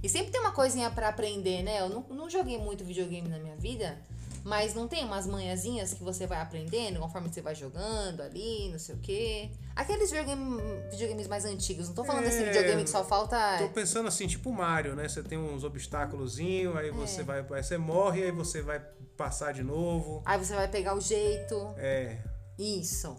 E 0.00 0.08
sempre 0.08 0.30
tem 0.30 0.40
uma 0.40 0.52
coisinha 0.52 0.88
para 0.88 1.08
aprender, 1.08 1.64
né? 1.64 1.80
Eu 1.80 1.88
não, 1.88 2.02
não 2.10 2.30
joguei 2.30 2.56
muito 2.58 2.84
videogame 2.84 3.28
na 3.28 3.40
minha 3.40 3.56
vida, 3.56 3.98
mas 4.44 4.72
não 4.72 4.86
tem 4.86 5.04
umas 5.04 5.26
manhãzinhas 5.26 5.94
que 5.94 6.04
você 6.04 6.28
vai 6.28 6.40
aprendendo 6.40 7.00
conforme 7.00 7.28
você 7.28 7.42
vai 7.42 7.56
jogando 7.56 8.20
ali, 8.20 8.68
não 8.70 8.78
sei 8.78 8.94
o 8.94 8.98
quê. 8.98 9.50
Aqueles 9.74 10.08
videogame, 10.12 10.62
videogames 10.88 11.26
mais 11.26 11.44
antigos, 11.44 11.88
não 11.88 11.94
tô 11.96 12.04
falando 12.04 12.22
é, 12.22 12.28
desse 12.28 12.44
videogame 12.44 12.84
que 12.84 12.90
só 12.90 13.02
falta. 13.02 13.58
Tô 13.58 13.68
pensando 13.70 14.06
assim, 14.06 14.28
tipo 14.28 14.52
Mario, 14.52 14.94
né? 14.94 15.08
Você 15.08 15.24
tem 15.24 15.36
uns 15.36 15.64
obstáculos, 15.64 16.38
aí 16.38 16.92
você 16.92 17.22
é. 17.22 17.24
vai. 17.24 17.40
Aí 17.40 17.64
você 17.64 17.76
morre, 17.76 18.22
aí 18.22 18.30
você 18.30 18.62
vai 18.62 18.78
passar 19.16 19.52
de 19.52 19.64
novo. 19.64 20.22
Aí 20.24 20.38
você 20.38 20.54
vai 20.54 20.68
pegar 20.68 20.94
o 20.94 21.00
jeito. 21.00 21.74
É. 21.78 22.35
Isso. 22.58 23.16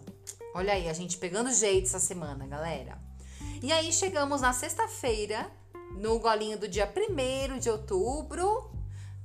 Olha 0.54 0.72
aí, 0.72 0.88
a 0.88 0.92
gente 0.92 1.16
pegando 1.18 1.52
jeito 1.52 1.86
essa 1.86 2.00
semana, 2.00 2.46
galera. 2.46 2.98
E 3.62 3.72
aí 3.72 3.92
chegamos 3.92 4.40
na 4.40 4.52
sexta-feira, 4.52 5.50
no 5.92 6.18
golinho 6.18 6.58
do 6.58 6.68
dia 6.68 6.92
1 6.92 7.58
de 7.58 7.70
outubro, 7.70 8.70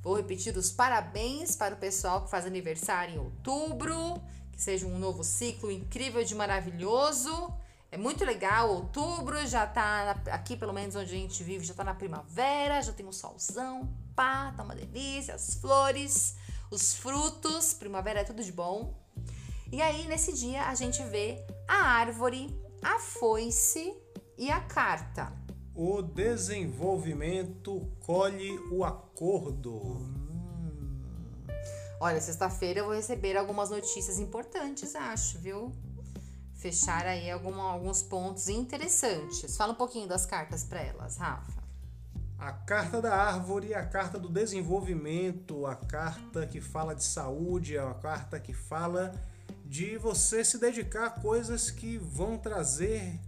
Vou 0.03 0.17
repetir 0.17 0.55
os 0.57 0.69
parabéns 0.69 1.55
para 1.55 1.75
o 1.75 1.77
pessoal 1.77 2.25
que 2.25 2.29
faz 2.29 2.45
aniversário 2.45 3.15
em 3.15 3.17
outubro. 3.17 4.21
Que 4.51 4.61
seja 4.61 4.85
um 4.85 4.99
novo 4.99 5.23
ciclo 5.23 5.71
incrível 5.71 6.21
de 6.25 6.35
maravilhoso. 6.35 7.53
É 7.89 7.97
muito 7.97 8.25
legal, 8.25 8.69
outubro 8.69 9.47
já 9.47 9.65
tá 9.65 10.11
aqui, 10.31 10.57
pelo 10.57 10.73
menos 10.73 10.95
onde 10.95 11.13
a 11.13 11.17
gente 11.17 11.43
vive, 11.43 11.63
já 11.63 11.73
tá 11.73 11.83
na 11.83 11.93
primavera, 11.93 12.81
já 12.81 12.91
tem 12.91 13.05
um 13.05 13.11
solzão, 13.11 13.87
pá, 14.15 14.51
tá 14.57 14.63
uma 14.63 14.75
delícia, 14.75 15.35
as 15.35 15.53
flores, 15.53 16.35
os 16.71 16.95
frutos, 16.95 17.71
primavera 17.73 18.21
é 18.21 18.23
tudo 18.23 18.43
de 18.43 18.51
bom. 18.51 18.99
E 19.73 19.81
aí, 19.81 20.07
nesse 20.07 20.31
dia, 20.31 20.67
a 20.67 20.75
gente 20.75 21.01
vê 21.05 21.43
a 21.67 21.73
árvore, 21.73 22.55
a 22.79 22.99
foice 22.99 23.91
e 24.37 24.51
a 24.51 24.61
carta. 24.61 25.33
O 25.73 25.99
desenvolvimento 25.99 27.91
colhe 28.05 28.51
o 28.71 28.85
acordo. 28.85 29.73
Hum. 29.73 31.01
Olha, 31.99 32.21
sexta-feira 32.21 32.81
eu 32.81 32.85
vou 32.85 32.93
receber 32.93 33.35
algumas 33.35 33.71
notícias 33.71 34.19
importantes, 34.19 34.93
acho, 34.93 35.39
viu? 35.39 35.71
Fechar 36.53 37.07
aí 37.07 37.31
alguma, 37.31 37.71
alguns 37.71 38.03
pontos 38.03 38.49
interessantes. 38.49 39.57
Fala 39.57 39.73
um 39.73 39.75
pouquinho 39.75 40.07
das 40.07 40.23
cartas 40.23 40.63
para 40.63 40.81
elas, 40.81 41.17
Rafa. 41.17 41.63
A 42.37 42.53
carta 42.53 43.01
da 43.01 43.15
árvore, 43.15 43.73
a 43.73 43.83
carta 43.83 44.19
do 44.19 44.29
desenvolvimento, 44.29 45.65
a 45.65 45.75
carta 45.75 46.45
que 46.45 46.61
fala 46.61 46.93
de 46.93 47.03
saúde, 47.03 47.75
a 47.75 47.91
carta 47.95 48.39
que 48.39 48.53
fala 48.53 49.32
de 49.65 49.97
você 49.97 50.43
se 50.43 50.57
dedicar 50.57 51.05
a 51.05 51.09
coisas 51.09 51.71
que 51.71 51.97
vão 51.97 52.37
trazer 52.37 53.19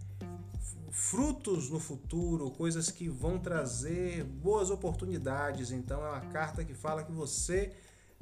frutos 0.91 1.69
no 1.69 1.79
futuro, 1.79 2.51
coisas 2.51 2.89
que 2.89 3.09
vão 3.09 3.37
trazer 3.37 4.23
boas 4.23 4.69
oportunidades. 4.69 5.71
Então 5.71 6.03
é 6.05 6.09
uma 6.09 6.21
carta 6.31 6.63
que 6.63 6.73
fala 6.73 7.03
que 7.03 7.11
você 7.11 7.73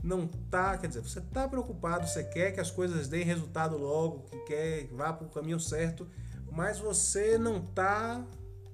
não 0.04 0.28
tá, 0.28 0.78
quer 0.78 0.88
dizer, 0.88 1.02
você 1.02 1.22
tá 1.22 1.48
preocupado, 1.48 2.08
você 2.08 2.24
quer 2.24 2.52
que 2.52 2.60
as 2.60 2.72
coisas 2.72 3.08
deem 3.08 3.24
resultado 3.24 3.78
logo, 3.78 4.24
que 4.24 4.38
quer 4.40 4.88
que 4.88 4.94
vá 4.94 5.14
para 5.14 5.28
o 5.28 5.30
caminho 5.30 5.60
certo, 5.60 6.08
mas 6.52 6.80
você 6.80 7.38
não 7.38 7.62
tá 7.62 8.26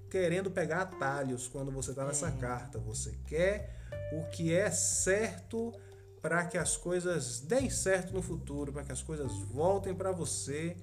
querendo 0.09 0.49
pegar 0.49 0.81
atalhos 0.81 1.47
quando 1.47 1.71
você 1.71 1.93
tá 1.93 2.05
nessa 2.05 2.29
é. 2.29 2.31
carta. 2.31 2.79
Você 2.79 3.13
quer 3.27 3.75
o 4.11 4.23
que 4.29 4.53
é 4.53 4.71
certo 4.71 5.73
para 6.21 6.45
que 6.45 6.57
as 6.57 6.75
coisas 6.75 7.39
deem 7.39 7.69
certo 7.69 8.13
no 8.13 8.21
futuro, 8.21 8.73
para 8.73 8.83
que 8.83 8.91
as 8.91 9.01
coisas 9.01 9.31
voltem 9.51 9.93
para 9.93 10.11
você 10.11 10.75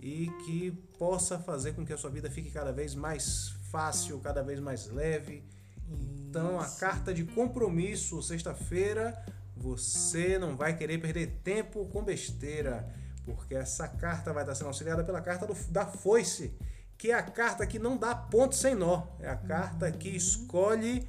e 0.00 0.30
que 0.44 0.70
possa 0.98 1.38
fazer 1.38 1.72
com 1.72 1.84
que 1.84 1.92
a 1.92 1.96
sua 1.96 2.10
vida 2.10 2.30
fique 2.30 2.50
cada 2.50 2.72
vez 2.72 2.94
mais 2.94 3.50
fácil, 3.70 4.18
cada 4.20 4.42
vez 4.42 4.60
mais 4.60 4.86
leve. 4.88 5.44
Então, 5.88 6.60
a 6.60 6.66
carta 6.66 7.12
de 7.12 7.24
compromisso, 7.24 8.22
sexta-feira, 8.22 9.24
você 9.56 10.38
não 10.38 10.56
vai 10.56 10.76
querer 10.76 10.98
perder 10.98 11.40
tempo 11.42 11.86
com 11.86 12.02
besteira, 12.02 12.88
porque 13.24 13.54
essa 13.54 13.88
carta 13.88 14.32
vai 14.32 14.42
estar 14.42 14.54
sendo 14.54 14.68
auxiliada 14.68 15.04
pela 15.04 15.20
carta 15.20 15.46
do, 15.46 15.54
da 15.70 15.86
foice, 15.86 16.56
que 16.96 17.10
é 17.10 17.14
a 17.14 17.22
carta 17.22 17.66
que 17.66 17.78
não 17.78 17.96
dá 17.96 18.14
ponto 18.14 18.54
sem 18.54 18.74
nó. 18.74 19.06
É 19.20 19.28
a 19.28 19.36
carta 19.36 19.90
que 19.90 20.08
escolhe 20.08 21.06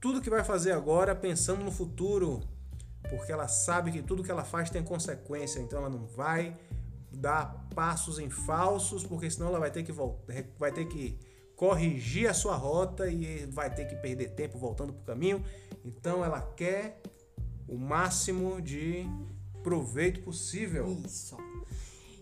tudo 0.00 0.20
que 0.20 0.30
vai 0.30 0.42
fazer 0.42 0.72
agora 0.72 1.14
pensando 1.14 1.64
no 1.64 1.70
futuro, 1.70 2.40
porque 3.08 3.32
ela 3.32 3.48
sabe 3.48 3.92
que 3.92 4.02
tudo 4.02 4.22
que 4.22 4.30
ela 4.30 4.44
faz 4.44 4.70
tem 4.70 4.82
consequência, 4.82 5.60
então 5.60 5.78
ela 5.78 5.90
não 5.90 6.06
vai 6.06 6.56
dar 7.10 7.66
passos 7.74 8.18
em 8.18 8.30
falsos, 8.30 9.04
porque 9.04 9.30
senão 9.30 9.48
ela 9.48 9.58
vai 9.58 9.70
ter 9.70 9.82
que 9.82 9.92
voltar, 9.92 10.34
vai 10.58 10.72
ter 10.72 10.86
que 10.86 11.18
corrigir 11.56 12.28
a 12.28 12.34
sua 12.34 12.56
rota 12.56 13.08
e 13.08 13.46
vai 13.46 13.72
ter 13.72 13.84
que 13.84 13.94
perder 13.96 14.30
tempo 14.30 14.58
voltando 14.58 14.92
para 14.92 15.02
o 15.02 15.06
caminho. 15.06 15.44
Então 15.84 16.24
ela 16.24 16.40
quer 16.40 17.00
o 17.68 17.76
máximo 17.76 18.60
de 18.60 19.06
proveito 19.62 20.22
possível. 20.22 20.86
Isso. 21.04 21.36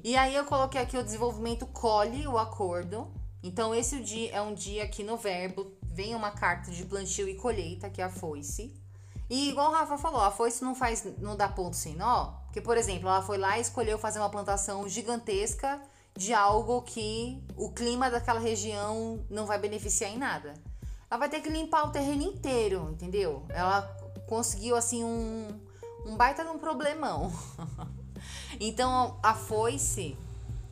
E 0.02 0.16
aí 0.16 0.34
eu 0.34 0.44
coloquei 0.44 0.80
aqui 0.80 0.96
o 0.96 1.04
desenvolvimento 1.04 1.66
colhe 1.66 2.26
o 2.26 2.38
acordo. 2.38 3.12
Então 3.42 3.74
esse 3.74 4.00
dia 4.00 4.32
é 4.32 4.40
um 4.40 4.54
dia 4.54 4.86
que 4.88 5.02
no 5.02 5.16
verbo 5.16 5.72
vem 5.82 6.14
uma 6.14 6.30
carta 6.30 6.70
de 6.70 6.84
plantio 6.84 7.28
e 7.28 7.34
colheita, 7.34 7.88
que 7.90 8.00
é 8.00 8.04
a 8.04 8.10
foice. 8.10 8.79
E 9.30 9.48
igual 9.48 9.70
o 9.70 9.72
Rafa 9.72 9.96
falou, 9.96 10.20
a 10.20 10.32
foice 10.32 10.64
não 10.64 10.74
faz, 10.74 11.06
não 11.18 11.36
dá 11.36 11.48
ponto 11.48 11.76
sem 11.76 11.94
nó, 11.94 12.32
porque 12.46 12.60
por 12.60 12.76
exemplo, 12.76 13.08
ela 13.08 13.22
foi 13.22 13.38
lá 13.38 13.56
e 13.56 13.60
escolheu 13.60 13.96
fazer 13.96 14.18
uma 14.18 14.28
plantação 14.28 14.88
gigantesca 14.88 15.80
de 16.16 16.34
algo 16.34 16.82
que 16.82 17.40
o 17.56 17.70
clima 17.70 18.10
daquela 18.10 18.40
região 18.40 19.24
não 19.30 19.46
vai 19.46 19.56
beneficiar 19.56 20.10
em 20.10 20.18
nada. 20.18 20.54
Ela 21.08 21.18
vai 21.18 21.28
ter 21.28 21.40
que 21.40 21.48
limpar 21.48 21.86
o 21.86 21.92
terreno 21.92 22.22
inteiro, 22.22 22.88
entendeu? 22.90 23.46
Ela 23.50 23.82
conseguiu 24.26 24.74
assim 24.74 25.04
um, 25.04 25.48
um 26.04 26.16
baita 26.16 26.42
de 26.42 26.50
um 26.50 26.58
problemão. 26.58 27.32
então 28.58 29.16
a 29.22 29.32
foice 29.32 30.18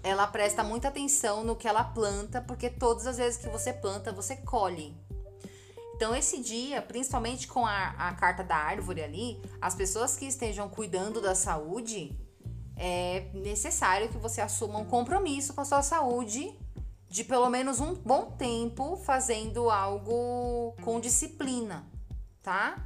ela 0.03 0.27
presta 0.27 0.65
muita 0.65 0.89
atenção 0.89 1.45
no 1.45 1.55
que 1.55 1.69
ela 1.69 1.85
planta, 1.85 2.41
porque 2.41 2.69
todas 2.69 3.07
as 3.07 3.19
vezes 3.19 3.41
que 3.41 3.49
você 3.49 3.73
planta, 3.73 4.11
você 4.11 4.35
colhe. 4.35 4.97
Então, 5.99 6.15
esse 6.15 6.39
dia, 6.41 6.81
principalmente 6.81 7.49
com 7.49 7.67
a, 7.67 7.89
a 7.89 8.15
carta 8.15 8.45
da 8.45 8.55
árvore 8.55 9.03
ali, 9.03 9.43
as 9.61 9.75
pessoas 9.75 10.17
que 10.17 10.27
estejam 10.27 10.69
cuidando 10.69 11.21
da 11.21 11.35
saúde, 11.35 12.17
é 12.77 13.29
necessário 13.35 14.09
que 14.09 14.17
você 14.17 14.41
assuma 14.41 14.79
um 14.79 14.85
compromisso 14.85 15.53
com 15.55 15.61
a 15.61 15.65
sua 15.65 15.83
saúde 15.83 16.57
de 17.09 17.25
pelo 17.25 17.51
menos 17.51 17.81
um 17.81 17.95
bom 17.97 18.31
tempo 18.31 18.97
fazendo 18.99 19.69
algo 19.71 20.73
com 20.85 21.01
disciplina, 21.01 21.85
tá? 22.45 22.77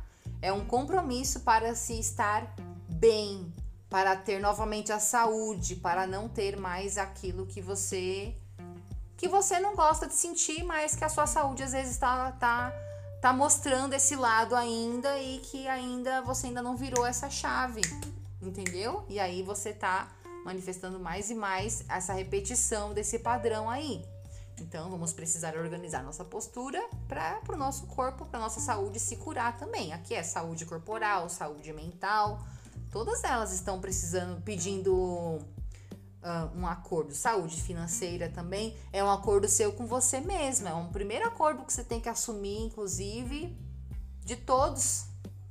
É 0.40 0.50
um 0.50 0.64
compromisso 0.64 1.40
para 1.40 1.74
se 1.74 2.00
estar 2.00 2.56
bem, 2.88 3.52
para 3.90 4.16
ter 4.16 4.40
novamente 4.40 4.90
a 4.90 4.98
saúde, 4.98 5.76
para 5.76 6.06
não 6.06 6.30
ter 6.30 6.56
mais 6.56 6.96
aquilo 6.96 7.44
que 7.44 7.60
você 7.60 8.34
que 9.18 9.28
você 9.28 9.60
não 9.60 9.76
gosta 9.76 10.06
de 10.06 10.14
sentir, 10.14 10.64
mas 10.64 10.96
que 10.96 11.04
a 11.04 11.10
sua 11.10 11.26
saúde 11.26 11.62
às 11.62 11.72
vezes 11.72 11.92
está 11.92 12.32
tá 12.32 12.72
tá 13.22 13.32
mostrando 13.32 13.94
esse 13.94 14.16
lado 14.16 14.56
ainda 14.56 15.16
e 15.20 15.38
que 15.38 15.68
ainda 15.68 16.20
você 16.22 16.48
ainda 16.48 16.60
não 16.60 16.76
virou 16.76 17.06
essa 17.06 17.30
chave, 17.30 17.80
entendeu? 18.42 19.06
E 19.08 19.20
aí 19.20 19.44
você 19.44 19.72
tá 19.72 20.10
manifestando 20.44 20.98
mais 20.98 21.30
e 21.30 21.34
mais 21.36 21.84
essa 21.88 22.12
repetição 22.12 22.92
desse 22.92 23.20
padrão 23.20 23.70
aí. 23.70 24.04
Então, 24.60 24.90
vamos 24.90 25.12
precisar 25.12 25.56
organizar 25.56 26.02
nossa 26.02 26.24
postura 26.24 26.84
para 27.06 27.40
o 27.48 27.56
nosso 27.56 27.86
corpo, 27.86 28.26
para 28.26 28.40
nossa 28.40 28.58
saúde 28.58 28.98
se 28.98 29.16
curar 29.16 29.56
também. 29.56 29.92
Aqui 29.92 30.14
é 30.14 30.22
saúde 30.24 30.66
corporal, 30.66 31.28
saúde 31.28 31.72
mental, 31.72 32.44
todas 32.90 33.22
elas 33.22 33.52
estão 33.52 33.80
precisando, 33.80 34.42
pedindo 34.42 35.38
uh, 36.22 36.58
um 36.58 36.66
acordo. 36.66 37.14
Saúde 37.14 37.60
financeira 37.60 38.28
também 38.28 38.76
é 38.92 39.02
um 39.02 39.10
acordo 39.10 39.48
seu 39.48 39.72
com 39.72 39.86
você 39.86 40.20
mesmo. 40.20 40.68
É 40.68 40.74
um 40.74 40.88
primeiro 40.88 41.26
acordo 41.26 41.64
que 41.64 41.72
você 41.72 41.84
tem 41.84 42.00
que 42.00 42.08
assumir, 42.08 42.60
inclusive, 42.62 43.56
de 44.24 44.36
todos. 44.36 45.06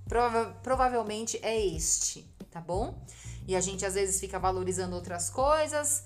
Prova 0.08 0.58
provavelmente 0.62 1.40
é 1.42 1.60
este, 1.60 2.30
tá 2.50 2.60
bom? 2.60 3.06
E 3.48 3.56
a 3.56 3.62
gente 3.62 3.86
às 3.86 3.94
vezes 3.94 4.20
fica 4.20 4.38
valorizando 4.38 4.96
outras 4.96 5.30
coisas 5.30 6.04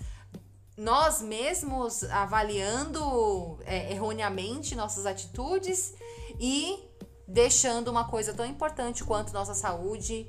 nós 0.78 1.22
mesmos 1.22 2.04
avaliando 2.06 3.60
é, 3.66 3.92
erroneamente 3.92 4.76
nossas 4.76 5.06
atitudes 5.06 5.94
e 6.40 6.84
deixando 7.28 7.88
uma 7.90 8.06
coisa 8.06 8.34
tão 8.34 8.46
importante 8.46 9.04
quanto 9.04 9.34
nossa 9.34 9.54
saúde 9.54 10.28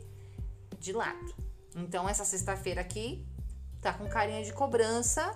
de 0.78 0.93
lado. 0.93 1.34
Então, 1.74 2.09
essa 2.09 2.24
sexta-feira 2.24 2.80
aqui 2.80 3.26
tá 3.87 3.93
com 3.93 4.09
carinha 4.09 4.43
de 4.43 4.53
cobrança. 4.53 5.32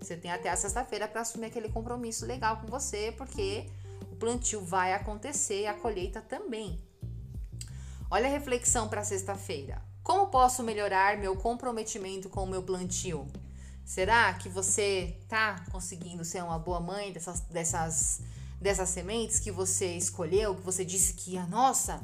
Você 0.00 0.16
tem 0.16 0.30
até 0.30 0.48
a 0.48 0.54
sexta-feira 0.54 1.08
para 1.08 1.22
assumir 1.22 1.46
aquele 1.46 1.68
compromisso 1.68 2.24
legal 2.24 2.58
com 2.58 2.68
você, 2.68 3.12
porque 3.18 3.68
o 4.02 4.14
plantio 4.14 4.60
vai 4.64 4.92
acontecer 4.92 5.62
e 5.62 5.66
a 5.66 5.74
colheita 5.74 6.20
também. 6.20 6.80
Olha 8.08 8.26
a 8.26 8.30
reflexão 8.30 8.88
para 8.88 9.02
sexta-feira. 9.02 9.82
Como 10.00 10.28
posso 10.28 10.62
melhorar 10.62 11.18
meu 11.18 11.34
comprometimento 11.34 12.28
com 12.28 12.44
o 12.44 12.46
meu 12.46 12.62
plantio? 12.62 13.26
Será 13.84 14.32
que 14.34 14.48
você 14.48 15.18
tá 15.28 15.64
conseguindo 15.72 16.24
ser 16.24 16.44
uma 16.44 16.60
boa 16.60 16.78
mãe 16.78 17.12
dessas, 17.12 17.40
dessas, 17.40 18.20
dessas 18.60 18.90
sementes 18.90 19.40
que 19.40 19.50
você 19.50 19.96
escolheu, 19.96 20.54
que 20.54 20.62
você 20.62 20.84
disse 20.84 21.14
que, 21.14 21.36
ah, 21.36 21.48
nossa, 21.48 22.00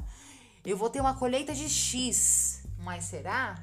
eu 0.65 0.75
vou 0.75 0.89
ter 0.89 0.99
uma 0.99 1.13
colheita 1.13 1.55
de 1.55 1.69
X, 1.69 2.63
mas 2.79 3.05
será? 3.05 3.55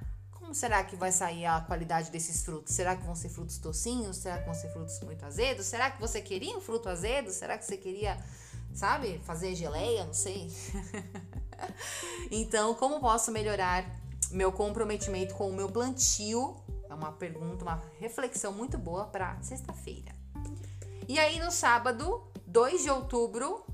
Como 0.47 0.55
será 0.55 0.85
que 0.85 0.95
vai 0.95 1.11
sair 1.11 1.45
a 1.45 1.61
qualidade 1.61 2.09
desses 2.09 2.45
frutos? 2.45 2.73
Será 2.73 2.95
que 2.95 3.05
vão 3.05 3.17
ser 3.17 3.31
frutos 3.31 3.59
docinhos? 3.59 4.19
Será 4.19 4.39
que 4.39 4.45
vão 4.45 4.55
ser 4.55 4.69
frutos 4.69 5.01
muito 5.01 5.27
azedos? 5.27 5.67
Será 5.67 5.91
que 5.91 6.01
você 6.01 6.21
queria 6.21 6.57
um 6.57 6.61
fruto 6.61 6.89
azedo? 6.89 7.33
Será 7.33 7.59
que 7.59 7.65
você 7.65 7.77
queria, 7.77 8.17
sabe, 8.73 9.19
fazer 9.25 9.57
geleia? 9.57 10.05
Não 10.05 10.15
sei. 10.15 10.49
então, 12.31 12.77
como 12.77 13.01
posso 13.01 13.33
melhorar 13.33 13.85
meu 14.31 14.53
comprometimento 14.53 15.35
com 15.35 15.51
o 15.51 15.53
meu 15.53 15.69
plantio 15.69 16.57
é 16.89 16.95
uma 16.95 17.11
pergunta, 17.11 17.65
uma 17.65 17.83
reflexão 17.99 18.53
muito 18.53 18.79
boa 18.79 19.07
para 19.07 19.43
sexta-feira. 19.43 20.15
E 21.09 21.19
aí 21.19 21.41
no 21.41 21.51
sábado, 21.51 22.25
2 22.47 22.85
de 22.85 22.91
outubro, 22.91 23.67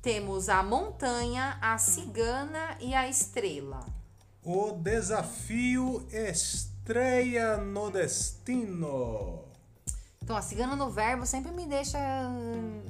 temos 0.00 0.48
a 0.48 0.62
montanha, 0.62 1.58
a 1.60 1.76
cigana 1.76 2.76
e 2.78 2.94
a 2.94 3.08
estrela. 3.08 3.97
O 4.50 4.72
desafio 4.72 6.08
estreia 6.10 7.58
no 7.58 7.90
destino. 7.90 9.44
Então, 10.22 10.34
a 10.34 10.40
cigana 10.40 10.74
no 10.74 10.88
verbo 10.88 11.26
sempre 11.26 11.52
me 11.52 11.66
deixa 11.66 11.98
hum, 11.98 12.82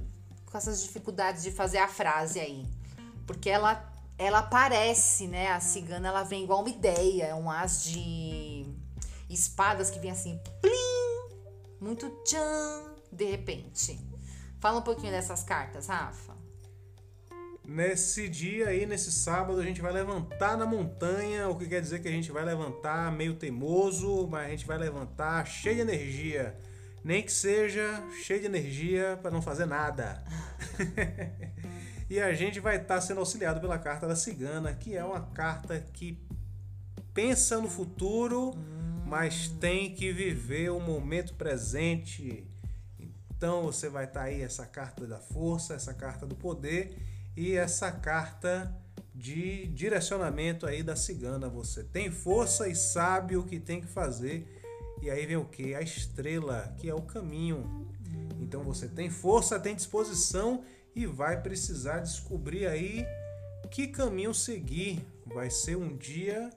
com 0.46 0.56
essas 0.56 0.84
dificuldades 0.84 1.42
de 1.42 1.50
fazer 1.50 1.78
a 1.78 1.88
frase 1.88 2.38
aí. 2.38 2.64
Porque 3.26 3.50
ela 3.50 3.92
ela 4.16 4.38
aparece, 4.38 5.26
né? 5.26 5.50
A 5.50 5.58
cigana 5.58 6.06
ela 6.06 6.22
vem 6.22 6.44
igual 6.44 6.60
uma 6.60 6.70
ideia, 6.70 7.24
é 7.24 7.34
um 7.34 7.50
as 7.50 7.82
de 7.82 8.64
espadas 9.28 9.90
que 9.90 9.98
vem 9.98 10.12
assim, 10.12 10.40
plim, 10.60 11.40
muito 11.80 12.08
tchan, 12.22 12.84
de 13.10 13.24
repente. 13.24 13.98
Fala 14.60 14.78
um 14.78 14.82
pouquinho 14.82 15.10
dessas 15.10 15.42
cartas, 15.42 15.88
Rafa. 15.88 16.37
Nesse 17.68 18.30
dia 18.30 18.68
aí, 18.68 18.86
nesse 18.86 19.12
sábado, 19.12 19.60
a 19.60 19.62
gente 19.62 19.82
vai 19.82 19.92
levantar 19.92 20.56
na 20.56 20.64
montanha, 20.64 21.50
o 21.50 21.54
que 21.54 21.68
quer 21.68 21.82
dizer 21.82 22.00
que 22.00 22.08
a 22.08 22.10
gente 22.10 22.32
vai 22.32 22.42
levantar 22.42 23.12
meio 23.12 23.34
teimoso, 23.34 24.26
mas 24.26 24.46
a 24.46 24.50
gente 24.52 24.66
vai 24.66 24.78
levantar 24.78 25.46
cheio 25.46 25.74
de 25.74 25.82
energia. 25.82 26.58
Nem 27.04 27.22
que 27.22 27.30
seja 27.30 28.02
cheio 28.22 28.40
de 28.40 28.46
energia 28.46 29.18
para 29.20 29.30
não 29.30 29.42
fazer 29.42 29.66
nada. 29.66 30.24
e 32.08 32.18
a 32.18 32.32
gente 32.32 32.58
vai 32.58 32.76
estar 32.76 32.94
tá 32.94 33.00
sendo 33.02 33.20
auxiliado 33.20 33.60
pela 33.60 33.78
carta 33.78 34.08
da 34.08 34.16
cigana, 34.16 34.72
que 34.72 34.96
é 34.96 35.04
uma 35.04 35.20
carta 35.20 35.78
que 35.92 36.18
pensa 37.12 37.60
no 37.60 37.68
futuro. 37.68 38.54
Mas 39.04 39.48
tem 39.60 39.94
que 39.94 40.10
viver 40.10 40.70
o 40.70 40.80
momento 40.80 41.34
presente. 41.34 42.48
Então 43.36 43.64
você 43.64 43.90
vai 43.90 44.04
estar 44.04 44.20
tá 44.20 44.26
aí 44.26 44.40
essa 44.40 44.64
carta 44.64 45.06
da 45.06 45.18
força, 45.18 45.74
essa 45.74 45.92
carta 45.92 46.26
do 46.26 46.34
poder 46.34 46.96
e 47.38 47.54
essa 47.56 47.92
carta 47.92 48.76
de 49.14 49.68
direcionamento 49.68 50.66
aí 50.66 50.82
da 50.82 50.96
cigana. 50.96 51.48
Você 51.48 51.84
tem 51.84 52.10
força 52.10 52.66
e 52.66 52.74
sabe 52.74 53.36
o 53.36 53.44
que 53.44 53.60
tem 53.60 53.80
que 53.80 53.86
fazer. 53.86 54.60
E 55.00 55.08
aí 55.08 55.24
vem 55.24 55.36
o 55.36 55.44
que? 55.44 55.72
A 55.72 55.80
estrela, 55.80 56.74
que 56.76 56.90
é 56.90 56.94
o 56.94 57.00
caminho. 57.00 57.86
Então 58.40 58.64
você 58.64 58.88
tem 58.88 59.08
força, 59.08 59.60
tem 59.60 59.76
disposição 59.76 60.64
e 60.96 61.06
vai 61.06 61.40
precisar 61.40 62.00
descobrir 62.00 62.66
aí 62.66 63.06
que 63.70 63.86
caminho 63.86 64.34
seguir. 64.34 65.06
Vai 65.24 65.48
ser 65.48 65.76
um 65.76 65.96
dia 65.96 66.50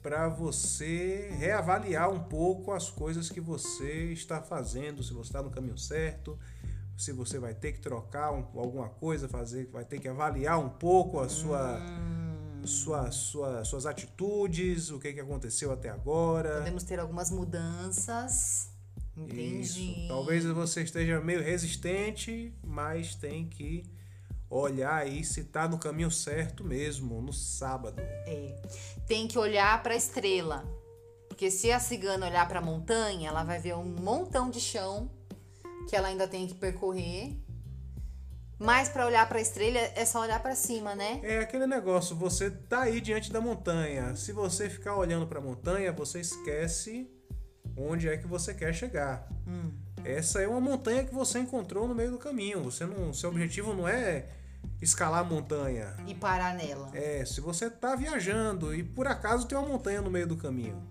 para 0.00 0.28
você 0.28 1.30
reavaliar 1.36 2.10
um 2.10 2.20
pouco 2.20 2.70
as 2.70 2.88
coisas 2.88 3.28
que 3.28 3.40
você 3.40 4.12
está 4.12 4.40
fazendo, 4.40 5.02
se 5.02 5.12
você 5.12 5.30
está 5.30 5.42
no 5.42 5.50
caminho 5.50 5.76
certo, 5.76 6.38
se 6.98 7.12
você 7.12 7.38
vai 7.38 7.54
ter 7.54 7.72
que 7.72 7.80
trocar 7.80 8.32
um, 8.32 8.44
alguma 8.58 8.88
coisa, 8.88 9.28
fazer, 9.28 9.68
vai 9.70 9.84
ter 9.84 10.00
que 10.00 10.08
avaliar 10.08 10.58
um 10.58 10.68
pouco 10.68 11.20
a 11.20 11.28
sua, 11.28 11.78
hum. 11.78 12.66
sua, 12.66 13.12
sua, 13.12 13.64
suas 13.64 13.86
atitudes, 13.86 14.90
o 14.90 14.98
que, 14.98 15.12
que 15.12 15.20
aconteceu 15.20 15.70
até 15.70 15.88
agora. 15.88 16.58
Podemos 16.58 16.82
ter 16.82 16.98
algumas 16.98 17.30
mudanças. 17.30 18.72
Entendi. 19.16 19.60
Isso. 19.60 20.08
Talvez 20.08 20.44
você 20.44 20.82
esteja 20.82 21.20
meio 21.20 21.40
resistente, 21.40 22.52
mas 22.64 23.14
tem 23.14 23.48
que 23.48 23.84
olhar 24.50 24.96
aí 24.96 25.24
se 25.24 25.44
tá 25.44 25.68
no 25.68 25.78
caminho 25.78 26.10
certo 26.10 26.64
mesmo, 26.64 27.22
no 27.22 27.32
sábado. 27.32 28.00
É. 28.00 28.60
Tem 29.06 29.28
que 29.28 29.38
olhar 29.38 29.80
para 29.84 29.94
a 29.94 29.96
estrela. 29.96 30.64
Porque 31.28 31.48
se 31.48 31.70
a 31.70 31.78
cigana 31.78 32.26
olhar 32.26 32.48
para 32.48 32.58
a 32.58 32.62
montanha, 32.62 33.28
ela 33.28 33.44
vai 33.44 33.60
ver 33.60 33.76
um 33.76 33.84
montão 33.84 34.50
de 34.50 34.60
chão 34.60 35.08
que 35.88 35.96
ela 35.96 36.08
ainda 36.08 36.28
tem 36.28 36.46
que 36.46 36.54
percorrer. 36.54 37.34
Mas 38.58 38.88
para 38.88 39.06
olhar 39.06 39.26
para 39.28 39.38
a 39.38 39.40
estrela 39.40 39.78
é 39.78 40.04
só 40.04 40.20
olhar 40.20 40.40
para 40.42 40.54
cima, 40.54 40.94
né? 40.94 41.20
É 41.22 41.38
aquele 41.38 41.66
negócio, 41.66 42.14
você 42.14 42.50
tá 42.50 42.82
aí 42.82 43.00
diante 43.00 43.32
da 43.32 43.40
montanha. 43.40 44.14
Se 44.14 44.32
você 44.32 44.68
ficar 44.68 44.96
olhando 44.96 45.26
para 45.26 45.38
a 45.38 45.42
montanha, 45.42 45.92
você 45.92 46.20
esquece 46.20 47.08
onde 47.76 48.08
é 48.08 48.16
que 48.16 48.26
você 48.26 48.52
quer 48.52 48.74
chegar. 48.74 49.28
Hum. 49.46 49.72
Essa 50.04 50.42
é 50.42 50.48
uma 50.48 50.60
montanha 50.60 51.04
que 51.04 51.14
você 51.14 51.38
encontrou 51.38 51.86
no 51.88 51.94
meio 51.94 52.10
do 52.10 52.18
caminho. 52.18 52.62
Você 52.64 52.84
não, 52.84 53.14
seu 53.14 53.30
objetivo 53.30 53.72
não 53.72 53.86
é 53.86 54.26
escalar 54.82 55.20
a 55.20 55.24
montanha. 55.24 55.96
E 56.06 56.14
parar 56.14 56.54
nela. 56.54 56.90
É, 56.94 57.24
se 57.24 57.40
você 57.40 57.66
está 57.66 57.94
viajando 57.94 58.74
e 58.74 58.82
por 58.82 59.06
acaso 59.06 59.46
tem 59.46 59.56
uma 59.56 59.68
montanha 59.68 60.02
no 60.02 60.10
meio 60.10 60.26
do 60.26 60.36
caminho, 60.36 60.82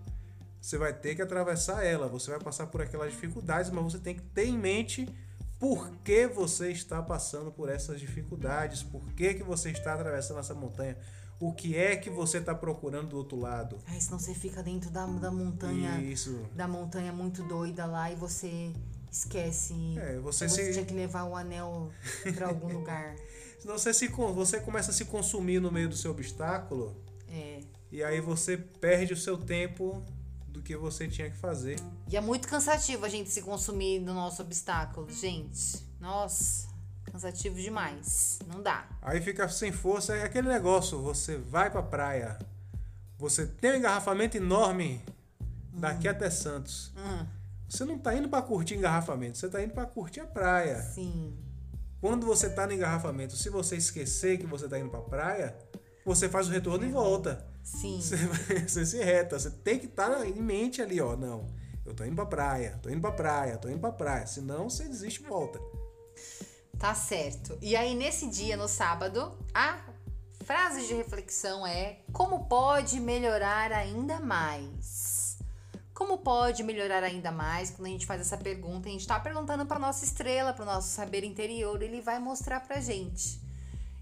você 0.60 0.76
vai 0.76 0.92
ter 0.92 1.14
que 1.14 1.22
atravessar 1.22 1.84
ela, 1.84 2.08
você 2.08 2.30
vai 2.30 2.40
passar 2.40 2.66
por 2.66 2.82
aquelas 2.82 3.12
dificuldades, 3.12 3.70
mas 3.70 3.84
você 3.84 3.98
tem 3.98 4.14
que 4.14 4.22
ter 4.22 4.46
em 4.46 4.58
mente 4.58 5.08
por 5.58 5.90
que 6.04 6.26
você 6.26 6.70
está 6.70 7.02
passando 7.02 7.50
por 7.50 7.68
essas 7.68 7.98
dificuldades, 8.00 8.82
por 8.82 9.02
que, 9.12 9.34
que 9.34 9.42
você 9.42 9.70
está 9.70 9.94
atravessando 9.94 10.40
essa 10.40 10.54
montanha, 10.54 10.96
o 11.40 11.52
que 11.52 11.76
é 11.76 11.96
que 11.96 12.10
você 12.10 12.38
está 12.38 12.54
procurando 12.54 13.10
do 13.10 13.16
outro 13.16 13.38
lado. 13.38 13.78
Aí 13.86 14.00
senão 14.00 14.18
você 14.18 14.34
fica 14.34 14.62
dentro 14.62 14.90
da, 14.90 15.06
da 15.06 15.30
montanha. 15.30 16.00
Isso. 16.00 16.38
Da 16.54 16.66
montanha 16.66 17.12
muito 17.12 17.42
doida 17.44 17.86
lá 17.86 18.10
e 18.10 18.14
você 18.14 18.72
esquece. 19.10 19.74
É, 19.98 20.18
você, 20.18 20.48
você 20.48 20.66
se... 20.66 20.72
tinha 20.72 20.84
que 20.84 20.94
levar 20.94 21.24
o 21.24 21.36
anel 21.36 21.90
para 22.34 22.48
algum 22.48 22.68
lugar. 22.72 23.16
Senão 23.60 23.78
você, 23.78 23.92
se, 23.92 24.08
você 24.08 24.60
começa 24.60 24.90
a 24.90 24.94
se 24.94 25.04
consumir 25.04 25.60
no 25.60 25.70
meio 25.70 25.88
do 25.88 25.96
seu 25.96 26.10
obstáculo. 26.10 26.96
É. 27.28 27.60
E 27.90 28.02
aí 28.02 28.20
você 28.20 28.56
perde 28.56 29.12
o 29.12 29.16
seu 29.16 29.36
tempo 29.36 30.02
do 30.58 30.62
que 30.62 30.76
você 30.76 31.08
tinha 31.08 31.30
que 31.30 31.36
fazer. 31.36 31.78
E 32.08 32.16
é 32.16 32.20
muito 32.20 32.48
cansativo 32.48 33.06
a 33.06 33.08
gente 33.08 33.30
se 33.30 33.42
consumir 33.42 34.00
no 34.00 34.12
nosso 34.12 34.42
obstáculo, 34.42 35.08
gente. 35.10 35.86
Nossa, 36.00 36.68
cansativo 37.04 37.56
demais. 37.56 38.38
Não 38.46 38.62
dá. 38.62 38.86
Aí 39.00 39.20
fica 39.20 39.48
sem 39.48 39.72
força, 39.72 40.14
é 40.14 40.24
aquele 40.24 40.48
negócio, 40.48 41.00
você 41.00 41.36
vai 41.36 41.70
pra 41.70 41.82
praia, 41.82 42.38
você 43.18 43.46
tem 43.46 43.72
um 43.72 43.76
engarrafamento 43.76 44.36
enorme 44.36 45.00
daqui 45.72 46.08
hum. 46.08 46.10
até 46.10 46.28
Santos. 46.28 46.92
Hum. 46.96 47.26
Você 47.68 47.84
não 47.84 47.98
tá 47.98 48.14
indo 48.14 48.28
para 48.28 48.42
curtir 48.42 48.74
engarrafamento, 48.74 49.38
você 49.38 49.48
tá 49.48 49.62
indo 49.62 49.74
para 49.74 49.86
curtir 49.86 50.20
a 50.20 50.26
praia. 50.26 50.82
Sim. 50.82 51.36
Quando 52.00 52.24
você 52.24 52.46
está 52.46 52.66
no 52.66 52.72
engarrafamento, 52.72 53.36
se 53.36 53.50
você 53.50 53.76
esquecer 53.76 54.38
que 54.38 54.46
você 54.46 54.64
está 54.64 54.78
indo 54.78 54.88
para 54.88 55.00
a 55.00 55.02
praia, 55.02 55.58
você 56.04 56.28
faz 56.28 56.48
o 56.48 56.50
retorno 56.50 56.86
e 56.86 56.88
volta. 56.88 57.46
Sim. 57.76 58.00
Você, 58.00 58.16
você 58.66 58.86
se 58.86 58.98
reta. 58.98 59.38
Você 59.38 59.50
tem 59.50 59.78
que 59.78 59.86
estar 59.86 60.10
tá 60.10 60.26
em 60.26 60.40
mente 60.40 60.80
ali, 60.80 61.00
ó. 61.00 61.16
Não. 61.16 61.46
Eu 61.84 61.94
tô 61.94 62.04
indo 62.04 62.14
pra 62.14 62.26
praia, 62.26 62.78
tô 62.82 62.90
indo 62.90 63.00
pra 63.00 63.12
praia, 63.12 63.56
tô 63.56 63.68
indo 63.68 63.78
pra 63.78 63.92
praia. 63.92 64.26
Senão 64.26 64.68
você 64.68 64.84
desiste 64.84 65.22
e 65.22 65.26
volta. 65.26 65.58
Tá 66.78 66.94
certo. 66.94 67.58
E 67.60 67.74
aí, 67.74 67.94
nesse 67.94 68.28
dia, 68.28 68.56
no 68.56 68.68
sábado, 68.68 69.36
a 69.54 69.78
frase 70.44 70.86
de 70.86 70.94
reflexão 70.94 71.66
é: 71.66 72.00
Como 72.12 72.46
pode 72.46 73.00
melhorar 73.00 73.72
ainda 73.72 74.20
mais? 74.20 75.38
Como 75.92 76.18
pode 76.18 76.62
melhorar 76.62 77.02
ainda 77.02 77.32
mais? 77.32 77.70
Quando 77.70 77.88
a 77.88 77.90
gente 77.90 78.06
faz 78.06 78.20
essa 78.20 78.36
pergunta, 78.36 78.88
a 78.88 78.92
gente 78.92 79.00
está 79.00 79.18
perguntando 79.18 79.66
para 79.66 79.80
nossa 79.80 80.04
estrela, 80.04 80.52
para 80.52 80.62
o 80.62 80.66
nosso 80.66 80.88
saber 80.88 81.24
interior, 81.24 81.82
ele 81.82 82.00
vai 82.00 82.18
mostrar 82.18 82.60
pra 82.60 82.80
gente. 82.80 83.47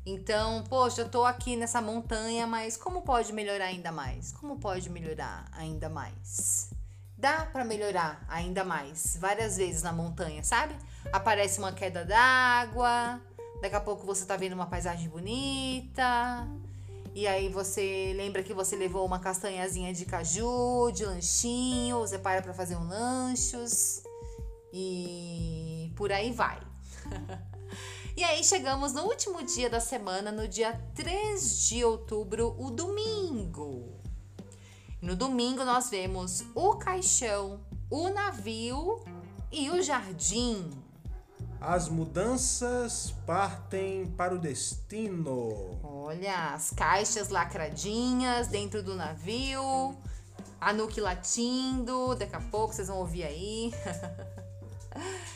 Então, 0.08 0.62
poxa, 0.68 1.00
eu 1.00 1.08
tô 1.08 1.24
aqui 1.24 1.56
nessa 1.56 1.82
montanha, 1.82 2.46
mas 2.46 2.76
como 2.76 3.02
pode 3.02 3.32
melhorar 3.32 3.64
ainda 3.64 3.90
mais? 3.90 4.30
Como 4.30 4.56
pode 4.56 4.88
melhorar 4.88 5.48
ainda 5.50 5.88
mais? 5.88 6.70
Dá 7.18 7.44
para 7.46 7.64
melhorar 7.64 8.24
ainda 8.28 8.62
mais, 8.62 9.16
várias 9.18 9.56
vezes 9.56 9.82
na 9.82 9.92
montanha, 9.92 10.44
sabe? 10.44 10.76
Aparece 11.12 11.58
uma 11.58 11.72
queda 11.72 12.04
d'água, 12.04 13.20
daqui 13.60 13.74
a 13.74 13.80
pouco 13.80 14.06
você 14.06 14.24
tá 14.24 14.36
vendo 14.36 14.52
uma 14.52 14.66
paisagem 14.66 15.08
bonita, 15.08 16.46
e 17.12 17.26
aí 17.26 17.48
você 17.48 18.14
lembra 18.16 18.44
que 18.44 18.54
você 18.54 18.76
levou 18.76 19.04
uma 19.04 19.18
castanhazinha 19.18 19.92
de 19.92 20.04
caju, 20.04 20.92
de 20.92 21.04
lanchinho, 21.04 21.98
você 21.98 22.16
para 22.16 22.42
para 22.42 22.54
fazer 22.54 22.76
um 22.76 22.86
lanchos 22.86 24.04
e 24.72 25.92
por 25.96 26.12
aí 26.12 26.30
vai. 26.30 26.60
E 28.16 28.24
aí 28.24 28.42
chegamos 28.42 28.94
no 28.94 29.02
último 29.02 29.44
dia 29.44 29.68
da 29.68 29.78
semana, 29.78 30.32
no 30.32 30.48
dia 30.48 30.72
3 30.94 31.68
de 31.68 31.84
outubro, 31.84 32.56
o 32.58 32.70
domingo. 32.70 34.00
No 35.02 35.14
domingo 35.14 35.62
nós 35.66 35.90
vemos 35.90 36.42
o 36.54 36.76
caixão, 36.76 37.60
o 37.90 38.08
navio 38.08 39.04
e 39.52 39.68
o 39.68 39.82
jardim. 39.82 40.70
As 41.60 41.90
mudanças 41.90 43.14
partem 43.26 44.06
para 44.06 44.34
o 44.34 44.38
destino. 44.38 45.78
Olha, 45.84 46.54
as 46.54 46.70
caixas 46.70 47.28
lacradinhas 47.28 48.48
dentro 48.48 48.82
do 48.82 48.94
navio, 48.94 49.94
a 50.58 50.72
Nuke 50.72 51.02
latindo, 51.02 52.14
daqui 52.14 52.34
a 52.34 52.40
pouco 52.40 52.72
vocês 52.72 52.88
vão 52.88 52.96
ouvir 52.96 53.24
aí. 53.24 53.74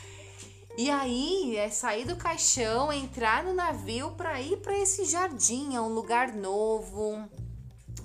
E 0.77 0.89
aí 0.89 1.57
é 1.57 1.69
sair 1.69 2.05
do 2.05 2.15
caixão, 2.15 2.91
entrar 2.91 3.43
no 3.43 3.53
navio 3.53 4.11
para 4.11 4.41
ir 4.41 4.57
para 4.57 4.77
esse 4.77 5.05
jardim, 5.05 5.75
é 5.75 5.81
um 5.81 5.93
lugar 5.93 6.33
novo, 6.33 7.29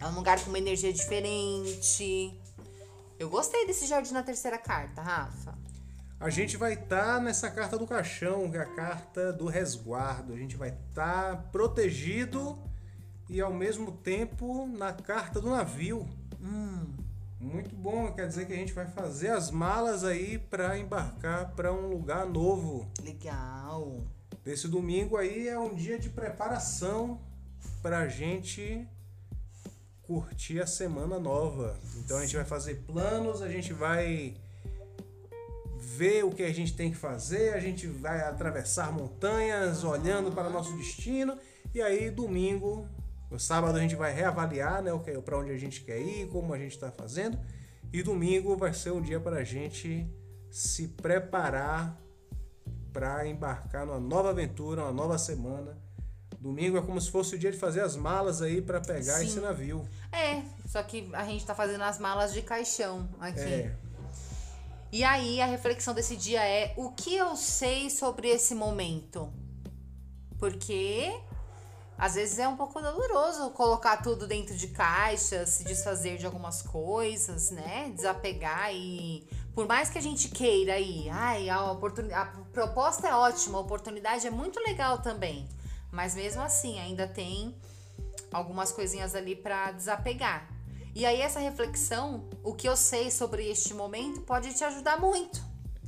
é 0.00 0.06
um 0.06 0.14
lugar 0.14 0.40
com 0.42 0.48
uma 0.48 0.58
energia 0.58 0.92
diferente. 0.92 2.38
Eu 3.18 3.30
gostei 3.30 3.66
desse 3.66 3.86
jardim 3.86 4.12
na 4.12 4.22
terceira 4.22 4.58
carta, 4.58 5.00
Rafa. 5.00 5.56
A 6.18 6.28
gente 6.28 6.56
vai 6.56 6.72
estar 6.72 7.16
tá 7.16 7.20
nessa 7.20 7.50
carta 7.50 7.78
do 7.78 7.86
caixão, 7.86 8.50
que 8.50 8.56
é 8.56 8.60
a 8.60 8.74
carta 8.74 9.32
do 9.32 9.46
resguardo. 9.46 10.32
A 10.32 10.36
gente 10.36 10.56
vai 10.56 10.70
estar 10.70 11.36
tá 11.36 11.42
protegido 11.52 12.58
e 13.28 13.40
ao 13.40 13.52
mesmo 13.52 13.92
tempo 13.92 14.66
na 14.66 14.92
carta 14.92 15.40
do 15.40 15.50
navio. 15.50 16.08
Hum. 16.40 17.05
Muito 17.38 17.74
bom, 17.76 18.12
quer 18.12 18.26
dizer 18.26 18.46
que 18.46 18.52
a 18.52 18.56
gente 18.56 18.72
vai 18.72 18.86
fazer 18.86 19.28
as 19.28 19.50
malas 19.50 20.04
aí 20.04 20.38
para 20.38 20.78
embarcar 20.78 21.52
para 21.52 21.72
um 21.72 21.88
lugar 21.88 22.24
novo. 22.26 22.90
Legal. 23.02 24.02
Esse 24.44 24.68
domingo 24.68 25.16
aí 25.16 25.48
é 25.48 25.58
um 25.58 25.74
dia 25.74 25.98
de 25.98 26.08
preparação 26.08 27.20
para 27.82 27.98
a 27.98 28.08
gente 28.08 28.88
curtir 30.02 30.60
a 30.60 30.66
semana 30.66 31.18
nova. 31.18 31.76
Então 31.96 32.18
a 32.18 32.22
gente 32.22 32.36
vai 32.36 32.44
fazer 32.44 32.76
planos, 32.86 33.42
a 33.42 33.48
gente 33.48 33.72
vai 33.72 34.34
ver 35.76 36.24
o 36.24 36.30
que 36.30 36.42
a 36.42 36.52
gente 36.52 36.74
tem 36.74 36.90
que 36.90 36.96
fazer, 36.96 37.54
a 37.54 37.60
gente 37.60 37.86
vai 37.86 38.20
atravessar 38.20 38.92
montanhas 38.92 39.84
olhando 39.84 40.32
para 40.32 40.48
nosso 40.48 40.76
destino 40.76 41.36
e 41.74 41.82
aí 41.82 42.10
domingo 42.10 42.88
no 43.30 43.38
sábado 43.38 43.76
a 43.76 43.80
gente 43.80 43.96
vai 43.96 44.12
reavaliar 44.12 44.82
né, 44.82 44.90
para 45.24 45.38
onde 45.38 45.50
a 45.50 45.56
gente 45.56 45.80
quer 45.80 46.00
ir, 46.00 46.28
como 46.28 46.54
a 46.54 46.58
gente 46.58 46.72
está 46.72 46.90
fazendo. 46.90 47.38
E 47.92 48.02
domingo 48.02 48.56
vai 48.56 48.72
ser 48.72 48.92
um 48.92 49.00
dia 49.00 49.18
para 49.18 49.38
a 49.38 49.44
gente 49.44 50.06
se 50.50 50.88
preparar 50.88 52.00
para 52.92 53.26
embarcar 53.26 53.84
numa 53.84 54.00
nova 54.00 54.30
aventura, 54.30 54.82
uma 54.82 54.92
nova 54.92 55.18
semana. 55.18 55.76
Domingo 56.40 56.78
é 56.78 56.82
como 56.82 57.00
se 57.00 57.10
fosse 57.10 57.34
o 57.34 57.38
dia 57.38 57.50
de 57.50 57.58
fazer 57.58 57.80
as 57.80 57.96
malas 57.96 58.40
aí 58.40 58.62
para 58.62 58.80
pegar 58.80 59.18
Sim. 59.18 59.26
esse 59.26 59.40
navio. 59.40 59.86
É, 60.12 60.42
só 60.66 60.82
que 60.82 61.08
a 61.12 61.24
gente 61.24 61.40
está 61.40 61.54
fazendo 61.54 61.82
as 61.82 61.98
malas 61.98 62.32
de 62.32 62.42
caixão 62.42 63.08
aqui. 63.20 63.40
É. 63.40 63.76
E 64.92 65.04
aí 65.04 65.40
a 65.40 65.46
reflexão 65.46 65.92
desse 65.92 66.16
dia 66.16 66.42
é 66.46 66.72
o 66.76 66.90
que 66.90 67.14
eu 67.14 67.36
sei 67.36 67.90
sobre 67.90 68.28
esse 68.28 68.54
momento? 68.54 69.32
Porque 70.38 71.12
às 71.98 72.14
vezes 72.14 72.38
é 72.38 72.46
um 72.46 72.56
pouco 72.56 72.80
doloroso 72.80 73.50
colocar 73.50 73.98
tudo 73.98 74.26
dentro 74.26 74.54
de 74.54 74.68
caixas, 74.68 75.48
se 75.50 75.64
desfazer 75.64 76.18
de 76.18 76.26
algumas 76.26 76.62
coisas, 76.62 77.50
né? 77.50 77.90
Desapegar 77.94 78.74
e 78.74 79.26
por 79.54 79.66
mais 79.66 79.88
que 79.88 79.96
a 79.96 80.02
gente 80.02 80.28
queira 80.28 80.74
aí, 80.74 81.08
ai, 81.08 81.48
a, 81.48 81.72
oportunidade, 81.72 82.30
a 82.30 82.42
proposta 82.52 83.08
é 83.08 83.14
ótima, 83.14 83.56
a 83.56 83.62
oportunidade 83.62 84.26
é 84.26 84.30
muito 84.30 84.60
legal 84.60 84.98
também, 84.98 85.48
mas 85.90 86.14
mesmo 86.14 86.42
assim 86.42 86.78
ainda 86.78 87.08
tem 87.08 87.56
algumas 88.30 88.70
coisinhas 88.70 89.14
ali 89.14 89.34
para 89.34 89.72
desapegar. 89.72 90.46
E 90.94 91.06
aí 91.06 91.22
essa 91.22 91.40
reflexão, 91.40 92.28
o 92.44 92.54
que 92.54 92.68
eu 92.68 92.76
sei 92.76 93.10
sobre 93.10 93.48
este 93.50 93.72
momento 93.72 94.20
pode 94.20 94.52
te 94.52 94.62
ajudar 94.64 95.00
muito 95.00 95.42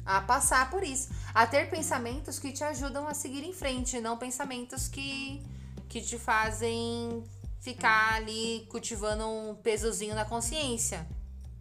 a 0.04 0.22
passar 0.22 0.70
por 0.70 0.82
isso, 0.82 1.10
a 1.34 1.46
ter 1.46 1.68
pensamentos 1.68 2.38
que 2.38 2.50
te 2.50 2.64
ajudam 2.64 3.06
a 3.06 3.12
seguir 3.12 3.44
em 3.44 3.52
frente, 3.52 4.00
não 4.00 4.16
pensamentos 4.16 4.88
que 4.88 5.42
que 5.88 6.00
te 6.00 6.18
fazem 6.18 7.24
ficar 7.60 8.14
ali 8.14 8.66
cultivando 8.68 9.26
um 9.26 9.54
pesozinho 9.54 10.14
na 10.14 10.24
consciência. 10.24 11.06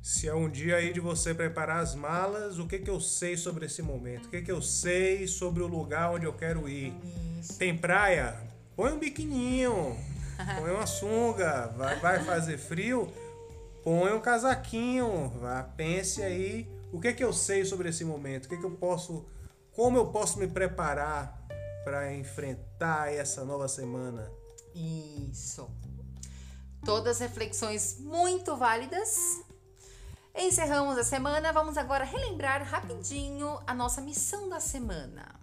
Se 0.01 0.27
é 0.27 0.33
um 0.33 0.49
dia 0.49 0.77
aí 0.77 0.93
de 0.93 0.99
você 0.99 1.33
preparar 1.33 1.79
as 1.79 1.93
malas, 1.93 2.59
o 2.59 2.67
que 2.67 2.79
que 2.79 2.89
eu 2.89 2.99
sei 2.99 3.35
sobre 3.35 3.65
esse 3.65 3.81
momento? 3.81 4.27
O 4.27 4.29
que 4.29 4.41
que 4.41 4.51
eu 4.51 4.61
sei 4.61 5.27
sobre 5.27 5.61
o 5.61 5.67
lugar 5.67 6.11
onde 6.11 6.25
eu 6.25 6.33
quero 6.33 6.69
ir? 6.69 6.93
Isso. 7.39 7.57
Tem 7.57 7.77
praia? 7.77 8.35
Põe 8.75 8.93
um 8.93 8.99
biquininho, 8.99 9.97
põe 10.59 10.71
uma 10.71 10.85
sunga, 10.85 11.67
vai, 11.75 11.99
vai 11.99 12.23
fazer 12.23 12.57
frio? 12.57 13.11
Põe 13.83 14.13
um 14.13 14.21
casaquinho, 14.21 15.29
vá, 15.41 15.63
pense 15.63 16.21
aí 16.21 16.67
o 16.91 16.99
que 16.99 17.13
que 17.13 17.23
eu 17.23 17.33
sei 17.33 17.65
sobre 17.65 17.89
esse 17.89 18.05
momento? 18.05 18.45
O 18.45 18.49
que 18.49 18.57
que 18.57 18.63
eu 18.63 18.71
posso, 18.71 19.25
como 19.73 19.97
eu 19.97 20.07
posso 20.07 20.39
me 20.39 20.47
preparar 20.47 21.36
para 21.87 22.13
enfrentar 22.13 23.13
essa 23.13 23.45
nova 23.45 23.65
semana. 23.69 24.29
Isso. 24.75 25.69
Todas 26.83 27.19
reflexões 27.19 27.97
muito 28.01 28.57
válidas. 28.57 29.41
Encerramos 30.35 30.97
a 30.97 31.03
semana, 31.05 31.53
vamos 31.53 31.77
agora 31.77 32.03
relembrar 32.03 32.61
rapidinho 32.61 33.57
a 33.65 33.73
nossa 33.73 34.01
missão 34.01 34.49
da 34.49 34.59
semana. 34.59 35.33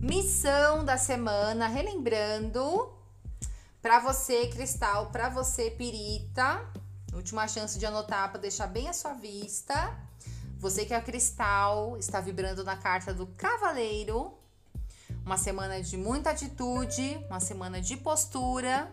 Missão 0.00 0.84
da 0.84 0.98
semana, 0.98 1.68
relembrando 1.68 2.92
para 3.80 4.00
você 4.00 4.48
cristal, 4.48 5.12
para 5.12 5.28
você 5.28 5.70
pirita, 5.70 6.68
Última 7.12 7.46
chance 7.46 7.78
de 7.78 7.84
anotar 7.84 8.30
para 8.30 8.40
deixar 8.40 8.66
bem 8.66 8.88
a 8.88 8.92
sua 8.92 9.12
vista. 9.12 9.94
Você 10.58 10.84
que 10.84 10.94
é 10.94 11.00
cristal, 11.00 11.96
está 11.98 12.20
vibrando 12.20 12.64
na 12.64 12.76
carta 12.76 13.12
do 13.12 13.26
Cavaleiro. 13.26 14.32
Uma 15.24 15.36
semana 15.36 15.82
de 15.82 15.96
muita 15.96 16.30
atitude, 16.30 17.24
uma 17.28 17.40
semana 17.40 17.80
de 17.80 17.96
postura. 17.96 18.90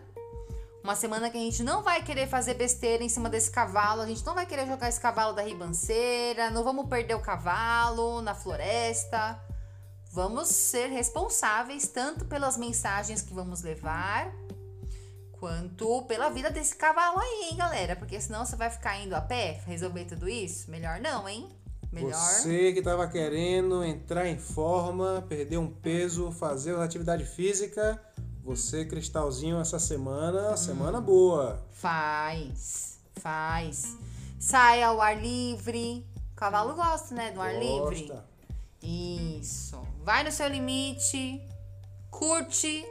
Uma 0.82 0.96
semana 0.96 1.30
que 1.30 1.36
a 1.36 1.40
gente 1.40 1.62
não 1.62 1.82
vai 1.82 2.02
querer 2.02 2.26
fazer 2.26 2.54
besteira 2.54 3.04
em 3.04 3.08
cima 3.08 3.28
desse 3.28 3.50
cavalo, 3.50 4.00
a 4.00 4.06
gente 4.06 4.24
não 4.24 4.34
vai 4.34 4.46
querer 4.46 4.66
jogar 4.66 4.88
esse 4.88 4.98
cavalo 4.98 5.34
da 5.34 5.42
ribanceira, 5.42 6.50
não 6.50 6.64
vamos 6.64 6.88
perder 6.88 7.14
o 7.14 7.20
cavalo 7.20 8.22
na 8.22 8.34
floresta. 8.34 9.38
Vamos 10.10 10.48
ser 10.48 10.88
responsáveis 10.88 11.86
tanto 11.86 12.24
pelas 12.24 12.56
mensagens 12.56 13.22
que 13.22 13.32
vamos 13.32 13.62
levar, 13.62 14.32
quanto 15.40 16.02
pela 16.02 16.28
vida 16.28 16.50
desse 16.50 16.76
cavalo 16.76 17.18
aí, 17.18 17.48
hein, 17.50 17.56
galera? 17.56 17.96
Porque 17.96 18.20
senão 18.20 18.44
você 18.44 18.54
vai 18.54 18.68
ficar 18.68 19.00
indo 19.00 19.16
a 19.16 19.20
pé 19.22 19.62
resolver 19.66 20.04
tudo 20.04 20.28
isso? 20.28 20.70
Melhor 20.70 21.00
não, 21.00 21.26
hein? 21.26 21.48
Melhor. 21.90 22.12
Você 22.12 22.72
que 22.74 22.82
tava 22.82 23.08
querendo 23.08 23.82
entrar 23.82 24.28
em 24.28 24.38
forma, 24.38 25.24
perder 25.28 25.56
um 25.56 25.66
peso, 25.66 26.30
fazer 26.30 26.74
uma 26.74 26.84
atividade 26.84 27.24
física, 27.24 28.00
você, 28.44 28.84
cristalzinho, 28.84 29.58
essa 29.58 29.78
semana, 29.78 30.52
hum. 30.52 30.56
semana 30.56 31.00
boa. 31.00 31.66
Faz, 31.72 33.00
faz. 33.16 33.96
Sai 34.38 34.82
ao 34.82 35.00
ar 35.00 35.20
livre. 35.20 36.06
O 36.32 36.36
cavalo 36.36 36.74
gosta, 36.74 37.14
né, 37.14 37.32
do 37.32 37.40
ar 37.40 37.54
gosta. 37.54 37.64
livre. 37.64 39.38
Isso. 39.40 39.80
Vai 40.04 40.22
no 40.22 40.30
seu 40.30 40.48
limite, 40.48 41.42
curte 42.10 42.86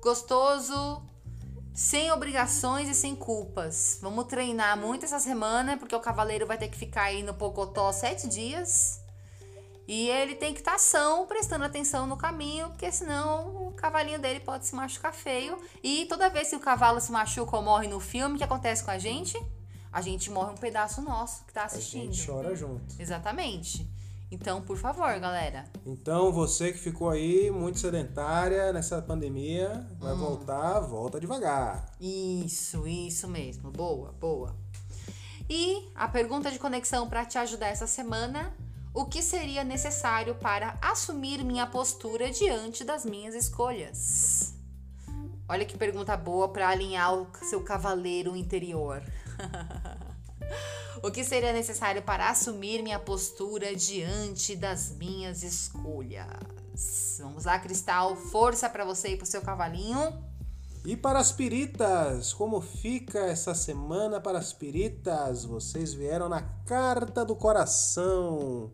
gostoso, 0.00 1.02
sem 1.78 2.10
obrigações 2.10 2.88
e 2.88 2.94
sem 2.94 3.14
culpas. 3.14 4.00
Vamos 4.02 4.24
treinar 4.24 4.76
muito 4.76 5.04
essa 5.04 5.20
semana, 5.20 5.76
porque 5.76 5.94
o 5.94 6.00
cavaleiro 6.00 6.44
vai 6.44 6.58
ter 6.58 6.66
que 6.66 6.76
ficar 6.76 7.02
aí 7.02 7.22
no 7.22 7.32
Pocotó 7.32 7.92
sete 7.92 8.26
dias. 8.26 9.00
E 9.86 10.08
ele 10.08 10.34
tem 10.34 10.52
que 10.52 10.58
estar 10.58 10.74
ação, 10.74 11.24
prestando 11.28 11.64
atenção 11.64 12.04
no 12.04 12.16
caminho, 12.16 12.68
porque 12.70 12.90
senão 12.90 13.68
o 13.68 13.72
cavalinho 13.74 14.18
dele 14.18 14.40
pode 14.40 14.66
se 14.66 14.74
machucar 14.74 15.14
feio. 15.14 15.56
E 15.80 16.04
toda 16.06 16.28
vez 16.28 16.50
que 16.50 16.56
o 16.56 16.60
cavalo 16.60 17.00
se 17.00 17.12
machuca 17.12 17.56
ou 17.56 17.62
morre 17.62 17.86
no 17.86 18.00
filme, 18.00 18.34
o 18.34 18.38
que 18.38 18.44
acontece 18.44 18.82
com 18.82 18.90
a 18.90 18.98
gente? 18.98 19.40
A 19.92 20.02
gente 20.02 20.32
morre 20.32 20.50
um 20.50 20.56
pedaço 20.56 21.00
nosso 21.00 21.44
que 21.44 21.52
tá 21.52 21.62
assistindo. 21.62 22.10
A 22.10 22.12
gente 22.12 22.26
chora 22.26 22.56
junto. 22.56 23.00
Exatamente. 23.00 23.88
Então, 24.30 24.60
por 24.60 24.76
favor, 24.76 25.18
galera. 25.18 25.64
Então, 25.86 26.30
você 26.30 26.72
que 26.72 26.78
ficou 26.78 27.08
aí 27.08 27.50
muito 27.50 27.78
sedentária 27.78 28.72
nessa 28.72 29.00
pandemia, 29.00 29.86
vai 29.98 30.12
hum. 30.12 30.18
voltar, 30.18 30.80
volta 30.80 31.18
devagar. 31.18 31.86
Isso, 31.98 32.86
isso 32.86 33.26
mesmo. 33.26 33.70
Boa, 33.70 34.12
boa. 34.12 34.54
E 35.48 35.88
a 35.94 36.06
pergunta 36.06 36.50
de 36.50 36.58
conexão 36.58 37.08
para 37.08 37.24
te 37.24 37.38
ajudar 37.38 37.68
essa 37.68 37.86
semana: 37.86 38.52
o 38.92 39.06
que 39.06 39.22
seria 39.22 39.64
necessário 39.64 40.34
para 40.34 40.76
assumir 40.82 41.42
minha 41.42 41.66
postura 41.66 42.30
diante 42.30 42.84
das 42.84 43.06
minhas 43.06 43.34
escolhas? 43.34 44.54
Olha 45.48 45.64
que 45.64 45.78
pergunta 45.78 46.14
boa 46.14 46.50
para 46.50 46.68
alinhar 46.68 47.14
o 47.14 47.26
seu 47.48 47.62
cavaleiro 47.62 48.36
interior. 48.36 49.02
O 51.02 51.10
que 51.10 51.22
seria 51.22 51.52
necessário 51.52 52.02
para 52.02 52.28
assumir 52.28 52.82
minha 52.82 52.98
postura 52.98 53.74
diante 53.74 54.56
das 54.56 54.90
minhas 54.90 55.42
escolhas? 55.42 57.18
Vamos 57.20 57.44
lá, 57.44 57.58
Cristal, 57.58 58.16
força 58.16 58.68
para 58.68 58.84
você 58.84 59.08
e 59.08 59.16
para 59.16 59.24
o 59.24 59.26
seu 59.26 59.42
cavalinho. 59.42 60.22
E 60.84 60.96
para 60.96 61.18
as 61.18 61.32
piritas, 61.32 62.32
como 62.32 62.60
fica 62.60 63.18
essa 63.20 63.54
semana 63.54 64.20
para 64.20 64.38
as 64.38 64.52
piritas? 64.52 65.44
Vocês 65.44 65.92
vieram 65.92 66.28
na 66.28 66.42
carta 66.66 67.24
do 67.24 67.36
coração. 67.36 68.72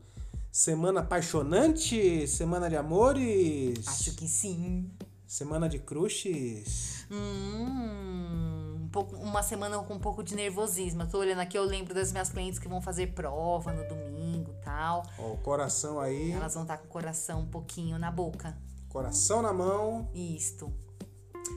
Semana 0.52 1.00
apaixonante? 1.00 2.26
Semana 2.28 2.70
de 2.70 2.76
amores? 2.76 3.86
Acho 3.86 4.14
que 4.14 4.28
sim. 4.28 4.90
Semana 5.26 5.68
de 5.68 5.78
crushes? 5.78 7.06
Hum 7.10 8.63
pouco, 8.94 9.16
uma 9.16 9.42
semana 9.42 9.76
com 9.80 9.94
um 9.94 9.98
pouco 9.98 10.22
de 10.22 10.36
nervosismo. 10.36 11.02
Eu 11.02 11.08
tô 11.08 11.18
olhando 11.18 11.40
aqui, 11.40 11.58
eu 11.58 11.64
lembro 11.64 11.92
das 11.92 12.12
minhas 12.12 12.28
clientes 12.28 12.60
que 12.60 12.68
vão 12.68 12.80
fazer 12.80 13.08
prova 13.08 13.72
no 13.72 13.88
domingo 13.88 14.54
tal. 14.62 15.02
Ó, 15.18 15.32
o 15.32 15.38
coração 15.38 15.98
aí. 15.98 16.30
Elas 16.30 16.54
vão 16.54 16.62
estar 16.62 16.76
tá 16.76 16.82
com 16.82 16.86
o 16.86 16.90
coração 16.90 17.40
um 17.40 17.46
pouquinho 17.46 17.98
na 17.98 18.12
boca. 18.12 18.56
Coração 18.88 19.42
na 19.42 19.52
mão. 19.52 20.08
Isto. 20.14 20.72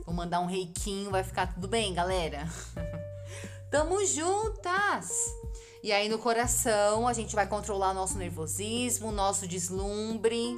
Vou 0.03 0.15
mandar 0.15 0.39
um 0.39 0.47
reiquinho, 0.47 1.11
vai 1.11 1.23
ficar 1.23 1.53
tudo 1.53 1.67
bem, 1.67 1.93
galera. 1.93 2.47
Tamo 3.69 4.03
juntas! 4.03 5.11
E 5.83 5.91
aí 5.91 6.09
no 6.09 6.17
coração 6.17 7.07
a 7.07 7.13
gente 7.13 7.35
vai 7.35 7.45
controlar 7.45 7.93
nosso 7.93 8.17
nervosismo, 8.17 9.11
nosso 9.11 9.47
deslumbre. 9.47 10.57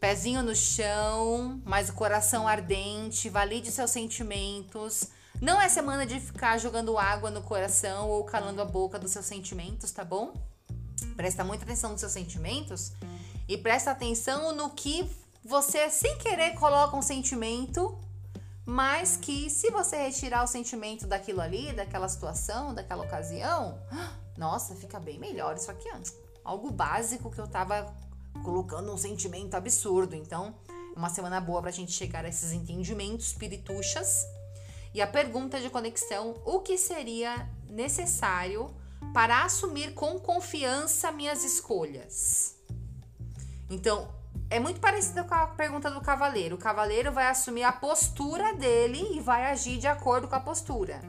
Pezinho 0.00 0.42
no 0.42 0.56
chão, 0.56 1.62
mas 1.64 1.88
o 1.88 1.92
coração 1.92 2.48
ardente, 2.48 3.28
valide 3.28 3.70
seus 3.70 3.92
sentimentos. 3.92 5.08
Não 5.40 5.60
é 5.60 5.68
semana 5.68 6.06
de 6.06 6.20
ficar 6.20 6.58
jogando 6.58 6.96
água 6.96 7.30
no 7.30 7.42
coração 7.42 8.08
ou 8.08 8.24
calando 8.24 8.62
a 8.62 8.64
boca 8.64 8.98
dos 8.98 9.10
seus 9.10 9.26
sentimentos, 9.26 9.90
tá 9.90 10.04
bom? 10.04 10.34
Presta 11.16 11.42
muita 11.44 11.64
atenção 11.64 11.90
nos 11.90 12.00
seus 12.00 12.12
sentimentos 12.12 12.92
e 13.48 13.58
presta 13.58 13.90
atenção 13.90 14.54
no 14.54 14.70
que 14.70 15.10
você 15.44 15.90
sem 15.90 16.16
querer 16.18 16.54
coloca 16.54 16.96
um 16.96 17.02
sentimento, 17.02 17.98
mas 18.64 19.16
que 19.16 19.50
se 19.50 19.70
você 19.70 19.96
retirar 19.96 20.44
o 20.44 20.46
sentimento 20.46 21.06
daquilo 21.06 21.40
ali, 21.40 21.72
daquela 21.72 22.08
situação, 22.08 22.72
daquela 22.72 23.04
ocasião, 23.04 23.78
nossa, 24.36 24.74
fica 24.76 25.00
bem 25.00 25.18
melhor 25.18 25.56
isso 25.56 25.70
aqui, 25.70 25.88
ó. 25.92 25.98
Algo 26.44 26.70
básico 26.70 27.30
que 27.30 27.40
eu 27.40 27.48
tava 27.48 27.92
colocando 28.44 28.92
um 28.92 28.96
sentimento 28.96 29.54
absurdo. 29.54 30.14
Então, 30.14 30.54
uma 30.96 31.08
semana 31.08 31.40
boa 31.40 31.60
pra 31.60 31.70
gente 31.70 31.92
chegar 31.92 32.24
a 32.24 32.28
esses 32.28 32.52
entendimentos 32.52 33.32
pirituchas 33.32 34.26
e 34.94 35.00
a 35.00 35.06
pergunta 35.06 35.60
de 35.60 35.70
conexão: 35.70 36.34
o 36.44 36.60
que 36.60 36.76
seria 36.76 37.48
necessário 37.68 38.74
para 39.12 39.44
assumir 39.44 39.94
com 39.94 40.18
confiança 40.18 41.10
minhas 41.10 41.44
escolhas? 41.44 42.56
Então, 43.70 44.08
é 44.50 44.60
muito 44.60 44.80
parecido 44.80 45.24
com 45.24 45.34
a 45.34 45.46
pergunta 45.46 45.90
do 45.90 46.00
cavaleiro. 46.00 46.56
O 46.56 46.58
cavaleiro 46.58 47.10
vai 47.10 47.26
assumir 47.26 47.62
a 47.62 47.72
postura 47.72 48.52
dele 48.54 49.16
e 49.16 49.20
vai 49.20 49.50
agir 49.50 49.78
de 49.78 49.86
acordo 49.86 50.28
com 50.28 50.34
a 50.34 50.40
postura. 50.40 51.00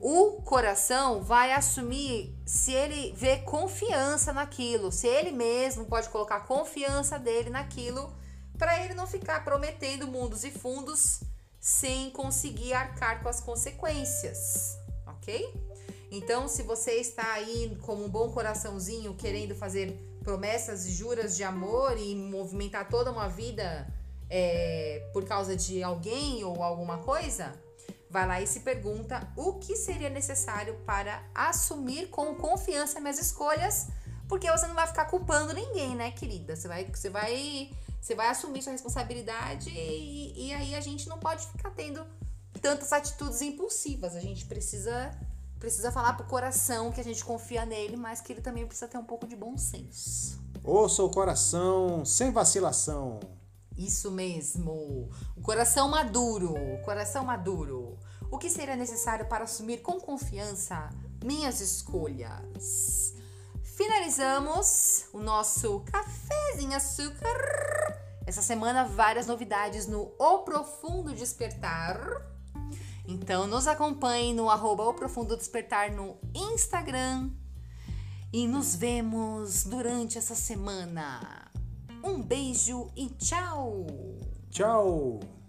O 0.00 0.42
coração 0.42 1.22
vai 1.22 1.52
assumir 1.52 2.34
se 2.44 2.72
ele 2.72 3.12
vê 3.14 3.36
confiança 3.38 4.32
naquilo, 4.32 4.90
se 4.90 5.06
ele 5.06 5.30
mesmo 5.30 5.84
pode 5.84 6.08
colocar 6.08 6.40
confiança 6.40 7.18
dele 7.18 7.50
naquilo, 7.50 8.12
para 8.58 8.82
ele 8.82 8.94
não 8.94 9.06
ficar 9.06 9.44
prometendo 9.44 10.08
mundos 10.08 10.42
e 10.42 10.50
fundos 10.50 11.20
sem 11.62 12.10
conseguir 12.10 12.72
arcar 12.72 13.22
com 13.22 13.28
as 13.28 13.40
consequências, 13.40 14.76
ok? 15.06 15.54
Então, 16.10 16.48
se 16.48 16.64
você 16.64 16.94
está 16.94 17.34
aí 17.34 17.78
como 17.82 18.04
um 18.04 18.08
bom 18.08 18.32
coraçãozinho 18.32 19.14
querendo 19.14 19.54
fazer 19.54 19.96
promessas 20.24 20.84
e 20.86 20.90
juras 20.90 21.36
de 21.36 21.44
amor 21.44 21.96
e 21.96 22.16
movimentar 22.16 22.88
toda 22.88 23.12
uma 23.12 23.28
vida 23.28 23.86
é, 24.28 25.08
por 25.12 25.24
causa 25.24 25.54
de 25.54 25.84
alguém 25.84 26.42
ou 26.42 26.64
alguma 26.64 26.98
coisa, 26.98 27.52
vai 28.10 28.26
lá 28.26 28.40
e 28.40 28.46
se 28.46 28.60
pergunta 28.60 29.32
o 29.36 29.54
que 29.54 29.76
seria 29.76 30.10
necessário 30.10 30.74
para 30.84 31.22
assumir 31.32 32.08
com 32.08 32.34
confiança 32.34 32.98
minhas 32.98 33.20
escolhas, 33.20 33.86
porque 34.28 34.50
você 34.50 34.66
não 34.66 34.74
vai 34.74 34.88
ficar 34.88 35.04
culpando 35.04 35.54
ninguém, 35.54 35.94
né, 35.94 36.10
querida? 36.10 36.56
Você 36.56 36.66
vai, 36.66 36.84
você 36.86 37.08
vai 37.08 37.70
você 38.02 38.16
vai 38.16 38.26
assumir 38.26 38.60
sua 38.62 38.72
responsabilidade 38.72 39.70
e, 39.70 40.48
e 40.48 40.52
aí 40.52 40.74
a 40.74 40.80
gente 40.80 41.08
não 41.08 41.20
pode 41.20 41.46
ficar 41.46 41.70
tendo 41.70 42.04
tantas 42.60 42.92
atitudes 42.92 43.40
impulsivas. 43.40 44.16
A 44.16 44.20
gente 44.20 44.44
precisa 44.46 45.16
precisa 45.60 45.92
falar 45.92 46.14
pro 46.14 46.26
coração 46.26 46.90
que 46.90 47.00
a 47.00 47.04
gente 47.04 47.24
confia 47.24 47.64
nele, 47.64 47.96
mas 47.96 48.20
que 48.20 48.32
ele 48.32 48.42
também 48.42 48.66
precisa 48.66 48.88
ter 48.88 48.98
um 48.98 49.04
pouco 49.04 49.28
de 49.28 49.36
bom 49.36 49.56
senso. 49.56 50.42
Ouça 50.64 51.04
o 51.04 51.10
coração 51.10 52.04
sem 52.04 52.32
vacilação. 52.32 53.20
Isso 53.78 54.10
mesmo. 54.10 55.08
O 55.36 55.40
coração 55.40 55.88
maduro, 55.88 56.52
o 56.52 56.82
coração 56.82 57.24
maduro. 57.24 57.96
O 58.32 58.36
que 58.36 58.50
seria 58.50 58.74
necessário 58.74 59.26
para 59.26 59.44
assumir 59.44 59.78
com 59.78 60.00
confiança 60.00 60.90
minhas 61.24 61.60
escolhas? 61.60 63.14
Finalizamos 63.82 65.06
o 65.12 65.18
nosso 65.18 65.80
cafezinho 65.80 66.76
açúcar. 66.76 67.36
Essa 68.24 68.40
semana, 68.40 68.84
várias 68.84 69.26
novidades 69.26 69.88
no 69.88 70.14
O 70.20 70.38
Profundo 70.44 71.12
Despertar. 71.12 71.98
Então, 73.08 73.48
nos 73.48 73.66
acompanhe 73.66 74.32
no 74.32 74.48
arroba 74.48 74.84
O 74.84 74.94
Profundo 74.94 75.36
Despertar 75.36 75.90
no 75.90 76.16
Instagram. 76.32 77.30
E 78.32 78.46
nos 78.46 78.76
vemos 78.76 79.64
durante 79.64 80.16
essa 80.16 80.36
semana. 80.36 81.50
Um 82.04 82.22
beijo 82.22 82.88
e 82.96 83.08
tchau! 83.08 83.86
Tchau! 84.48 85.41